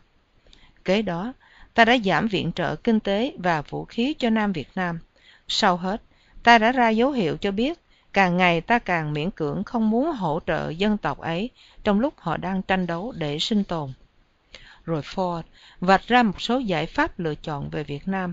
Kế 0.84 1.02
đó, 1.02 1.32
ta 1.74 1.84
đã 1.84 1.96
giảm 2.04 2.28
viện 2.28 2.52
trợ 2.52 2.76
kinh 2.76 3.00
tế 3.00 3.32
và 3.38 3.62
vũ 3.62 3.84
khí 3.84 4.14
cho 4.18 4.30
nam 4.30 4.52
việt 4.52 4.68
nam. 4.74 4.98
Sau 5.48 5.76
hết, 5.76 6.02
ta 6.42 6.58
đã 6.58 6.72
ra 6.72 6.88
dấu 6.88 7.10
hiệu 7.10 7.36
cho 7.36 7.50
biết 7.50 7.78
càng 8.12 8.36
ngày 8.36 8.60
ta 8.60 8.78
càng 8.78 9.12
miễn 9.12 9.30
cưỡng 9.30 9.64
không 9.64 9.90
muốn 9.90 10.12
hỗ 10.12 10.40
trợ 10.46 10.70
dân 10.70 10.98
tộc 10.98 11.18
ấy 11.18 11.50
trong 11.84 12.00
lúc 12.00 12.14
họ 12.16 12.36
đang 12.36 12.62
tranh 12.62 12.86
đấu 12.86 13.12
để 13.16 13.38
sinh 13.38 13.64
tồn. 13.64 13.92
Rồi 14.84 15.00
ford 15.02 15.42
vạch 15.80 16.06
ra 16.06 16.22
một 16.22 16.40
số 16.40 16.58
giải 16.58 16.86
pháp 16.86 17.18
lựa 17.18 17.34
chọn 17.34 17.70
về 17.70 17.84
việt 17.84 18.08
nam 18.08 18.32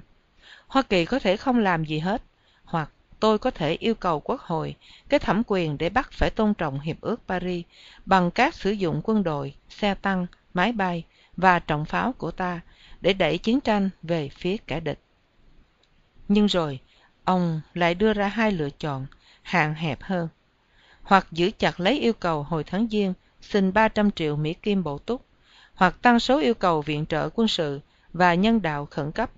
hoa 0.68 0.82
kỳ 0.82 1.06
có 1.06 1.20
thể 1.20 1.38
không 1.38 1.60
làm 1.60 1.86
gì 1.86 2.00
hết, 2.00 2.22
hoặc 2.64 2.90
tôi 3.20 3.40
có 3.40 3.52
thể 3.52 3.74
yêu 3.74 3.96
cầu 3.96 4.20
quốc 4.20 4.42
hội 4.42 4.76
cái 5.10 5.20
thẩm 5.20 5.42
quyền 5.48 5.78
để 5.78 5.90
bắt 5.90 6.12
phải 6.12 6.30
tôn 6.30 6.54
trọng 6.54 6.80
hiệp 6.80 7.02
ước 7.02 7.22
paris 7.28 7.66
bằng 8.06 8.32
cách 8.32 8.56
sử 8.56 8.72
dụng 8.72 9.02
quân 9.04 9.24
đội, 9.24 9.56
xe 9.70 9.96
tăng, 9.96 10.26
máy 10.54 10.72
bay 10.72 11.04
và 11.38 11.60
trọng 11.60 11.86
pháo 11.86 12.14
của 12.14 12.32
ta 12.32 12.62
để 13.02 13.14
đẩy 13.14 13.38
chiến 13.38 13.60
tranh 13.60 13.90
về 14.02 14.30
phía 14.30 14.58
kẻ 14.58 14.80
địch. 14.80 15.00
Nhưng 16.28 16.46
rồi, 16.46 16.80
ông 17.24 17.62
lại 17.74 17.96
đưa 17.96 18.14
ra 18.14 18.28
hai 18.28 18.52
lựa 18.52 18.70
chọn, 18.70 19.06
hạn 19.42 19.74
hẹp 19.74 20.02
hơn. 20.02 20.28
Hoặc 21.02 21.28
giữ 21.32 21.52
chặt 21.58 21.80
lấy 21.80 22.00
yêu 22.00 22.14
cầu 22.14 22.44
hồi 22.44 22.64
tháng 22.64 22.88
giêng, 22.92 23.14
xin 23.42 23.74
ba 23.74 23.88
trăm 23.88 24.12
triệu 24.12 24.36
mỹ 24.36 24.54
kim 24.54 24.84
bổ 24.84 24.98
túc, 24.98 25.26
hoặc 25.74 26.02
tăng 26.02 26.20
số 26.20 26.40
yêu 26.40 26.54
cầu 26.54 26.82
viện 26.82 27.06
trợ 27.06 27.30
quân 27.34 27.48
sự 27.48 27.80
và 28.14 28.34
nhân 28.34 28.62
đạo 28.62 28.88
khẩn 28.92 29.12
cấp 29.12 29.30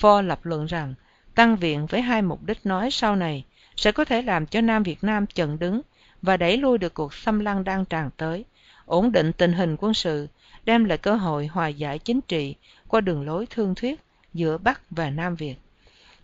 ford 0.00 0.22
lập 0.22 0.46
luận 0.46 0.66
rằng, 0.66 0.94
tăng 1.34 1.56
viện 1.56 1.86
với 1.86 2.00
hai 2.00 2.22
mục 2.22 2.42
đích 2.42 2.66
nói 2.66 2.90
sau 2.90 3.16
này 3.16 3.44
sẽ 3.76 3.92
có 3.92 4.04
thể 4.04 4.22
làm 4.22 4.46
cho 4.46 4.60
nam 4.60 4.82
việt 4.82 5.04
nam 5.04 5.26
chận 5.26 5.58
đứng 5.58 5.80
và 6.22 6.36
đẩy 6.36 6.56
lui 6.56 6.78
được 6.78 6.94
cuộc 6.94 7.14
xâm 7.14 7.40
lăng 7.40 7.64
đang 7.64 7.84
tràn 7.84 8.10
tới, 8.16 8.44
ổn 8.86 9.12
định 9.12 9.32
tình 9.32 9.52
hình 9.52 9.76
quân 9.78 9.94
sự, 9.94 10.28
đem 10.64 10.84
lại 10.84 10.98
cơ 10.98 11.14
hội 11.14 11.46
hòa 11.46 11.68
giải 11.68 11.98
chính 11.98 12.20
trị 12.20 12.54
qua 12.88 13.00
đường 13.00 13.26
lối 13.26 13.46
thương 13.46 13.74
thuyết 13.74 14.00
giữa 14.34 14.58
bắc 14.58 14.80
và 14.90 15.10
nam 15.10 15.36
việt. 15.36 15.54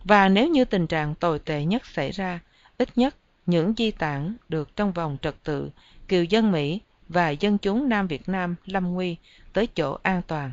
Và 0.03 0.29
nếu 0.29 0.47
như 0.47 0.65
tình 0.65 0.87
trạng 0.87 1.15
tồi 1.15 1.39
tệ 1.39 1.65
nhất 1.65 1.85
xảy 1.85 2.11
ra, 2.11 2.39
ít 2.77 2.97
nhất 2.97 3.15
những 3.45 3.73
di 3.77 3.91
tản 3.91 4.35
được 4.49 4.75
trong 4.75 4.91
vòng 4.91 5.17
trật 5.21 5.35
tự, 5.43 5.69
kiều 6.07 6.23
dân 6.23 6.51
mỹ 6.51 6.81
và 7.09 7.29
dân 7.29 7.57
chúng 7.57 7.89
nam 7.89 8.07
việt 8.07 8.29
nam 8.29 8.55
lâm 8.65 8.93
nguy 8.93 9.15
tới 9.53 9.67
chỗ 9.67 9.97
an 10.03 10.21
toàn. 10.27 10.51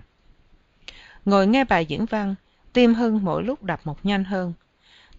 Ngồi 1.24 1.46
nghe 1.46 1.64
bài 1.64 1.87
diễn 1.87 2.07
văn 2.07 2.35
tim 2.74 2.94
hưng 2.94 3.24
mỗi 3.24 3.42
lúc 3.42 3.62
đập 3.62 3.80
một 3.84 4.06
nhanh 4.06 4.24
hơn. 4.24 4.52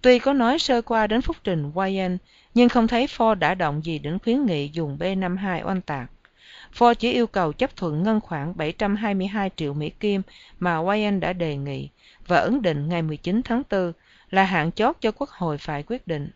Tuy 0.01 0.19
có 0.19 0.33
nói 0.33 0.59
sơ 0.59 0.81
qua 0.81 1.07
đến 1.07 1.21
phúc 1.21 1.37
trình 1.43 1.71
Wayne, 1.71 2.17
nhưng 2.53 2.69
không 2.69 2.87
thấy 2.87 3.05
ford 3.05 3.35
đã 3.35 3.55
động 3.55 3.85
gì 3.85 3.99
đến 3.99 4.19
khuyến 4.19 4.45
nghị 4.45 4.69
dùng 4.73 4.97
b 4.97 5.03
52 5.17 5.63
oanh 5.63 5.81
tạc. 5.81 6.11
Ford 6.77 6.93
chỉ 6.93 7.11
yêu 7.11 7.27
cầu 7.27 7.53
chấp 7.53 7.75
thuận 7.75 8.03
ngân 8.03 8.21
khoản 8.21 8.53
722 8.55 9.49
triệu 9.55 9.73
mỹ 9.73 9.89
kim 9.89 10.21
mà 10.59 10.75
Wayne 10.77 11.19
đã 11.19 11.33
đề 11.33 11.55
nghị 11.55 11.89
và 12.27 12.39
ấn 12.39 12.61
định 12.61 12.89
ngày 12.89 13.01
19 13.01 13.41
tháng 13.45 13.63
4 13.69 13.91
là 14.29 14.43
hạn 14.43 14.71
chót 14.71 14.95
cho 15.01 15.11
quốc 15.11 15.29
hội 15.29 15.57
phải 15.57 15.83
quyết 15.83 16.07
định. 16.07 16.29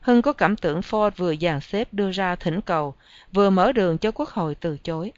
Hưng 0.00 0.22
có 0.22 0.32
cảm 0.32 0.56
tưởng 0.56 0.80
ford 0.80 1.10
vừa 1.16 1.34
dàn 1.36 1.60
xếp 1.60 1.88
đưa 1.92 2.10
ra 2.10 2.36
thỉnh 2.36 2.60
cầu 2.60 2.94
vừa 3.32 3.50
mở 3.50 3.72
đường 3.72 3.98
cho 3.98 4.10
quốc 4.10 4.28
hội 4.28 4.54
từ 4.54 4.78
chối. 4.78 5.12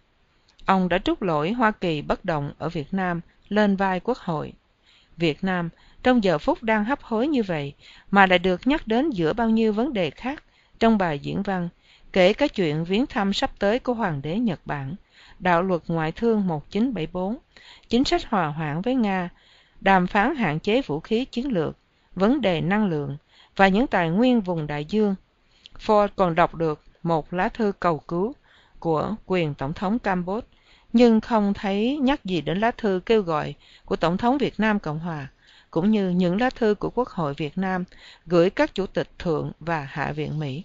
Ông 0.66 0.88
đã 0.88 0.98
trút 0.98 1.22
lỗi 1.22 1.52
hoa 1.52 1.70
kỳ 1.70 2.02
bất 2.02 2.24
động 2.24 2.52
ở 2.58 2.68
việt 2.68 2.94
nam 2.94 3.20
lên 3.48 3.76
vai 3.76 4.00
quốc 4.00 4.18
hội 4.18 4.52
việt 5.18 5.44
nam 5.44 5.68
trong 6.02 6.24
giờ 6.24 6.38
phút 6.38 6.62
đang 6.62 6.84
hấp 6.84 7.02
hối 7.02 7.28
như 7.28 7.42
vậy 7.42 7.74
mà 8.10 8.26
lại 8.26 8.38
được 8.38 8.66
nhắc 8.66 8.86
đến 8.86 9.10
giữa 9.10 9.32
bao 9.32 9.50
nhiêu 9.50 9.72
vấn 9.72 9.92
đề 9.92 10.10
khác 10.10 10.44
trong 10.78 10.98
bài 10.98 11.18
diễn 11.18 11.42
văn 11.42 11.68
kể 12.12 12.32
cả 12.32 12.48
chuyện 12.48 12.84
viếng 12.84 13.06
thăm 13.06 13.32
sắp 13.32 13.50
tới 13.58 13.78
của 13.78 13.94
hoàng 13.94 14.22
đế 14.22 14.38
nhật 14.38 14.60
bản 14.64 14.94
đạo 15.38 15.62
luật 15.62 15.82
ngoại 15.86 16.12
thương 16.12 16.46
1974, 16.46 17.38
chính 17.88 18.04
sách 18.04 18.24
hòa 18.28 18.46
hoãn 18.46 18.80
với 18.80 18.94
nga 18.94 19.28
đàm 19.80 20.06
phán 20.06 20.34
hạn 20.34 20.60
chế 20.60 20.82
vũ 20.82 21.00
khí 21.00 21.24
chiến 21.24 21.52
lược 21.52 21.76
vấn 22.14 22.40
đề 22.40 22.60
năng 22.60 22.86
lượng 22.86 23.16
và 23.56 23.68
những 23.68 23.86
tài 23.86 24.10
nguyên 24.10 24.40
vùng 24.40 24.66
đại 24.66 24.84
dương. 24.84 25.14
Ford 25.86 26.08
còn 26.16 26.34
đọc 26.34 26.54
được 26.54 26.82
một 27.02 27.32
lá 27.32 27.48
thư 27.48 27.72
cầu 27.80 27.98
cứu 27.98 28.32
của 28.78 29.14
quyền 29.26 29.54
tổng 29.54 29.72
thống 29.72 29.98
campuchia 29.98 30.46
nhưng 30.92 31.20
không 31.20 31.54
thấy 31.54 31.98
nhắc 32.02 32.24
gì 32.24 32.40
đến 32.40 32.60
lá 32.60 32.70
thư 32.70 33.00
kêu 33.06 33.22
gọi 33.22 33.54
của 33.84 33.96
tổng 33.96 34.16
thống 34.16 34.38
việt 34.38 34.60
nam 34.60 34.78
cộng 34.78 34.98
hòa, 34.98 35.28
cũng 35.70 35.90
như 35.90 36.10
những 36.10 36.40
lá 36.40 36.50
thư 36.50 36.74
của 36.74 36.90
quốc 36.90 37.08
hội 37.08 37.34
việt 37.34 37.58
nam 37.58 37.84
gửi 38.26 38.50
các 38.50 38.74
chủ 38.74 38.86
tịch 38.86 39.08
thượng 39.18 39.52
và 39.60 39.86
hạ 39.90 40.12
viện 40.12 40.38
mỹ. 40.38 40.62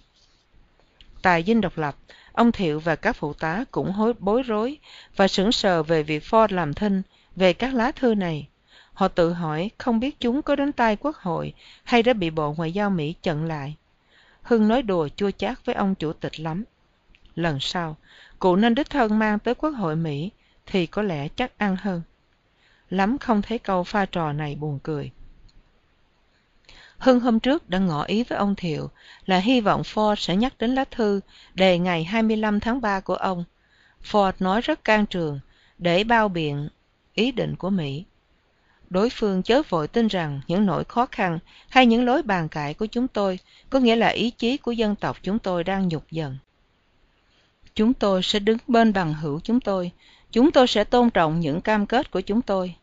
Tại 1.22 1.42
dinh 1.46 1.60
độc 1.60 1.78
lập, 1.78 1.96
ông 2.32 2.52
thiệu 2.52 2.80
và 2.80 2.96
các 2.96 3.16
phụ 3.16 3.32
tá 3.32 3.64
cũng 3.70 3.92
hối 3.92 4.12
bối 4.18 4.42
rối 4.42 4.78
và 5.16 5.28
sững 5.28 5.52
sờ 5.52 5.82
về 5.82 6.02
việc 6.02 6.22
ford 6.22 6.54
làm 6.54 6.74
thinh 6.74 7.02
về 7.36 7.52
các 7.52 7.74
lá 7.74 7.92
thư 7.92 8.14
này. 8.14 8.48
Họ 8.92 9.08
tự 9.08 9.32
hỏi 9.32 9.70
không 9.78 10.00
biết 10.00 10.20
chúng 10.20 10.42
có 10.42 10.56
đến 10.56 10.72
tay 10.72 10.96
quốc 10.96 11.16
hội 11.16 11.54
hay 11.84 12.02
đã 12.02 12.12
bị 12.12 12.30
bộ 12.30 12.54
ngoại 12.56 12.72
giao 12.72 12.90
mỹ 12.90 13.14
chặn 13.22 13.44
lại. 13.44 13.76
Hưng 14.42 14.68
nói 14.68 14.82
đùa 14.82 15.08
chua 15.16 15.30
chát 15.30 15.66
với 15.66 15.74
ông 15.74 15.94
chủ 15.94 16.12
tịch 16.12 16.40
lắm. 16.40 16.64
Lần 17.34 17.60
sau 17.60 17.96
cụ 18.38 18.56
nên 18.56 18.74
đích 18.74 18.90
thân 18.90 19.18
mang 19.18 19.38
tới 19.38 19.54
quốc 19.54 19.70
hội 19.70 19.96
mỹ 19.96 20.30
thì 20.66 20.86
có 20.86 21.02
lẽ 21.02 21.28
chắc 21.28 21.58
ăn 21.58 21.76
hơn. 21.80 22.02
Lắm 22.90 23.18
không 23.18 23.42
thấy 23.42 23.58
câu 23.58 23.84
pha 23.84 24.06
trò 24.06 24.32
này 24.32 24.54
buồn 24.54 24.78
cười. 24.82 25.10
Hưng 26.98 27.20
hôm 27.20 27.40
trước 27.40 27.70
đã 27.70 27.78
ngỏ 27.78 28.04
ý 28.04 28.24
với 28.24 28.38
ông 28.38 28.54
thiệu 28.54 28.90
là 29.26 29.38
hy 29.38 29.60
vọng 29.60 29.82
ford 29.82 30.14
sẽ 30.14 30.36
nhắc 30.36 30.54
đến 30.58 30.74
lá 30.74 30.84
thư 30.90 31.20
đề 31.54 31.78
ngày 31.78 32.04
25 32.04 32.60
tháng 32.60 32.80
3 32.80 33.00
của 33.00 33.14
ông. 33.14 33.44
Ford 34.10 34.32
nói 34.38 34.60
rất 34.60 34.84
can 34.84 35.06
trường 35.06 35.40
để 35.78 36.04
bao 36.04 36.28
biện 36.28 36.68
ý 37.14 37.32
định 37.32 37.56
của 37.56 37.70
mỹ. 37.70 38.04
Đối 38.90 39.10
phương 39.10 39.42
chớ 39.42 39.62
vội 39.68 39.88
tin 39.88 40.06
rằng 40.06 40.40
những 40.48 40.66
nỗi 40.66 40.84
khó 40.84 41.06
khăn 41.06 41.38
hay 41.68 41.86
những 41.86 42.04
lối 42.04 42.22
bàn 42.22 42.48
cãi 42.48 42.74
của 42.74 42.86
chúng 42.86 43.08
tôi 43.08 43.38
có 43.70 43.78
nghĩa 43.78 43.96
là 43.96 44.08
ý 44.08 44.30
chí 44.30 44.56
của 44.56 44.72
dân 44.72 44.96
tộc 44.96 45.16
chúng 45.22 45.38
tôi 45.38 45.64
đang 45.64 45.88
nhục 45.88 46.10
dần 46.10 46.36
chúng 47.74 47.94
tôi 47.94 48.22
sẽ 48.22 48.38
đứng 48.38 48.58
bên 48.66 48.92
bằng 48.92 49.14
hữu 49.14 49.40
chúng 49.40 49.60
tôi. 49.60 49.90
Chúng 50.32 50.52
tôi 50.52 50.66
sẽ 50.66 50.84
tôn 50.84 51.10
trọng 51.10 51.40
những 51.40 51.60
cam 51.60 51.86
kết 51.86 52.10
của 52.10 52.20
chúng 52.20 52.42
tôi. 52.42 52.74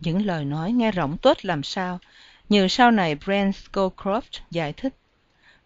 Những 0.00 0.26
lời 0.26 0.44
nói 0.44 0.72
nghe 0.72 0.92
rỗng 0.92 1.16
tuếch 1.18 1.44
làm 1.44 1.62
sao? 1.62 1.98
Như 2.48 2.68
sau 2.68 2.90
này 2.90 3.14
brent 3.14 3.54
scowcroft 3.54 4.40
giải 4.50 4.72
thích. 4.72 4.94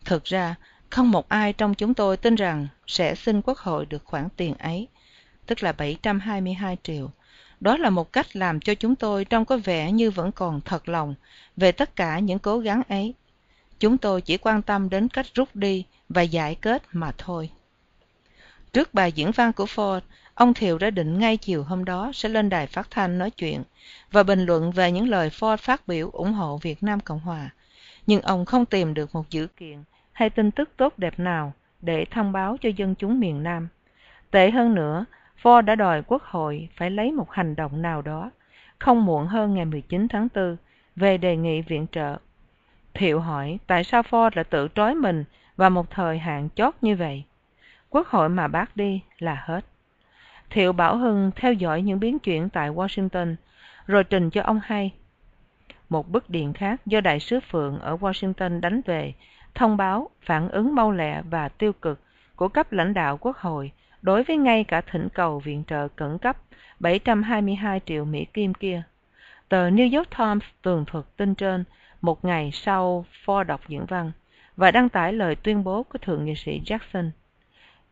Thực 0.05 0.25
ra, 0.25 0.55
không 0.91 1.11
một 1.11 1.29
ai 1.29 1.53
trong 1.53 1.75
chúng 1.75 1.95
tôi 1.95 2.17
tin 2.17 2.35
rằng 2.35 2.69
sẽ 2.87 3.15
xin 3.15 3.43
quốc 3.43 3.59
hội 3.59 3.87
được 3.87 4.05
khoản 4.05 4.29
tiền 4.37 4.55
ấy, 4.55 4.89
tức 5.47 5.63
là 5.63 5.73
722 5.73 6.77
triệu. 6.83 7.11
Đó 7.61 7.77
là 7.77 7.91
một 7.91 8.13
cách 8.13 8.37
làm 8.37 8.61
cho 8.61 8.75
chúng 8.75 8.97
tôi 8.97 9.25
trông 9.25 9.45
có 9.45 9.57
vẻ 9.57 9.93
như 9.93 10.11
vẫn 10.11 10.33
còn 10.33 10.61
thật 10.61 10.89
lòng 10.89 11.15
về 11.57 11.73
tất 11.73 11.97
cả 11.97 12.19
những 12.19 12.39
cố 12.39 12.59
gắng 12.59 12.83
ấy. 12.89 13.15
Chúng 13.79 13.99
tôi 13.99 14.21
chỉ 14.21 14.37
quan 14.37 14.63
tâm 14.63 14.91
đến 14.91 15.09
cách 15.09 15.27
rút 15.35 15.49
đi 15.55 15.85
và 16.09 16.23
giải 16.23 16.55
kết 16.55 16.83
mà 16.93 17.13
thôi 17.19 17.51
trước 18.73 18.95
bài 18.95 19.13
diễn 19.13 19.31
văn 19.31 19.53
của 19.53 19.65
ford 19.65 20.01
ông 20.35 20.55
thiều 20.55 20.79
đã 20.79 20.91
định 20.91 21.19
ngay 21.19 21.37
chiều 21.37 21.63
hôm 21.63 21.85
đó 21.85 22.11
sẽ 22.15 22.29
lên 22.29 22.49
đài 22.49 22.67
phát 22.67 22.91
thanh 22.91 23.19
nói 23.19 23.31
chuyện 23.31 23.63
và 24.13 24.23
bình 24.23 24.45
luận 24.45 24.71
về 24.71 24.93
những 24.93 25.09
lời 25.09 25.29
ford 25.29 25.57
phát 25.57 25.89
biểu 25.89 26.11
ủng 26.13 26.33
hộ 26.33 26.59
việt 26.63 26.83
nam 26.83 27.01
cộng 27.01 27.21
hòa 27.21 27.51
nhưng 28.07 28.21
ông 28.21 28.45
không 28.45 28.67
tìm 28.67 28.95
được 28.95 29.15
một 29.15 29.31
dữ 29.31 29.47
kiện 29.47 29.85
hay 30.13 30.31
tin 30.31 30.51
tức 30.51 30.71
tốt 30.77 30.95
đẹp 30.97 31.19
nào 31.19 31.53
để 31.81 32.05
thông 32.11 32.33
báo 32.33 32.57
cho 32.61 32.69
dân 32.77 32.95
chúng 32.95 33.21
miền 33.21 33.43
nam 33.43 33.69
tệ 34.31 34.51
hơn 34.51 34.75
nữa 34.75 35.05
Ford 35.43 35.63
đã 35.63 35.75
đòi 35.75 36.03
quốc 36.03 36.23
hội 36.23 36.69
phải 36.77 36.91
lấy 36.91 37.13
một 37.13 37.31
hành 37.31 37.57
động 37.57 37.83
nào 37.83 38.03
đó, 38.03 38.31
không 38.79 39.05
muộn 39.05 39.27
hơn 39.27 39.55
ngày 39.55 39.65
19 39.65 40.09
tháng 40.09 40.29
4, 40.35 40.57
về 40.97 41.19
đề 41.19 41.37
nghị 41.37 41.63
viện 41.63 41.87
trợ. 41.93 42.17
Thiệu 42.95 43.21
hỏi 43.21 43.59
tại 43.67 43.85
sao 43.85 44.03
Ford 44.03 44.31
lại 44.35 44.45
tự 44.45 44.69
trói 44.75 44.95
mình 44.95 45.25
vào 45.57 45.71
một 45.71 45.91
thời 45.91 46.19
hạn 46.19 46.49
chót 46.55 46.75
như 46.83 46.97
vậy. 46.97 47.25
Quốc 47.93 48.09
hội 48.09 48.29
mà 48.29 48.49
bác 48.49 48.77
đi 48.77 49.03
là 49.19 49.43
hết. 49.47 49.61
Thiệu 50.51 50.73
Bảo 50.73 50.97
Hưng 50.97 51.31
theo 51.37 51.53
dõi 51.53 51.83
những 51.83 52.01
biến 52.01 52.19
chuyển 52.19 52.49
tại 52.49 52.71
Washington, 52.71 53.35
rồi 53.87 54.05
trình 54.05 54.31
cho 54.31 54.43
ông 54.43 54.61
hay. 54.65 54.91
Một 55.89 56.09
bức 56.09 56.31
điện 56.31 56.53
khác 56.53 56.81
do 56.87 57.01
Đại 57.01 57.21
sứ 57.21 57.41
Phượng 57.41 57.79
ở 57.81 57.97
Washington 57.97 58.61
đánh 58.61 58.81
về, 58.87 59.15
thông 59.55 59.77
báo 59.77 60.11
phản 60.21 60.49
ứng 60.49 60.75
mau 60.75 60.93
lẹ 60.93 61.23
và 61.31 61.49
tiêu 61.49 61.73
cực 61.73 62.01
của 62.37 62.49
cấp 62.49 62.73
lãnh 62.73 62.95
đạo 62.95 63.17
quốc 63.17 63.37
hội 63.37 63.73
đối 64.03 64.23
với 64.23 64.37
ngay 64.37 64.65
cả 64.65 64.81
thỉnh 64.81 65.09
cầu 65.15 65.39
viện 65.39 65.65
trợ 65.67 65.89
khẩn 65.97 66.19
cấp 66.19 66.37
722 66.81 67.81
triệu 67.87 68.05
Mỹ 68.05 68.27
Kim 68.35 68.55
kia. 68.55 68.83
Tờ 69.49 69.71
New 69.71 69.97
York 69.97 70.11
Times 70.19 70.45
tường 70.63 70.85
thuật 70.87 71.05
tin 71.17 71.35
trên 71.35 71.65
một 72.01 72.25
ngày 72.25 72.51
sau 72.53 73.05
Ford 73.25 73.45
đọc 73.45 73.61
diễn 73.69 73.87
văn 73.87 74.13
và 74.57 74.71
đăng 74.71 74.89
tải 74.89 75.13
lời 75.13 75.37
tuyên 75.37 75.65
bố 75.65 75.83
của 75.83 75.99
Thượng 75.99 76.25
nghị 76.25 76.35
sĩ 76.35 76.61
Jackson 76.67 77.11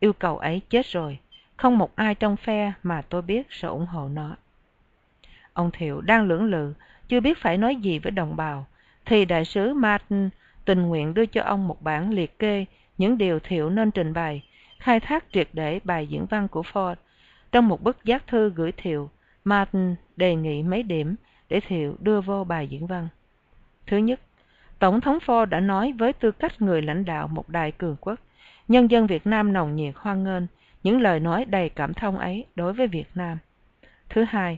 yêu 0.01 0.13
cầu 0.13 0.37
ấy 0.37 0.61
chết 0.69 0.85
rồi. 0.85 1.19
Không 1.57 1.77
một 1.77 1.95
ai 1.95 2.15
trong 2.15 2.37
phe 2.37 2.73
mà 2.83 3.01
tôi 3.01 3.21
biết 3.21 3.47
sẽ 3.49 3.67
ủng 3.67 3.85
hộ 3.85 4.09
nó. 4.09 4.35
Ông 5.53 5.71
thiệu 5.71 6.01
đang 6.01 6.27
lưỡng 6.27 6.43
lự, 6.43 6.73
chưa 7.07 7.19
biết 7.19 7.37
phải 7.37 7.57
nói 7.57 7.75
gì 7.75 7.99
với 7.99 8.11
đồng 8.11 8.35
bào. 8.35 8.65
Thì 9.05 9.25
đại 9.25 9.45
sứ 9.45 9.73
martin 9.73 10.29
tình 10.65 10.81
nguyện 10.81 11.13
đưa 11.13 11.25
cho 11.25 11.43
ông 11.43 11.67
một 11.67 11.81
bản 11.81 12.09
liệt 12.09 12.39
kê 12.39 12.65
những 12.97 13.17
điều 13.17 13.39
thiệu 13.39 13.69
nên 13.69 13.91
trình 13.91 14.13
bày, 14.13 14.43
khai 14.79 14.99
thác 14.99 15.25
triệt 15.31 15.49
để 15.53 15.79
bài 15.83 16.07
diễn 16.07 16.25
văn 16.25 16.47
của 16.47 16.61
ford. 16.73 16.95
Trong 17.51 17.67
một 17.67 17.81
bức 17.81 18.05
giác 18.05 18.27
thư 18.27 18.49
gửi 18.49 18.71
thiệu, 18.71 19.09
martin 19.43 19.95
đề 20.15 20.35
nghị 20.35 20.63
mấy 20.63 20.83
điểm 20.83 21.15
để 21.49 21.59
thiệu 21.59 21.95
đưa 21.99 22.21
vô 22.21 22.43
bài 22.43 22.67
diễn 22.67 22.87
văn. 22.87 23.07
Thứ 23.87 23.97
nhất, 23.97 24.19
tổng 24.79 25.01
thống 25.01 25.17
ford 25.25 25.45
đã 25.45 25.59
nói 25.59 25.93
với 25.97 26.13
tư 26.13 26.31
cách 26.31 26.61
người 26.61 26.81
lãnh 26.81 27.05
đạo 27.05 27.27
một 27.27 27.49
đại 27.49 27.71
cường 27.71 27.95
quốc 28.01 28.19
nhân 28.71 28.91
dân 28.91 29.07
việt 29.07 29.27
nam 29.27 29.53
nồng 29.53 29.75
nhiệt 29.75 29.93
hoan 29.97 30.23
nghênh, 30.23 30.43
những 30.83 31.01
lời 31.01 31.19
nói 31.19 31.45
đầy 31.45 31.69
cảm 31.69 31.93
thông 31.93 32.17
ấy 32.17 32.45
đối 32.55 32.73
với 32.73 32.87
việt 32.87 33.07
nam. 33.15 33.37
Thứ 34.09 34.23
hai, 34.23 34.57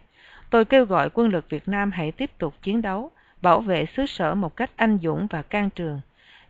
tôi 0.50 0.66
kêu 0.66 0.86
gọi 0.86 1.10
quân 1.10 1.30
lực 1.30 1.50
việt 1.50 1.68
nam 1.68 1.92
hãy 1.92 2.12
tiếp 2.12 2.32
tục 2.38 2.54
chiến 2.62 2.82
đấu, 2.82 3.12
bảo 3.42 3.62
vệ 3.62 3.86
xứ 3.86 4.06
sở 4.06 4.36
một 4.36 4.56
cách 4.56 4.72
anh 4.76 5.00
dũng 5.04 5.28
và 5.30 5.42
can 5.42 5.70
trường. 5.70 6.02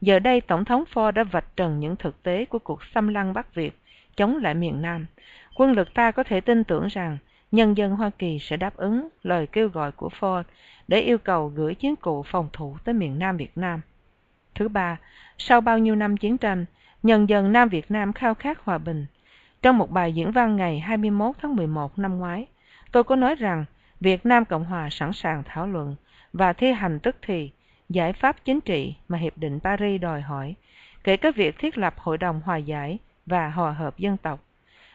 Giờ 0.02 0.20
đây 0.20 0.42
tổng 0.42 0.66
thống 0.66 0.84
ford 0.94 1.12
đã 1.12 1.24
vạch 1.24 1.56
trần 1.56 1.80
những 1.80 1.96
thực 1.96 2.24
tế 2.24 2.46
của 2.46 2.60
cuộc 2.60 2.80
xâm 2.94 3.08
lăng 3.08 3.34
bắc 3.34 3.56
việt, 3.56 3.80
chống 4.16 4.38
lại 4.38 4.54
miền 4.54 4.82
nam. 4.82 5.06
Quân 5.56 5.72
lực 5.72 5.94
ta 5.94 6.12
có 6.12 6.24
thể 6.24 6.42
tin 6.42 6.64
tưởng 6.64 6.88
rằng 6.88 7.18
nhân 7.52 7.78
dân 7.78 7.96
hoa 7.96 8.12
kỳ 8.20 8.40
sẽ 8.40 8.58
đáp 8.58 8.76
ứng 8.76 9.08
lời 9.24 9.48
kêu 9.48 9.68
gọi 9.68 9.92
của 9.92 10.10
ford 10.20 10.44
để 10.88 11.00
yêu 11.00 11.18
cầu 11.18 11.48
gửi 11.48 11.76
chiến 11.76 11.96
cụ 11.96 12.24
phòng 12.24 12.50
thủ 12.54 12.78
tới 12.84 12.94
miền 12.94 13.20
nam 13.20 13.38
việt 13.38 13.58
nam. 13.58 13.82
Thứ 14.56 14.68
ba, 14.68 14.98
sau 15.38 15.62
bao 15.62 15.80
nhiêu 15.80 15.96
năm 15.96 16.18
chiến 16.18 16.38
tranh 16.38 16.66
nhân 17.04 17.30
dân 17.30 17.54
nam 17.54 17.70
việt 17.70 17.92
nam 17.92 18.14
khao 18.14 18.34
khát 18.34 18.60
hòa 18.66 18.78
bình. 18.78 19.06
Trong 19.62 19.78
một 19.78 19.92
bài 19.92 20.14
diễn 20.14 20.32
văn 20.32 20.56
ngày 20.56 20.80
21 20.80 21.36
tháng 21.42 21.56
11 21.56 22.00
năm 22.00 22.18
ngoái, 22.18 22.48
tôi 22.92 23.04
có 23.04 23.16
nói 23.16 23.36
rằng 23.36 23.66
việt 24.00 24.26
nam 24.26 24.46
cộng 24.46 24.66
hòa 24.66 24.90
sẵn 24.92 25.14
sàng 25.14 25.44
thảo 25.46 25.68
luận 25.68 25.96
và 26.34 26.54
thi 26.54 26.72
hành 26.72 27.00
tức 27.00 27.16
thì 27.22 27.52
giải 27.90 28.14
pháp 28.14 28.46
chính 28.46 28.62
trị 28.62 28.96
mà 29.08 29.18
hiệp 29.18 29.38
định 29.38 29.60
paris 29.60 30.02
đòi 30.02 30.22
hỏi, 30.22 30.56
kể 31.04 31.18
cả 31.18 31.32
việc 31.36 31.56
thiết 31.58 31.78
lập 31.78 31.94
hội 31.98 32.18
đồng 32.18 32.42
hòa 32.46 32.58
giải 32.58 32.98
và 33.26 33.50
hòa 33.50 33.72
hợp 33.72 33.98
dân 33.98 34.18
tộc. 34.18 34.44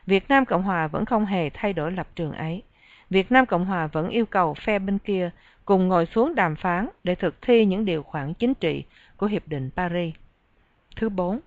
Việt 0.07 0.29
nam 0.29 0.45
cộng 0.45 0.63
hòa 0.63 0.87
vẫn 0.87 1.05
không 1.05 1.27
hề 1.27 1.51
thay 1.51 1.73
đổi 1.73 1.93
lập 1.93 2.09
trường 2.17 2.33
ấy. 2.33 2.63
Việt 3.11 3.33
nam 3.33 3.47
cộng 3.47 3.65
hòa 3.65 3.87
vẫn 3.87 4.09
yêu 4.09 4.27
cầu 4.27 4.55
phe 4.55 4.79
bên 4.79 4.99
kia 4.99 5.31
cùng 5.65 5.89
ngồi 5.89 6.07
xuống 6.07 6.35
đàm 6.35 6.57
phán 6.57 6.89
để 7.05 7.15
thực 7.15 7.43
thi 7.43 7.65
những 7.65 7.85
điều 7.85 8.03
khoản 8.03 8.35
chính 8.35 8.55
trị 8.55 8.85
của 9.17 9.27
hiệp 9.27 9.49
định 9.49 9.71
paris. 9.77 10.15
Thứ 10.97 11.09
bốn 11.09 11.41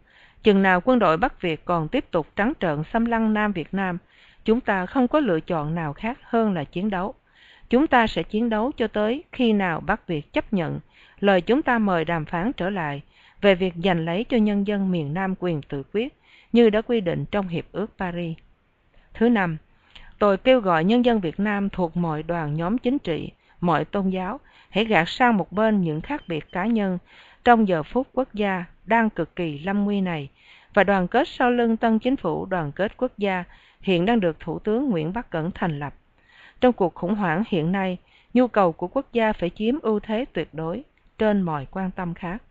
chừng 0.44 0.62
nào 0.62 0.82
quân 0.86 1.00
đội 1.00 1.18
bắc 1.18 1.42
việt 1.42 1.66
còn 1.66 1.88
tiếp 1.88 2.06
tục 2.12 2.28
trắng 2.36 2.54
trợn 2.60 2.84
xâm 2.94 3.06
lăng 3.06 3.34
nam 3.34 3.52
việt 3.52 3.74
nam, 3.74 3.98
chúng 4.46 4.62
ta 4.62 4.86
không 4.86 5.08
có 5.08 5.20
lựa 5.20 5.40
chọn 5.40 5.76
nào 5.76 5.94
khác 5.94 6.20
hơn 6.24 6.54
là 6.54 6.64
chiến 6.64 6.90
đấu. 6.90 7.14
Chúng 7.70 7.88
ta 7.88 8.08
sẽ 8.08 8.24
chiến 8.24 8.50
đấu 8.50 8.72
cho 8.78 8.88
tới 8.88 9.24
khi 9.32 9.54
nào 9.54 9.80
bắc 9.80 10.08
việt 10.08 10.34
chấp 10.34 10.54
nhận. 10.54 10.80
Lời 11.20 11.42
chúng 11.42 11.62
ta 11.62 11.80
mời 11.80 12.06
đàm 12.06 12.26
phán 12.26 12.52
trở 12.54 12.70
lại 12.70 13.02
về 13.42 13.56
việc 13.56 13.74
giành 13.84 14.06
lấy 14.06 14.24
cho 14.24 14.38
nhân 14.38 14.68
dân 14.68 14.92
miền 14.92 15.14
nam 15.14 15.36
quyền 15.40 15.62
tự 15.62 15.84
quyết, 15.94 16.14
như 16.52 16.70
đã 16.70 16.82
quy 16.82 17.02
định 17.02 17.26
trong 17.32 17.48
hiệp 17.48 17.66
ước 17.72 17.92
paris. 17.98 18.38
Thứ 19.14 19.30
năm, 19.30 19.58
tôi 20.20 20.38
kêu 20.38 20.60
gọi 20.60 20.84
nhân 20.84 21.06
dân 21.06 21.20
việt 21.20 21.40
nam 21.40 21.70
thuộc 21.70 21.98
mọi 21.98 22.24
đoàn 22.24 22.54
nhóm 22.54 22.78
chính 22.78 23.00
trị, 23.00 23.32
mọi 23.62 23.86
tôn 23.86 24.10
giáo 24.10 24.40
hãy 24.70 24.86
gạt 24.86 25.10
sang 25.10 25.38
một 25.38 25.52
bên 25.52 25.82
những 25.82 26.02
khác 26.02 26.24
biệt 26.28 26.52
cá 26.52 26.66
nhân 26.66 26.98
trong 27.44 27.68
giờ 27.68 27.84
phút 27.84 28.08
quốc 28.14 28.34
gia 28.34 28.66
đang 28.92 29.10
cực 29.10 29.36
kỳ 29.36 29.60
lâm 29.60 29.84
nguy 29.84 30.02
này. 30.02 30.30
Và 30.74 30.84
đoàn 30.84 31.08
kết 31.08 31.28
sau 31.28 31.52
lưng 31.52 31.78
tân 31.78 32.00
chính 32.00 32.16
phủ, 32.16 32.46
đoàn 32.46 32.72
kết 32.72 32.98
quốc 32.98 33.12
gia 33.18 33.44
hiện 33.82 34.06
đang 34.06 34.20
được 34.20 34.40
thủ 34.40 34.60
tướng 34.60 34.90
nguyễn 34.90 35.14
bắc 35.14 35.30
cẩn 35.30 35.52
thành 35.52 35.80
lập. 35.80 35.94
Trong 36.62 36.74
cuộc 36.74 36.96
khủng 36.96 37.16
hoảng 37.16 37.44
hiện 37.48 37.72
nay, 37.72 37.98
nhu 38.34 38.48
cầu 38.48 38.72
của 38.72 38.88
quốc 38.88 39.06
gia 39.14 39.34
phải 39.34 39.50
chiếm 39.50 39.80
ưu 39.80 40.00
thế 40.00 40.26
tuyệt 40.34 40.50
đối 40.54 40.84
trên 41.18 41.42
mọi 41.42 41.68
quan 41.72 41.92
tâm 41.92 42.14
khác. 42.14 42.44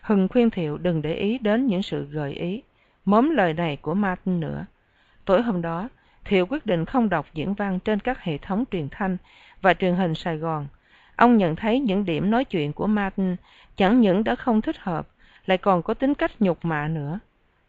Hừng 0.00 0.28
khuyên 0.28 0.50
thiệu 0.50 0.78
đừng 0.78 1.02
để 1.02 1.14
ý 1.14 1.38
đến 1.38 1.66
những 1.66 1.82
sự 1.82 2.04
gợi 2.04 2.32
ý, 2.32 2.62
mớm 3.04 3.30
lời 3.30 3.52
này 3.54 3.76
của 3.76 3.94
martin 3.94 4.40
nữa. 4.40 4.66
Tối 5.24 5.42
hôm 5.42 5.62
đó, 5.62 5.88
thiệu 6.24 6.46
quyết 6.46 6.66
định 6.66 6.84
không 6.84 7.08
đọc 7.08 7.26
diễn 7.34 7.54
văn 7.54 7.78
trên 7.84 8.00
các 8.00 8.20
hệ 8.20 8.38
thống 8.38 8.64
truyền 8.70 8.88
thanh 8.90 9.16
và 9.62 9.74
truyền 9.74 9.94
hình 9.94 10.14
sài 10.14 10.36
gòn. 10.36 10.66
Ông 11.16 11.36
nhận 11.36 11.56
thấy 11.56 11.80
những 11.80 12.04
điểm 12.04 12.30
nói 12.30 12.44
chuyện 12.44 12.72
của 12.72 12.86
martin 12.86 13.36
chẳng 13.76 14.00
những 14.00 14.24
đã 14.24 14.34
không 14.34 14.62
thích 14.62 14.76
hợp, 14.78 15.08
lại 15.46 15.58
còn 15.58 15.82
có 15.82 15.94
tính 15.94 16.14
cách 16.14 16.30
nhục 16.40 16.64
mạ 16.64 16.88
nữa. 16.88 17.18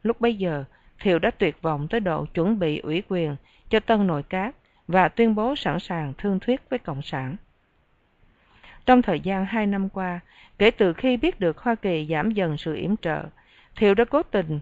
Lúc 0.04 0.22
bấy 0.22 0.36
giờ 0.36 0.64
thiệu 1.00 1.20
đã 1.20 1.32
tuyệt 1.32 1.62
vọng 1.62 1.88
tới 1.88 2.00
độ 2.00 2.26
chuẩn 2.26 2.60
bị 2.60 2.80
ủy 2.80 3.04
quyền 3.10 3.36
cho 3.70 3.80
tân 3.80 4.08
nội 4.08 4.24
các 4.30 4.56
và 4.88 5.10
tuyên 5.10 5.36
bố 5.36 5.56
sẵn 5.56 5.80
sàng 5.80 6.14
thương 6.18 6.40
thuyết 6.40 6.62
với 6.70 6.80
cộng 6.80 7.02
sản. 7.02 7.36
Trong 8.86 9.02
thời 9.02 9.20
gian 9.20 9.46
hai 9.46 9.68
năm 9.68 9.90
qua, 9.90 10.20
kể 10.58 10.72
từ 10.72 10.94
khi 10.94 11.18
biết 11.18 11.40
được 11.40 11.58
hoa 11.58 11.76
kỳ 11.76 12.08
giảm 12.10 12.32
dần 12.32 12.58
sự 12.58 12.76
yểm 12.76 12.98
trợ 12.98 13.24
thiệu 13.76 13.94
đã 13.96 14.06
cố 14.06 14.24
tình 14.24 14.60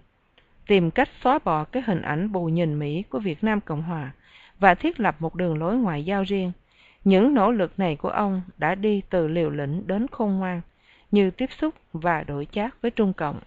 tìm 0.67 0.91
cách 0.91 1.09
xóa 1.23 1.39
bỏ 1.43 1.63
cái 1.63 1.83
hình 1.85 2.01
ảnh 2.01 2.31
bù 2.31 2.45
nhìn 2.45 2.79
mỹ 2.79 3.03
của 3.09 3.19
việt 3.19 3.43
nam 3.43 3.61
cộng 3.61 3.81
hòa 3.81 4.11
và 4.59 4.75
thiết 4.75 4.99
lập 4.99 5.15
một 5.19 5.35
đường 5.35 5.57
lối 5.57 5.75
ngoại 5.75 6.03
giao 6.03 6.23
riêng. 6.23 6.51
Những 7.03 7.33
nỗ 7.33 7.51
lực 7.51 7.79
này 7.79 7.95
của 7.95 8.09
ông 8.09 8.41
đã 8.57 8.75
đi 8.75 9.01
từ 9.09 9.27
liều 9.27 9.49
lĩnh 9.49 9.87
đến 9.87 10.07
khôn 10.11 10.37
ngoan 10.37 10.61
như 11.11 11.31
tiếp 11.31 11.49
xúc 11.59 11.75
và 11.93 12.23
đổi 12.23 12.47
chác 12.51 12.81
với 12.81 12.91
trung 12.91 13.13
cộng. 13.13 13.39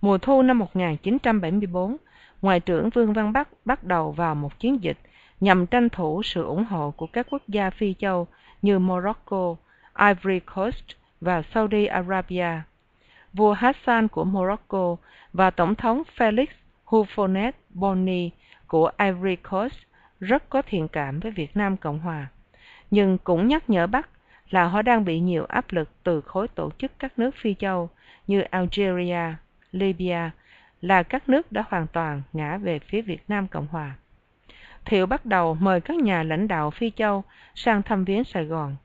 Mùa 0.00 0.18
thu 0.18 0.42
năm 0.42 0.58
1974, 0.58 1.96
ngoại 2.42 2.60
trưởng 2.60 2.90
vương 2.90 3.12
văn 3.12 3.32
bắc 3.32 3.48
bắt 3.64 3.84
đầu 3.84 4.12
vào 4.12 4.34
một 4.34 4.58
chiến 4.58 4.82
dịch 4.82 4.98
nhằm 5.40 5.66
tranh 5.66 5.88
thủ 5.88 6.22
sự 6.22 6.44
ủng 6.44 6.64
hộ 6.64 6.90
của 6.90 7.06
các 7.06 7.26
quốc 7.30 7.42
gia 7.48 7.70
phi 7.70 7.94
châu 7.98 8.26
như 8.62 8.78
morocco 8.78 9.56
ivory 9.98 10.40
coast 10.40 10.84
và 11.20 11.42
saudi 11.54 11.86
arabia. 11.86 12.50
Vua 13.32 13.52
hassan 13.52 14.08
của 14.08 14.24
morocco 14.24 14.96
và 15.32 15.50
tổng 15.50 15.74
thống 15.74 16.02
felix 16.16 16.46
houphouet 16.84 17.54
boigny 17.70 18.30
của 18.66 18.90
ivory 18.98 19.36
coast 19.36 19.74
rất 20.20 20.50
có 20.50 20.62
thiện 20.62 20.88
cảm 20.88 21.20
với 21.20 21.32
việt 21.32 21.56
nam 21.56 21.76
cộng 21.76 21.98
hòa 21.98 22.26
nhưng 22.90 23.18
cũng 23.18 23.48
nhắc 23.48 23.70
nhở 23.70 23.86
bắc 23.86 24.08
là 24.50 24.64
họ 24.64 24.82
đang 24.82 25.04
bị 25.04 25.20
nhiều 25.20 25.44
áp 25.44 25.72
lực 25.72 25.90
từ 26.02 26.20
khối 26.20 26.48
tổ 26.48 26.70
chức 26.78 26.92
các 26.98 27.18
nước 27.18 27.34
phi 27.36 27.54
châu 27.54 27.90
như 28.26 28.40
algeria, 28.40 29.34
libya 29.72 30.30
là 30.80 31.02
các 31.02 31.28
nước 31.28 31.52
đã 31.52 31.64
hoàn 31.68 31.86
toàn 31.86 32.22
ngã 32.32 32.58
về 32.58 32.78
phía 32.78 33.02
việt 33.02 33.22
nam 33.28 33.48
cộng 33.48 33.66
hòa. 33.66 33.94
Thiệu 34.84 35.06
bắt 35.06 35.26
đầu 35.26 35.54
mời 35.60 35.80
các 35.80 35.96
nhà 35.96 36.22
lãnh 36.22 36.48
đạo 36.48 36.70
phi 36.70 36.90
châu 36.96 37.24
sang 37.54 37.82
thăm 37.82 38.04
viếng 38.04 38.24
sài 38.24 38.44
gòn. 38.44 38.76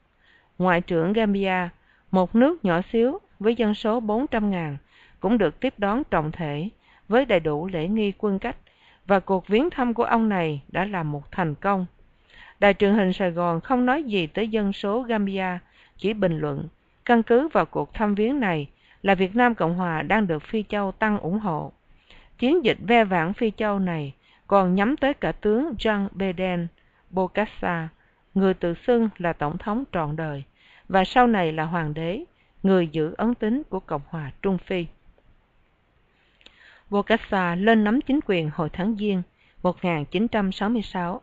Ngoại 0.57 0.81
trưởng 0.81 1.13
gambia, 1.13 1.69
một 2.11 2.35
nước 2.35 2.65
nhỏ 2.65 2.81
xíu 2.91 3.19
với 3.39 3.55
dân 3.55 3.73
số 3.73 4.01
400.000 4.01 4.75
cũng 5.19 5.37
được 5.37 5.59
tiếp 5.59 5.73
đón 5.77 6.03
trọng 6.03 6.31
thể 6.31 6.69
với 7.07 7.25
đầy 7.25 7.39
đủ 7.39 7.67
lễ 7.67 7.87
nghi 7.87 8.13
quân 8.17 8.39
cách, 8.39 8.55
và 9.07 9.19
cuộc 9.19 9.47
viếng 9.47 9.69
thăm 9.69 9.93
của 9.93 10.03
ông 10.03 10.29
này 10.29 10.61
đã 10.67 10.85
là 10.85 11.03
một 11.03 11.31
thành 11.31 11.55
công 11.55 11.85
đài 12.63 12.73
truyền 12.73 12.93
hình 12.93 13.13
sài 13.13 13.31
gòn 13.31 13.61
không 13.61 13.85
nói 13.85 14.03
gì 14.03 14.27
tới 14.27 14.47
dân 14.47 14.73
số 14.73 15.01
gambia, 15.01 15.59
chỉ 15.97 16.13
bình 16.13 16.37
luận. 16.37 16.67
Căn 17.05 17.23
cứ 17.23 17.47
vào 17.47 17.65
cuộc 17.65 17.93
thăm 17.93 18.15
viếng 18.15 18.39
này 18.39 18.69
là 19.01 19.15
việt 19.15 19.35
nam 19.35 19.55
cộng 19.55 19.75
hòa 19.75 20.01
đang 20.01 20.27
được 20.27 20.43
phi 20.43 20.63
châu 20.69 20.91
tăng 20.91 21.19
ủng 21.19 21.39
hộ. 21.39 21.71
Chiến 22.37 22.65
dịch 22.65 22.77
ve 22.87 23.03
vãn 23.03 23.33
phi 23.33 23.51
châu 23.57 23.79
này 23.79 24.13
còn 24.47 24.75
nhắm 24.75 24.97
tới 24.97 25.13
cả 25.13 25.31
tướng 25.31 25.73
jean 25.79 26.07
beden 26.11 26.67
bokassa, 27.09 27.89
người 28.33 28.53
tự 28.53 28.73
xưng 28.87 29.09
là 29.17 29.33
tổng 29.33 29.57
thống 29.57 29.83
trọn 29.91 30.15
đời, 30.15 30.43
và 30.89 31.03
sau 31.03 31.27
này 31.27 31.51
là 31.51 31.63
hoàng 31.63 31.93
đế, 31.93 32.23
người 32.63 32.87
giữ 32.87 33.13
ấn 33.17 33.35
tín 33.35 33.63
của 33.69 33.79
cộng 33.79 34.01
hòa 34.07 34.31
trung 34.41 34.57
phi. 34.57 34.85
Bokassa 36.89 37.55
lên 37.55 37.83
nắm 37.83 38.01
chính 38.01 38.19
quyền 38.25 38.49
hồi 38.53 38.69
tháng 38.73 38.95
giêng 38.95 39.21
1966 39.63 41.21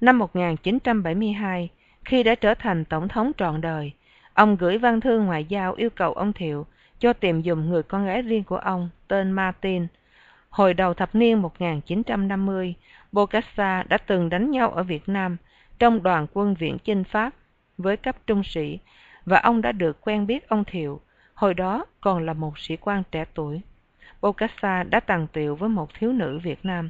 năm 0.00 0.18
1972, 0.18 1.68
khi 2.04 2.22
đã 2.22 2.34
trở 2.34 2.54
thành 2.54 2.84
tổng 2.84 3.08
thống 3.08 3.32
trọn 3.36 3.60
đời 3.60 3.92
ông 4.38 4.56
gửi 4.56 4.78
văn 4.78 5.00
thư 5.00 5.20
ngoại 5.20 5.44
giao 5.44 5.72
yêu 5.74 5.90
cầu 5.90 6.12
ông 6.12 6.32
thiệu 6.32 6.66
cho 6.98 7.12
tìm 7.12 7.42
dùm 7.42 7.70
người 7.70 7.82
con 7.82 8.06
gái 8.06 8.22
riêng 8.22 8.44
của 8.44 8.56
ông 8.56 8.88
tên 9.08 9.32
martin. 9.32 9.86
Hồi 10.50 10.74
đầu 10.74 10.94
thập 10.94 11.14
niên 11.14 11.42
1950, 11.42 12.74
bokassa 13.12 13.82
đã 13.82 13.98
từng 13.98 14.28
đánh 14.28 14.50
nhau 14.50 14.70
ở 14.70 14.82
việt 14.82 15.08
nam 15.08 15.36
trong 15.78 16.02
đoàn 16.02 16.26
quân 16.32 16.54
viễn 16.54 16.78
chinh 16.78 17.04
pháp 17.04 17.32
với 17.78 17.96
cấp 17.96 18.16
trung 18.26 18.42
sĩ 18.44 18.78
và 19.26 19.38
ông 19.38 19.62
đã 19.62 19.72
được 19.72 20.00
quen 20.00 20.26
biết 20.26 20.48
ông 20.48 20.64
thiệu 20.64 21.00
hồi 21.34 21.54
đó 21.54 21.84
còn 22.00 22.26
là 22.26 22.32
một 22.32 22.58
sĩ 22.58 22.76
quan 22.76 23.02
trẻ 23.10 23.24
tuổi. 23.34 23.60
Bokassa 24.20 24.82
đã 24.82 25.00
tàn 25.00 25.26
tiệu 25.32 25.56
với 25.56 25.68
một 25.68 25.94
thiếu 25.98 26.12
nữ 26.12 26.38
việt 26.42 26.64
nam 26.64 26.88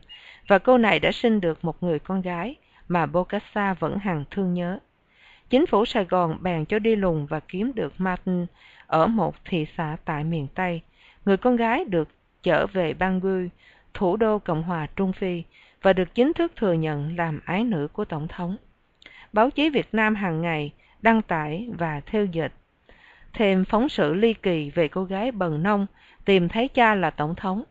và 0.48 0.59
cô 0.59 0.78
này 0.78 1.00
đã 1.00 1.12
sinh 1.12 1.40
được 1.40 1.64
một 1.64 1.82
người 1.82 1.98
con 1.98 2.22
gái 2.22 2.56
mà 2.89 3.07
bokassa 3.07 3.74
vẫn 3.74 3.99
hằng 3.99 4.24
thương 4.30 4.55
nhớ 4.55 4.78
chính 5.51 5.66
phủ 5.66 5.84
sài 5.84 6.05
gòn 6.05 6.39
bèn 6.41 6.64
cho 6.64 6.78
đi 6.78 6.97
lùng 6.97 7.26
và 7.26 7.41
kiếm 7.41 7.72
được 7.74 7.93
martin 7.99 8.47
ở 8.86 9.07
một 9.07 9.36
thị 9.45 9.66
xã 9.76 9.97
tại 10.05 10.24
miền 10.24 10.47
tây 10.55 10.80
người 11.24 11.36
con 11.36 11.57
gái 11.57 11.84
được 11.84 12.09
trở 12.43 12.66
về 12.66 12.95
bangui, 12.95 13.51
thủ 13.95 14.16
đô 14.16 14.39
Cộng 14.39 14.62
hòa 14.62 14.86
Trung 14.97 15.12
Phi, 15.12 15.43
và 15.82 15.93
được 15.93 16.14
chính 16.14 16.32
thức 16.32 16.53
thừa 16.57 16.72
nhận 16.72 17.16
làm 17.16 17.41
ái 17.45 17.64
nữ 17.64 17.89
của 17.93 18.05
Tổng 18.05 18.28
thống. 18.28 18.57
Báo 19.32 19.51
chí 19.51 19.70
Việt 19.70 19.89
Nam 19.93 20.14
hàng 20.14 20.43
ngày 20.43 20.72
đăng 21.03 21.22
tải 21.22 21.68
và 21.78 22.01
theo 22.07 22.24
dịch 22.24 22.53
thêm 23.32 23.64
phóng 23.64 23.89
sự 23.89 24.14
ly 24.14 24.34
kỳ 24.34 24.70
về 24.70 24.89
cô 24.89 25.05
gái 25.05 25.32
bần 25.32 25.62
nông 25.62 25.86
tìm 26.24 26.49
thấy 26.49 26.68
cha 26.68 26.95
là 26.95 27.11
Tổng 27.11 27.34
thống. 27.34 27.62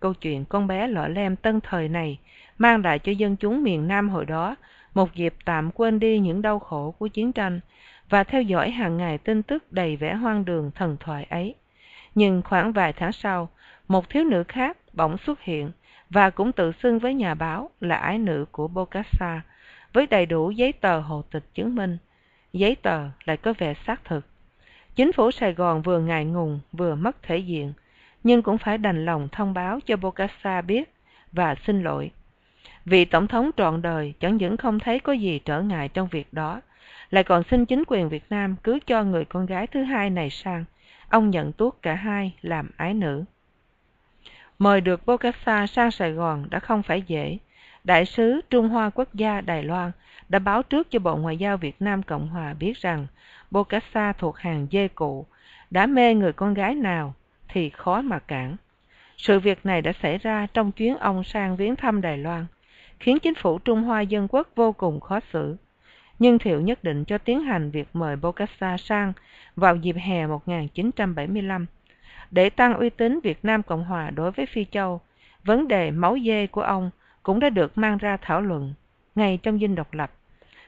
Câu 0.00 0.14
chuyện 0.14 0.44
con 0.44 0.66
bé 0.66 0.86
lọ 0.86 1.08
lem 1.08 1.36
tân 1.36 1.60
thời 1.60 1.88
này 1.88 2.18
mang 2.60 2.84
lại 2.84 2.98
cho 2.98 3.12
dân 3.12 3.36
chúng 3.36 3.62
miền 3.62 3.88
Nam 3.88 4.08
hồi 4.08 4.26
đó 4.26 4.56
một 4.94 5.14
dịp 5.14 5.34
tạm 5.44 5.70
quên 5.70 5.98
đi 5.98 6.18
những 6.18 6.42
đau 6.42 6.58
khổ 6.58 6.94
của 6.98 7.08
chiến 7.08 7.32
tranh 7.32 7.60
và 8.08 8.24
theo 8.24 8.42
dõi 8.42 8.70
hàng 8.70 8.96
ngày 8.96 9.18
tin 9.18 9.42
tức 9.42 9.72
đầy 9.72 9.96
vẻ 9.96 10.14
hoang 10.14 10.44
đường 10.44 10.70
thần 10.74 10.96
thoại 11.00 11.26
ấy. 11.30 11.54
Nhưng 12.14 12.42
khoảng 12.42 12.72
vài 12.72 12.92
tháng 12.92 13.12
sau, 13.12 13.48
một 13.88 14.10
thiếu 14.10 14.24
nữ 14.24 14.44
khác 14.48 14.76
bỗng 14.92 15.18
xuất 15.18 15.40
hiện 15.40 15.70
và 16.10 16.30
cũng 16.30 16.52
tự 16.52 16.72
xưng 16.72 16.98
với 16.98 17.14
nhà 17.14 17.34
báo 17.34 17.70
là 17.80 17.96
ái 17.96 18.18
nữ 18.18 18.46
của 18.52 18.68
Bokassa, 18.68 19.40
với 19.92 20.06
đầy 20.06 20.26
đủ 20.26 20.50
giấy 20.50 20.72
tờ 20.72 21.00
hộ 21.00 21.22
tịch 21.30 21.44
chứng 21.54 21.74
minh. 21.74 21.98
Giấy 22.52 22.76
tờ 22.82 23.08
lại 23.24 23.36
có 23.36 23.54
vẻ 23.58 23.74
xác 23.86 24.04
thực. 24.04 24.26
Chính 24.94 25.12
phủ 25.12 25.30
Sài 25.30 25.52
Gòn 25.52 25.82
vừa 25.82 26.00
ngại 26.00 26.24
ngùng 26.24 26.60
vừa 26.72 26.94
mất 26.94 27.22
thể 27.22 27.38
diện, 27.38 27.72
nhưng 28.24 28.42
cũng 28.42 28.58
phải 28.58 28.78
đành 28.78 29.04
lòng 29.04 29.28
thông 29.32 29.54
báo 29.54 29.80
cho 29.86 29.96
Bokassa 29.96 30.60
biết 30.60 30.94
và 31.32 31.54
xin 31.66 31.82
lỗi. 31.82 32.10
Vị 32.84 33.04
Tổng 33.04 33.26
thống 33.26 33.50
trọn 33.56 33.82
đời 33.82 34.14
chẳng 34.20 34.36
những 34.36 34.56
không 34.56 34.78
thấy 34.78 35.00
có 35.00 35.12
gì 35.12 35.38
trở 35.38 35.62
ngại 35.62 35.88
trong 35.88 36.08
việc 36.08 36.32
đó, 36.32 36.60
lại 37.10 37.24
còn 37.24 37.42
xin 37.50 37.66
chính 37.66 37.82
quyền 37.86 38.08
Việt 38.08 38.24
Nam 38.30 38.56
cứ 38.62 38.78
cho 38.86 39.04
người 39.04 39.24
con 39.24 39.46
gái 39.46 39.66
thứ 39.66 39.82
hai 39.82 40.10
này 40.10 40.30
sang. 40.30 40.64
Ông 41.08 41.30
nhận 41.30 41.52
tuốt 41.52 41.74
cả 41.82 41.94
hai 41.94 42.34
làm 42.42 42.70
ái 42.76 42.94
nữ. 42.94 43.24
Mời 44.58 44.80
được 44.80 45.06
Bokassa 45.06 45.66
sang 45.66 45.90
Sài 45.90 46.12
Gòn 46.12 46.46
đã 46.50 46.58
không 46.58 46.82
phải 46.82 47.02
dễ. 47.06 47.38
Đại 47.84 48.06
sứ 48.06 48.40
Trung 48.50 48.68
Hoa 48.68 48.90
Quốc 48.90 49.14
gia 49.14 49.40
Đài 49.40 49.62
Loan 49.62 49.90
đã 50.28 50.38
báo 50.38 50.62
trước 50.62 50.90
cho 50.90 50.98
Bộ 50.98 51.16
Ngoại 51.16 51.36
giao 51.36 51.56
Việt 51.56 51.82
Nam 51.82 52.02
Cộng 52.02 52.28
Hòa 52.28 52.54
biết 52.54 52.76
rằng 52.76 53.06
Bokassa 53.50 54.12
thuộc 54.12 54.38
hàng 54.38 54.66
dê 54.72 54.88
cụ, 54.88 55.26
đã 55.70 55.86
mê 55.86 56.14
người 56.14 56.32
con 56.32 56.54
gái 56.54 56.74
nào 56.74 57.14
thì 57.48 57.70
khó 57.70 58.02
mà 58.02 58.18
cản. 58.18 58.56
Sự 59.16 59.40
việc 59.40 59.66
này 59.66 59.82
đã 59.82 59.92
xảy 60.02 60.18
ra 60.18 60.46
trong 60.54 60.72
chuyến 60.72 60.96
ông 60.96 61.24
sang 61.24 61.56
viếng 61.56 61.76
thăm 61.76 62.00
Đài 62.00 62.18
Loan, 62.18 62.46
khiến 63.00 63.18
chính 63.18 63.34
phủ 63.34 63.58
Trung 63.58 63.82
Hoa 63.82 64.00
Dân 64.00 64.28
Quốc 64.30 64.48
vô 64.56 64.72
cùng 64.72 65.00
khó 65.00 65.20
xử. 65.32 65.56
Nhưng 66.18 66.38
Thiệu 66.38 66.60
nhất 66.60 66.84
định 66.84 67.04
cho 67.04 67.18
tiến 67.18 67.40
hành 67.40 67.70
việc 67.70 67.88
mời 67.92 68.16
Bokassa 68.16 68.76
sang 68.76 69.12
vào 69.56 69.76
dịp 69.76 69.96
hè 69.98 70.26
1975 70.26 71.66
để 72.30 72.50
tăng 72.50 72.74
uy 72.74 72.90
tín 72.90 73.20
Việt 73.22 73.44
Nam 73.44 73.62
Cộng 73.62 73.84
Hòa 73.84 74.10
đối 74.10 74.30
với 74.30 74.46
Phi 74.46 74.64
Châu. 74.64 75.00
Vấn 75.44 75.68
đề 75.68 75.90
máu 75.90 76.16
dê 76.26 76.46
của 76.46 76.62
ông 76.62 76.90
cũng 77.22 77.40
đã 77.40 77.50
được 77.50 77.78
mang 77.78 77.98
ra 77.98 78.16
thảo 78.16 78.40
luận 78.40 78.74
ngay 79.14 79.38
trong 79.42 79.58
dinh 79.58 79.74
độc 79.74 79.94
lập 79.94 80.10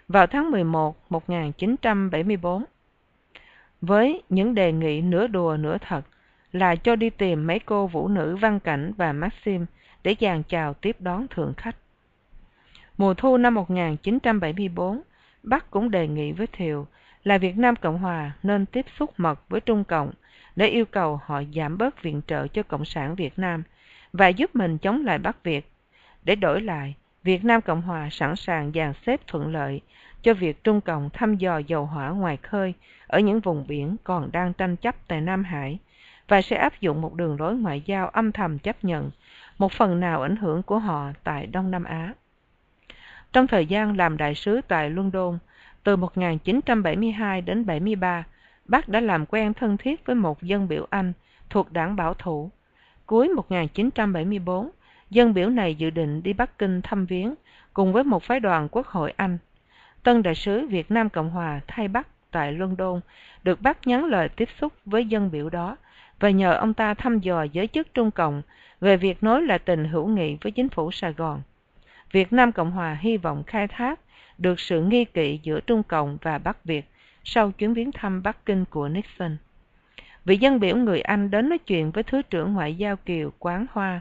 vào 0.09 0.27
tháng 0.27 0.51
11 0.51 0.97
1974 1.11 2.65
với 3.81 4.23
những 4.29 4.55
đề 4.55 4.73
nghị 4.73 5.01
nửa 5.01 5.27
đùa 5.27 5.57
nửa 5.61 5.79
thật 5.79 6.03
là 6.53 6.77
cho 6.77 6.97
đi 6.97 7.11
tìm 7.11 7.47
mấy 7.47 7.59
cô 7.59 7.87
vũ 7.87 8.09
nữ 8.09 8.37
Văn 8.37 8.61
Cảnh 8.61 8.93
và 8.97 9.13
Maxim 9.13 9.67
để 10.03 10.17
dàn 10.21 10.43
chào 10.43 10.75
tiếp 10.75 10.97
đón 10.99 11.27
thượng 11.29 11.55
khách. 11.57 11.77
Mùa 12.99 13.15
thu 13.15 13.37
năm 13.37 13.55
1974, 13.55 15.01
Bắc 15.43 15.71
cũng 15.71 15.91
đề 15.91 16.09
nghị 16.09 16.33
với 16.33 16.47
Thiều 16.47 16.87
là 17.25 17.39
Việt 17.39 17.59
Nam 17.59 17.77
Cộng 17.77 17.99
Hòa 17.99 18.33
nên 18.43 18.67
tiếp 18.67 18.87
xúc 18.99 19.11
mật 19.17 19.49
với 19.49 19.61
Trung 19.61 19.85
Cộng 19.85 20.13
để 20.57 20.67
yêu 20.67 20.85
cầu 20.85 21.21
họ 21.25 21.43
giảm 21.55 21.79
bớt 21.79 22.03
viện 22.03 22.21
trợ 22.27 22.47
cho 22.47 22.63
Cộng 22.63 22.85
sản 22.85 23.15
Việt 23.15 23.39
Nam 23.39 23.63
và 24.13 24.29
giúp 24.29 24.57
mình 24.57 24.79
chống 24.79 25.05
lại 25.05 25.19
Bắc 25.19 25.45
Việt. 25.45 25.71
Để 26.25 26.35
đổi 26.35 26.61
lại, 26.61 26.95
Việt 27.23 27.45
Nam 27.45 27.61
Cộng 27.61 27.83
Hòa 27.83 28.09
sẵn 28.11 28.37
sàng 28.37 28.73
dàn 28.75 28.93
xếp 29.07 29.21
thuận 29.27 29.53
lợi 29.53 29.81
cho 30.23 30.35
việc 30.35 30.65
Trung 30.65 30.81
Cộng 30.81 31.11
thăm 31.11 31.37
dò 31.37 31.59
dầu 31.59 31.87
hỏa 31.87 32.09
ngoài 32.09 32.37
khơi 32.37 32.75
ở 33.07 33.21
những 33.21 33.41
vùng 33.41 33.67
biển 33.69 33.97
còn 34.05 34.33
đang 34.33 34.53
tranh 34.53 34.77
chấp 34.77 34.95
tại 35.09 35.21
Nam 35.21 35.45
Hải 35.45 35.79
và 36.29 36.43
sẽ 36.43 36.57
áp 36.57 36.81
dụng 36.81 37.01
một 37.01 37.15
đường 37.15 37.41
lối 37.41 37.55
ngoại 37.57 37.83
giao 37.87 38.09
âm 38.09 38.33
thầm 38.33 38.59
chấp 38.59 38.85
nhận 38.85 39.11
một 39.59 39.73
phần 39.73 40.01
nào 40.01 40.23
ảnh 40.23 40.37
hưởng 40.37 40.63
của 40.63 40.79
họ 40.79 41.11
tại 41.25 41.47
Đông 41.47 41.71
Nam 41.71 41.85
Á. 41.85 42.13
Trong 43.33 43.47
thời 43.47 43.67
gian 43.67 43.97
làm 43.97 44.17
đại 44.17 44.35
sứ 44.35 44.61
tại 44.69 44.91
London, 44.91 45.39
từ 45.85 45.97
1972 45.97 47.41
đến 47.41 47.67
73, 47.67 48.25
bác 48.65 48.89
đã 48.89 49.01
làm 49.01 49.27
quen 49.27 49.55
thân 49.55 49.77
thiết 49.77 50.07
với 50.07 50.17
một 50.17 50.43
dân 50.43 50.69
biểu 50.69 50.87
Anh 50.91 51.13
thuộc 51.51 51.73
đảng 51.73 51.97
bảo 51.97 52.15
thủ. 52.15 52.51
Cuối 53.07 53.29
1974, 53.29 54.71
dân 55.11 55.35
biểu 55.35 55.51
này 55.51 55.75
dự 55.75 55.91
định 55.91 56.23
đi 56.23 56.33
Bắc 56.33 56.59
Kinh 56.59 56.83
thăm 56.83 57.07
viếng 57.07 57.35
cùng 57.73 57.93
với 57.93 58.05
một 58.05 58.23
phái 58.23 58.41
đoàn 58.41 58.69
Quốc 58.71 58.87
hội 58.87 59.13
Anh. 59.17 59.39
Tân 60.03 60.23
đại 60.23 60.35
sứ 60.35 60.67
Việt 60.67 60.91
Nam 60.91 61.11
Cộng 61.11 61.31
Hòa 61.31 61.61
thay 61.67 61.89
Bắc 61.89 62.09
tại 62.31 62.53
London 62.53 63.01
được 63.43 63.61
bác 63.61 63.87
nhắn 63.87 64.05
lời 64.05 64.29
tiếp 64.29 64.49
xúc 64.61 64.73
với 64.87 65.07
dân 65.07 65.31
biểu 65.31 65.51
đó 65.51 65.77
và 66.21 66.31
nhờ 66.31 66.55
ông 66.55 66.75
ta 66.75 66.95
thăm 66.95 67.19
dò 67.19 67.43
giới 67.43 67.67
chức 67.67 67.95
Trung 67.95 68.11
Cộng 68.11 68.43
về 68.81 68.97
việc 68.97 69.23
nối 69.23 69.43
lại 69.43 69.59
tình 69.59 69.85
hữu 69.85 70.07
nghị 70.07 70.37
với 70.41 70.53
chính 70.53 70.69
phủ 70.69 70.91
Sài 70.91 71.13
Gòn. 71.13 71.43
Việt 72.13 72.33
Nam 72.33 72.53
Cộng 72.53 72.71
Hòa 72.71 72.99
hy 73.01 73.17
vọng 73.17 73.45
khai 73.47 73.69
thác 73.69 74.01
được 74.39 74.61
sự 74.61 74.83
nghi 74.83 75.05
kỵ 75.05 75.41
giữa 75.43 75.61
Trung 75.61 75.83
Cộng 75.83 76.19
và 76.23 76.39
Bắc 76.39 76.65
Việt 76.65 76.85
sau 77.25 77.51
chuyến 77.51 77.75
viếng 77.75 77.93
thăm 77.93 78.23
Bắc 78.23 78.47
Kinh 78.47 78.65
của 78.65 78.89
Nixon. 78.89 79.37
Vị 80.25 80.37
dân 80.37 80.61
biểu 80.61 80.77
người 80.77 81.01
Anh 81.01 81.31
đến 81.31 81.49
nói 81.49 81.59
chuyện 81.59 81.91
với 81.91 82.03
Thứ 82.03 82.23
trưởng 82.23 82.53
Ngoại 82.53 82.75
giao 82.75 82.97
Kiều 82.97 83.33
Quán 83.39 83.67
Hoa, 83.73 84.01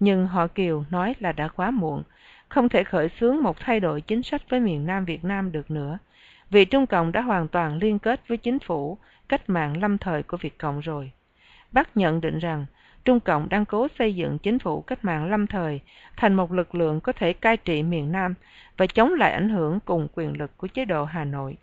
nhưng 0.00 0.26
họ 0.26 0.46
Kiều 0.46 0.84
nói 0.90 1.14
là 1.20 1.32
đã 1.32 1.48
quá 1.48 1.70
muộn, 1.70 2.02
không 2.48 2.68
thể 2.68 2.84
khởi 2.84 3.08
xướng 3.20 3.42
một 3.42 3.60
thay 3.60 3.80
đổi 3.80 4.00
chính 4.00 4.22
sách 4.22 4.42
với 4.48 4.60
miền 4.60 4.86
Nam 4.86 5.04
Việt 5.04 5.24
Nam 5.24 5.52
được 5.52 5.70
nữa, 5.70 5.98
vì 6.50 6.64
Trung 6.64 6.86
Cộng 6.86 7.12
đã 7.12 7.20
hoàn 7.20 7.48
toàn 7.48 7.78
liên 7.78 7.98
kết 7.98 8.28
với 8.28 8.36
chính 8.36 8.58
phủ 8.58 8.98
cách 9.28 9.50
mạng 9.50 9.76
lâm 9.76 9.98
thời 9.98 10.22
của 10.22 10.36
Việt 10.36 10.58
Cộng 10.58 10.80
rồi. 10.80 11.12
Bác 11.72 11.96
nhận 11.96 12.20
định 12.20 12.38
rằng 12.38 12.66
Trung 13.04 13.20
Cộng 13.20 13.48
đang 13.48 13.64
cố 13.64 13.88
xây 13.98 14.14
dựng 14.14 14.38
chính 14.38 14.58
phủ 14.58 14.80
cách 14.80 15.04
mạng 15.04 15.30
lâm 15.30 15.46
thời 15.46 15.80
thành 16.16 16.34
một 16.34 16.52
lực 16.52 16.74
lượng 16.74 17.00
có 17.00 17.12
thể 17.12 17.32
cai 17.32 17.56
trị 17.56 17.82
miền 17.82 18.12
Nam 18.12 18.34
và 18.76 18.86
chống 18.86 19.14
lại 19.14 19.32
ảnh 19.32 19.48
hưởng 19.48 19.80
cùng 19.84 20.08
quyền 20.14 20.38
lực 20.38 20.56
của 20.56 20.66
chế 20.66 20.84
độ 20.84 21.04
Hà 21.04 21.24
Nội. 21.24 21.56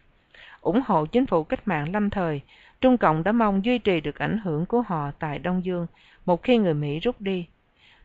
ủng 0.62 0.82
hộ 0.86 1.06
chính 1.06 1.26
phủ 1.26 1.44
cách 1.44 1.68
mạng 1.68 1.92
lâm 1.92 2.10
thời, 2.10 2.42
Trung 2.82 2.98
Cộng 2.98 3.24
đã 3.24 3.32
mong 3.32 3.66
duy 3.66 3.78
trì 3.78 4.02
được 4.02 4.20
ảnh 4.20 4.40
hưởng 4.44 4.66
của 4.66 4.82
họ 4.82 5.12
tại 5.20 5.40
Đông 5.40 5.66
Dương 5.66 5.88
một 6.26 6.44
khi 6.44 6.58
người 6.58 6.74
Mỹ 6.74 7.00
rút 7.00 7.22
đi. 7.22 7.48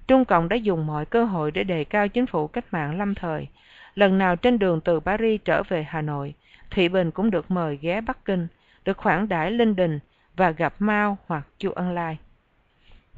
Trung 0.08 0.24
Cộng 0.24 0.48
đã 0.48 0.56
dùng 0.56 0.86
mọi 0.86 1.06
cơ 1.06 1.24
hội 1.24 1.50
để 1.50 1.64
đề 1.64 1.84
cao 1.84 2.08
chính 2.08 2.26
phủ 2.26 2.46
cách 2.46 2.64
mạng 2.70 2.98
lâm 2.98 3.14
thời. 3.14 3.48
Lần 3.94 4.18
nào 4.18 4.36
trên 4.36 4.58
đường 4.58 4.80
từ 4.80 5.00
Paris 5.00 5.40
trở 5.44 5.62
về 5.62 5.86
Hà 5.88 6.02
Nội, 6.02 6.34
Thị 6.70 6.88
Bình 6.88 7.10
cũng 7.10 7.30
được 7.30 7.50
mời 7.50 7.78
ghé 7.82 8.00
Bắc 8.00 8.24
Kinh, 8.24 8.48
được 8.84 8.96
khoản 8.96 9.28
đãi 9.28 9.50
linh 9.50 9.76
đình 9.76 9.98
và 10.36 10.50
gặp 10.50 10.74
Mao 10.78 11.18
hoặc 11.26 11.46
Chu 11.58 11.70
Ân 11.70 11.92
Lai. 11.92 12.18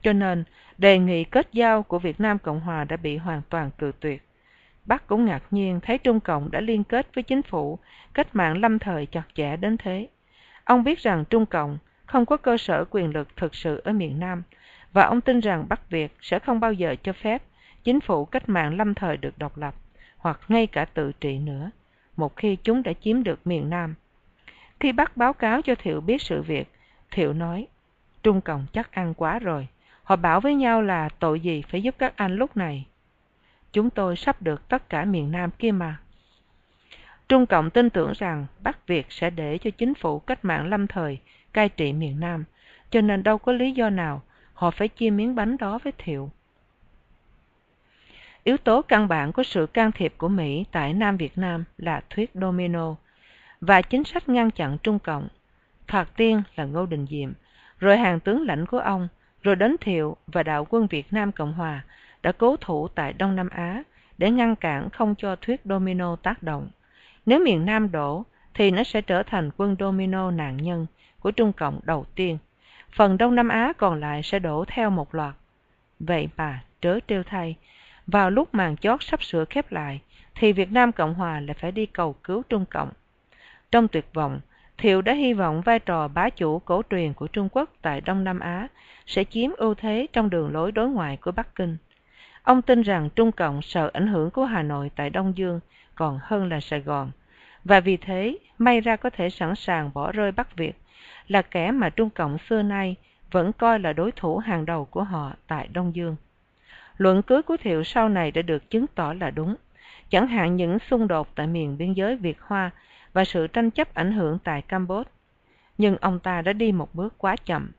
Cho 0.02 0.12
nên, 0.12 0.44
đề 0.78 0.98
nghị 0.98 1.24
kết 1.24 1.48
giao 1.52 1.82
của 1.82 1.98
Việt 1.98 2.20
Nam 2.20 2.38
Cộng 2.38 2.60
Hòa 2.60 2.84
đã 2.84 2.96
bị 2.96 3.16
hoàn 3.16 3.42
toàn 3.48 3.70
cự 3.78 3.92
tuyệt. 4.00 4.22
Bắc 4.84 5.06
cũng 5.06 5.24
ngạc 5.24 5.42
nhiên 5.50 5.80
thấy 5.80 5.98
Trung 5.98 6.20
Cộng 6.20 6.50
đã 6.50 6.60
liên 6.60 6.84
kết 6.84 7.14
với 7.14 7.22
chính 7.22 7.42
phủ 7.42 7.78
cách 8.14 8.28
mạng 8.32 8.60
lâm 8.60 8.78
thời 8.78 9.06
chặt 9.06 9.22
chẽ 9.34 9.56
đến 9.56 9.76
thế. 9.76 10.08
Ông 10.64 10.84
biết 10.84 10.98
rằng 10.98 11.24
Trung 11.30 11.46
Cộng 11.46 11.78
không 12.06 12.26
có 12.26 12.36
cơ 12.36 12.56
sở 12.56 12.84
quyền 12.90 13.10
lực 13.10 13.36
thực 13.36 13.54
sự 13.54 13.80
ở 13.84 13.92
miền 13.92 14.20
Nam, 14.20 14.42
và 14.92 15.04
ông 15.06 15.20
tin 15.20 15.40
rằng 15.40 15.66
Bắc 15.68 15.90
Việt 15.90 16.16
sẽ 16.20 16.38
không 16.38 16.60
bao 16.60 16.72
giờ 16.72 16.96
cho 17.02 17.12
phép 17.12 17.42
chính 17.84 18.00
phủ 18.00 18.24
cách 18.24 18.48
mạng 18.48 18.76
lâm 18.76 18.94
thời 18.94 19.16
được 19.16 19.38
độc 19.38 19.58
lập, 19.58 19.74
hoặc 20.16 20.40
ngay 20.48 20.66
cả 20.66 20.84
tự 20.84 21.12
trị 21.20 21.38
nữa, 21.38 21.70
một 22.16 22.36
khi 22.36 22.56
chúng 22.56 22.82
đã 22.82 22.92
chiếm 22.92 23.22
được 23.22 23.46
miền 23.46 23.70
Nam. 23.70 23.94
Khi 24.80 24.92
Bắc 24.92 25.16
báo 25.16 25.32
cáo 25.32 25.62
cho 25.62 25.74
Thiệu 25.74 26.00
biết 26.00 26.22
sự 26.22 26.42
việc, 26.42 26.72
Thiệu 27.10 27.32
nói, 27.32 27.66
Trung 28.22 28.40
Cộng 28.40 28.66
chắc 28.72 28.92
ăn 28.92 29.14
quá 29.14 29.38
rồi. 29.38 29.68
Họ 30.02 30.16
bảo 30.16 30.40
với 30.40 30.54
nhau 30.54 30.82
là 30.82 31.08
tội 31.08 31.40
gì 31.40 31.62
phải 31.68 31.82
giúp 31.82 31.94
các 31.98 32.16
anh 32.16 32.36
lúc 32.36 32.56
này. 32.56 32.86
Chúng 33.72 33.90
tôi 33.90 34.16
sắp 34.16 34.42
được 34.42 34.68
tất 34.68 34.88
cả 34.88 35.04
miền 35.04 35.32
Nam 35.32 35.50
kia 35.58 35.70
mà. 35.70 35.96
Trung 37.28 37.46
Cộng 37.46 37.70
tin 37.70 37.90
tưởng 37.90 38.12
rằng 38.16 38.46
Bắc 38.62 38.86
Việt 38.86 39.06
sẽ 39.10 39.30
để 39.30 39.58
cho 39.58 39.70
chính 39.70 39.94
phủ 39.94 40.18
cách 40.18 40.44
mạng 40.44 40.68
lâm 40.68 40.86
thời 40.86 41.18
cai 41.52 41.68
trị 41.68 41.92
miền 41.92 42.20
Nam, 42.20 42.44
cho 42.90 43.00
nên 43.00 43.22
đâu 43.22 43.38
có 43.38 43.52
lý 43.52 43.72
do 43.72 43.90
nào 43.90 44.22
họ 44.54 44.70
phải 44.70 44.88
chia 44.88 45.10
miếng 45.10 45.34
bánh 45.34 45.56
đó 45.56 45.78
với 45.84 45.92
Thiệu. 45.98 46.30
Yếu 48.44 48.56
tố 48.56 48.82
căn 48.82 49.08
bản 49.08 49.32
của 49.32 49.42
sự 49.42 49.66
can 49.66 49.92
thiệp 49.92 50.14
của 50.18 50.28
Mỹ 50.28 50.64
tại 50.72 50.94
Nam 50.94 51.16
Việt 51.16 51.38
Nam 51.38 51.64
là 51.78 52.00
thuyết 52.10 52.30
domino 52.34 52.94
và 53.60 53.82
chính 53.82 54.04
sách 54.04 54.28
ngăn 54.28 54.50
chặn 54.50 54.78
Trung 54.82 54.98
Cộng. 54.98 55.28
Thoạt 55.86 56.08
tiên 56.16 56.42
là 56.56 56.64
Ngô 56.64 56.86
Đình 56.86 57.06
Diệm, 57.10 57.32
rồi 57.78 57.98
hàng 57.98 58.20
tướng 58.20 58.46
lãnh 58.46 58.66
của 58.66 58.78
ông, 58.78 59.08
rồi 59.42 59.56
đến 59.56 59.76
Thiệu 59.80 60.16
và 60.26 60.42
đạo 60.42 60.66
quân 60.70 60.86
Việt 60.86 61.12
Nam 61.12 61.32
Cộng 61.32 61.52
Hòa 61.52 61.84
đã 62.22 62.32
cố 62.32 62.56
thủ 62.56 62.88
tại 62.88 63.12
Đông 63.12 63.36
Nam 63.36 63.48
Á 63.48 63.82
để 64.18 64.30
ngăn 64.30 64.56
cản 64.56 64.90
không 64.90 65.14
cho 65.18 65.36
thuyết 65.36 65.60
domino 65.64 66.16
tác 66.16 66.42
động. 66.42 66.68
Nếu 67.26 67.44
miền 67.44 67.66
Nam 67.66 67.92
đổ, 67.92 68.24
thì 68.54 68.70
nó 68.70 68.84
sẽ 68.84 69.00
trở 69.00 69.22
thành 69.22 69.50
quân 69.56 69.76
domino 69.80 70.30
nạn 70.30 70.56
nhân 70.56 70.86
của 71.20 71.30
Trung 71.30 71.52
Cộng 71.52 71.80
đầu 71.82 72.06
tiên. 72.14 72.38
Phần 72.92 73.18
Đông 73.18 73.34
Nam 73.34 73.48
Á 73.48 73.72
còn 73.78 74.00
lại 74.00 74.22
sẽ 74.22 74.38
đổ 74.38 74.64
theo 74.68 74.90
một 74.90 75.14
loạt. 75.14 75.34
Vậy 76.00 76.28
mà 76.36 76.64
trớ 76.80 76.98
trêu 77.08 77.22
thay. 77.22 77.56
Vào 78.06 78.30
lúc 78.30 78.54
màn 78.54 78.76
chót 78.76 79.02
sắp 79.02 79.22
sửa 79.22 79.44
khép 79.44 79.72
lại, 79.72 80.00
thì 80.34 80.52
Việt 80.52 80.72
Nam 80.72 80.92
Cộng 80.92 81.14
Hòa 81.14 81.40
lại 81.40 81.54
phải 81.60 81.72
đi 81.72 81.86
cầu 81.86 82.12
cứu 82.12 82.42
Trung 82.48 82.64
Cộng. 82.66 82.90
Trong 83.70 83.88
tuyệt 83.88 84.06
vọng, 84.14 84.40
Thiệu 84.78 85.02
đã 85.02 85.12
hy 85.12 85.32
vọng 85.32 85.60
vai 85.60 85.78
trò 85.78 86.08
bá 86.08 86.30
chủ 86.30 86.58
cổ 86.58 86.82
truyền 86.90 87.14
của 87.14 87.26
Trung 87.26 87.48
Quốc 87.52 87.70
tại 87.82 88.00
Đông 88.00 88.24
Nam 88.24 88.40
Á 88.40 88.68
sẽ 89.12 89.24
chiếm 89.24 89.50
ưu 89.56 89.74
thế 89.74 90.06
trong 90.12 90.30
đường 90.30 90.52
lối 90.52 90.72
đối 90.72 90.88
ngoại 90.88 91.16
của 91.16 91.32
Bắc 91.32 91.54
Kinh. 91.54 91.76
Ông 92.42 92.62
tin 92.62 92.82
rằng 92.82 93.08
Trung 93.16 93.32
Cộng 93.32 93.62
sợ 93.62 93.90
ảnh 93.92 94.06
hưởng 94.06 94.30
của 94.30 94.44
Hà 94.44 94.62
Nội 94.62 94.90
tại 94.96 95.10
Đông 95.10 95.36
Dương 95.36 95.60
còn 95.94 96.18
hơn 96.22 96.48
là 96.48 96.60
Sài 96.60 96.80
Gòn, 96.80 97.10
và 97.64 97.80
vì 97.80 97.96
thế 97.96 98.38
may 98.58 98.80
ra 98.80 98.96
có 98.96 99.10
thể 99.10 99.30
sẵn 99.30 99.54
sàng 99.54 99.90
bỏ 99.94 100.12
rơi 100.12 100.32
Bắc 100.32 100.56
Việt, 100.56 100.72
là 101.28 101.42
kẻ 101.42 101.70
mà 101.70 101.90
Trung 101.90 102.10
Cộng 102.10 102.38
xưa 102.38 102.62
nay 102.62 102.96
vẫn 103.30 103.52
coi 103.52 103.78
là 103.78 103.92
đối 103.92 104.12
thủ 104.12 104.38
hàng 104.38 104.66
đầu 104.66 104.84
của 104.84 105.04
họ 105.04 105.32
tại 105.46 105.68
Đông 105.72 105.96
Dương. 105.96 106.16
Luận 106.96 107.22
cứ 107.22 107.42
của 107.42 107.56
Thiệu 107.56 107.84
sau 107.84 108.08
này 108.08 108.30
đã 108.30 108.42
được 108.42 108.70
chứng 108.70 108.86
tỏ 108.94 109.12
là 109.12 109.30
đúng, 109.30 109.54
chẳng 110.10 110.26
hạn 110.26 110.56
những 110.56 110.78
xung 110.78 111.08
đột 111.08 111.28
tại 111.34 111.46
miền 111.46 111.78
biên 111.78 111.92
giới 111.92 112.16
Việt 112.16 112.40
Hoa 112.40 112.70
và 113.12 113.24
sự 113.24 113.46
tranh 113.46 113.70
chấp 113.70 113.94
ảnh 113.94 114.12
hưởng 114.12 114.38
tại 114.44 114.62
Campuchia. 114.62 115.10
Nhưng 115.78 115.96
ông 115.96 116.18
ta 116.20 116.42
đã 116.42 116.52
đi 116.52 116.72
một 116.72 116.94
bước 116.94 117.14
quá 117.18 117.36
chậm. 117.36 117.70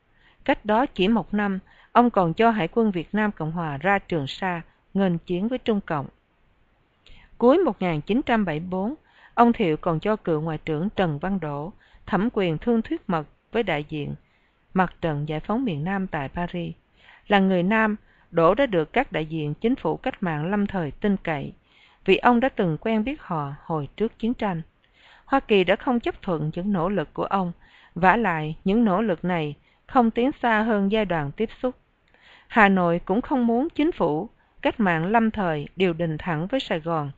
Cách 0.45 0.65
đó 0.65 0.85
chỉ 0.85 1.07
một 1.07 1.33
năm, 1.33 1.59
ông 1.91 2.09
còn 2.09 2.33
cho 2.33 2.51
Hải 2.51 2.67
quân 2.67 2.91
Việt 2.91 3.09
Nam 3.13 3.31
Cộng 3.31 3.51
Hòa 3.51 3.77
ra 3.77 3.99
Trường 3.99 4.27
Sa, 4.27 4.61
nghênh 4.93 5.17
chiến 5.17 5.47
với 5.47 5.57
Trung 5.57 5.81
Cộng. 5.81 6.07
Cuối 7.37 7.57
1974, 7.57 8.95
ông 9.33 9.53
Thiệu 9.53 9.77
còn 9.77 9.99
cho 9.99 10.15
cựu 10.15 10.41
Ngoại 10.41 10.57
trưởng 10.57 10.89
Trần 10.89 11.19
Văn 11.19 11.39
Đỗ 11.39 11.71
thẩm 12.05 12.29
quyền 12.33 12.57
thương 12.57 12.81
thuyết 12.81 13.09
mật 13.09 13.27
với 13.51 13.63
đại 13.63 13.85
diện 13.89 14.15
mặt 14.73 14.93
trận 15.01 15.29
giải 15.29 15.39
phóng 15.39 15.65
miền 15.65 15.83
Nam 15.83 16.07
tại 16.07 16.29
Paris. 16.29 16.75
Là 17.27 17.39
người 17.39 17.63
Nam, 17.63 17.95
Đỗ 18.31 18.55
đã 18.55 18.65
được 18.65 18.93
các 18.93 19.11
đại 19.11 19.25
diện 19.25 19.53
chính 19.53 19.75
phủ 19.75 19.97
cách 19.97 20.23
mạng 20.23 20.51
lâm 20.51 20.67
thời 20.67 20.91
tin 20.91 21.17
cậy, 21.17 21.53
vì 22.05 22.17
ông 22.17 22.39
đã 22.39 22.49
từng 22.49 22.77
quen 22.81 23.03
biết 23.03 23.21
họ 23.21 23.53
hồi 23.65 23.87
trước 23.97 24.19
chiến 24.19 24.33
tranh. 24.33 24.61
Hoa 25.25 25.39
Kỳ 25.39 25.63
đã 25.63 25.75
không 25.75 25.99
chấp 25.99 26.21
thuận 26.21 26.51
những 26.53 26.73
nỗ 26.73 26.89
lực 26.89 27.13
của 27.13 27.25
ông, 27.25 27.51
vả 27.95 28.15
lại 28.15 28.55
những 28.63 28.85
nỗ 28.85 29.01
lực 29.01 29.25
này 29.25 29.55
không 29.87 30.11
tiến 30.11 30.31
xa 30.41 30.61
hơn 30.61 30.91
giai 30.91 31.05
đoạn 31.05 31.31
tiếp 31.31 31.49
xúc. 31.61 31.75
Hà 32.47 32.69
Nội 32.69 33.01
cũng 33.05 33.21
không 33.21 33.47
muốn 33.47 33.67
chính 33.69 33.91
phủ, 33.91 34.29
cách 34.61 34.79
mạng 34.79 35.05
lâm 35.05 35.31
thời 35.31 35.67
điều 35.75 35.93
đình 35.93 36.17
thẳng 36.17 36.47
với 36.47 36.59
Sài 36.59 36.79
Gòn. 36.79 37.11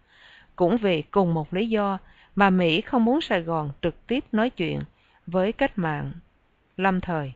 Cũng 0.56 0.78
vì 0.78 1.02
cùng 1.02 1.34
một 1.34 1.54
lý 1.54 1.70
do 1.70 1.98
mà 2.36 2.50
Mỹ 2.50 2.82
không 2.82 3.06
muốn 3.06 3.22
Sài 3.22 3.42
Gòn 3.42 3.72
trực 3.82 4.08
tiếp 4.08 4.26
nói 4.32 4.50
chuyện 4.50 4.80
với 5.28 5.52
cách 5.52 5.78
mạng 5.78 6.12
lâm 6.78 7.02
thời. 7.02 7.34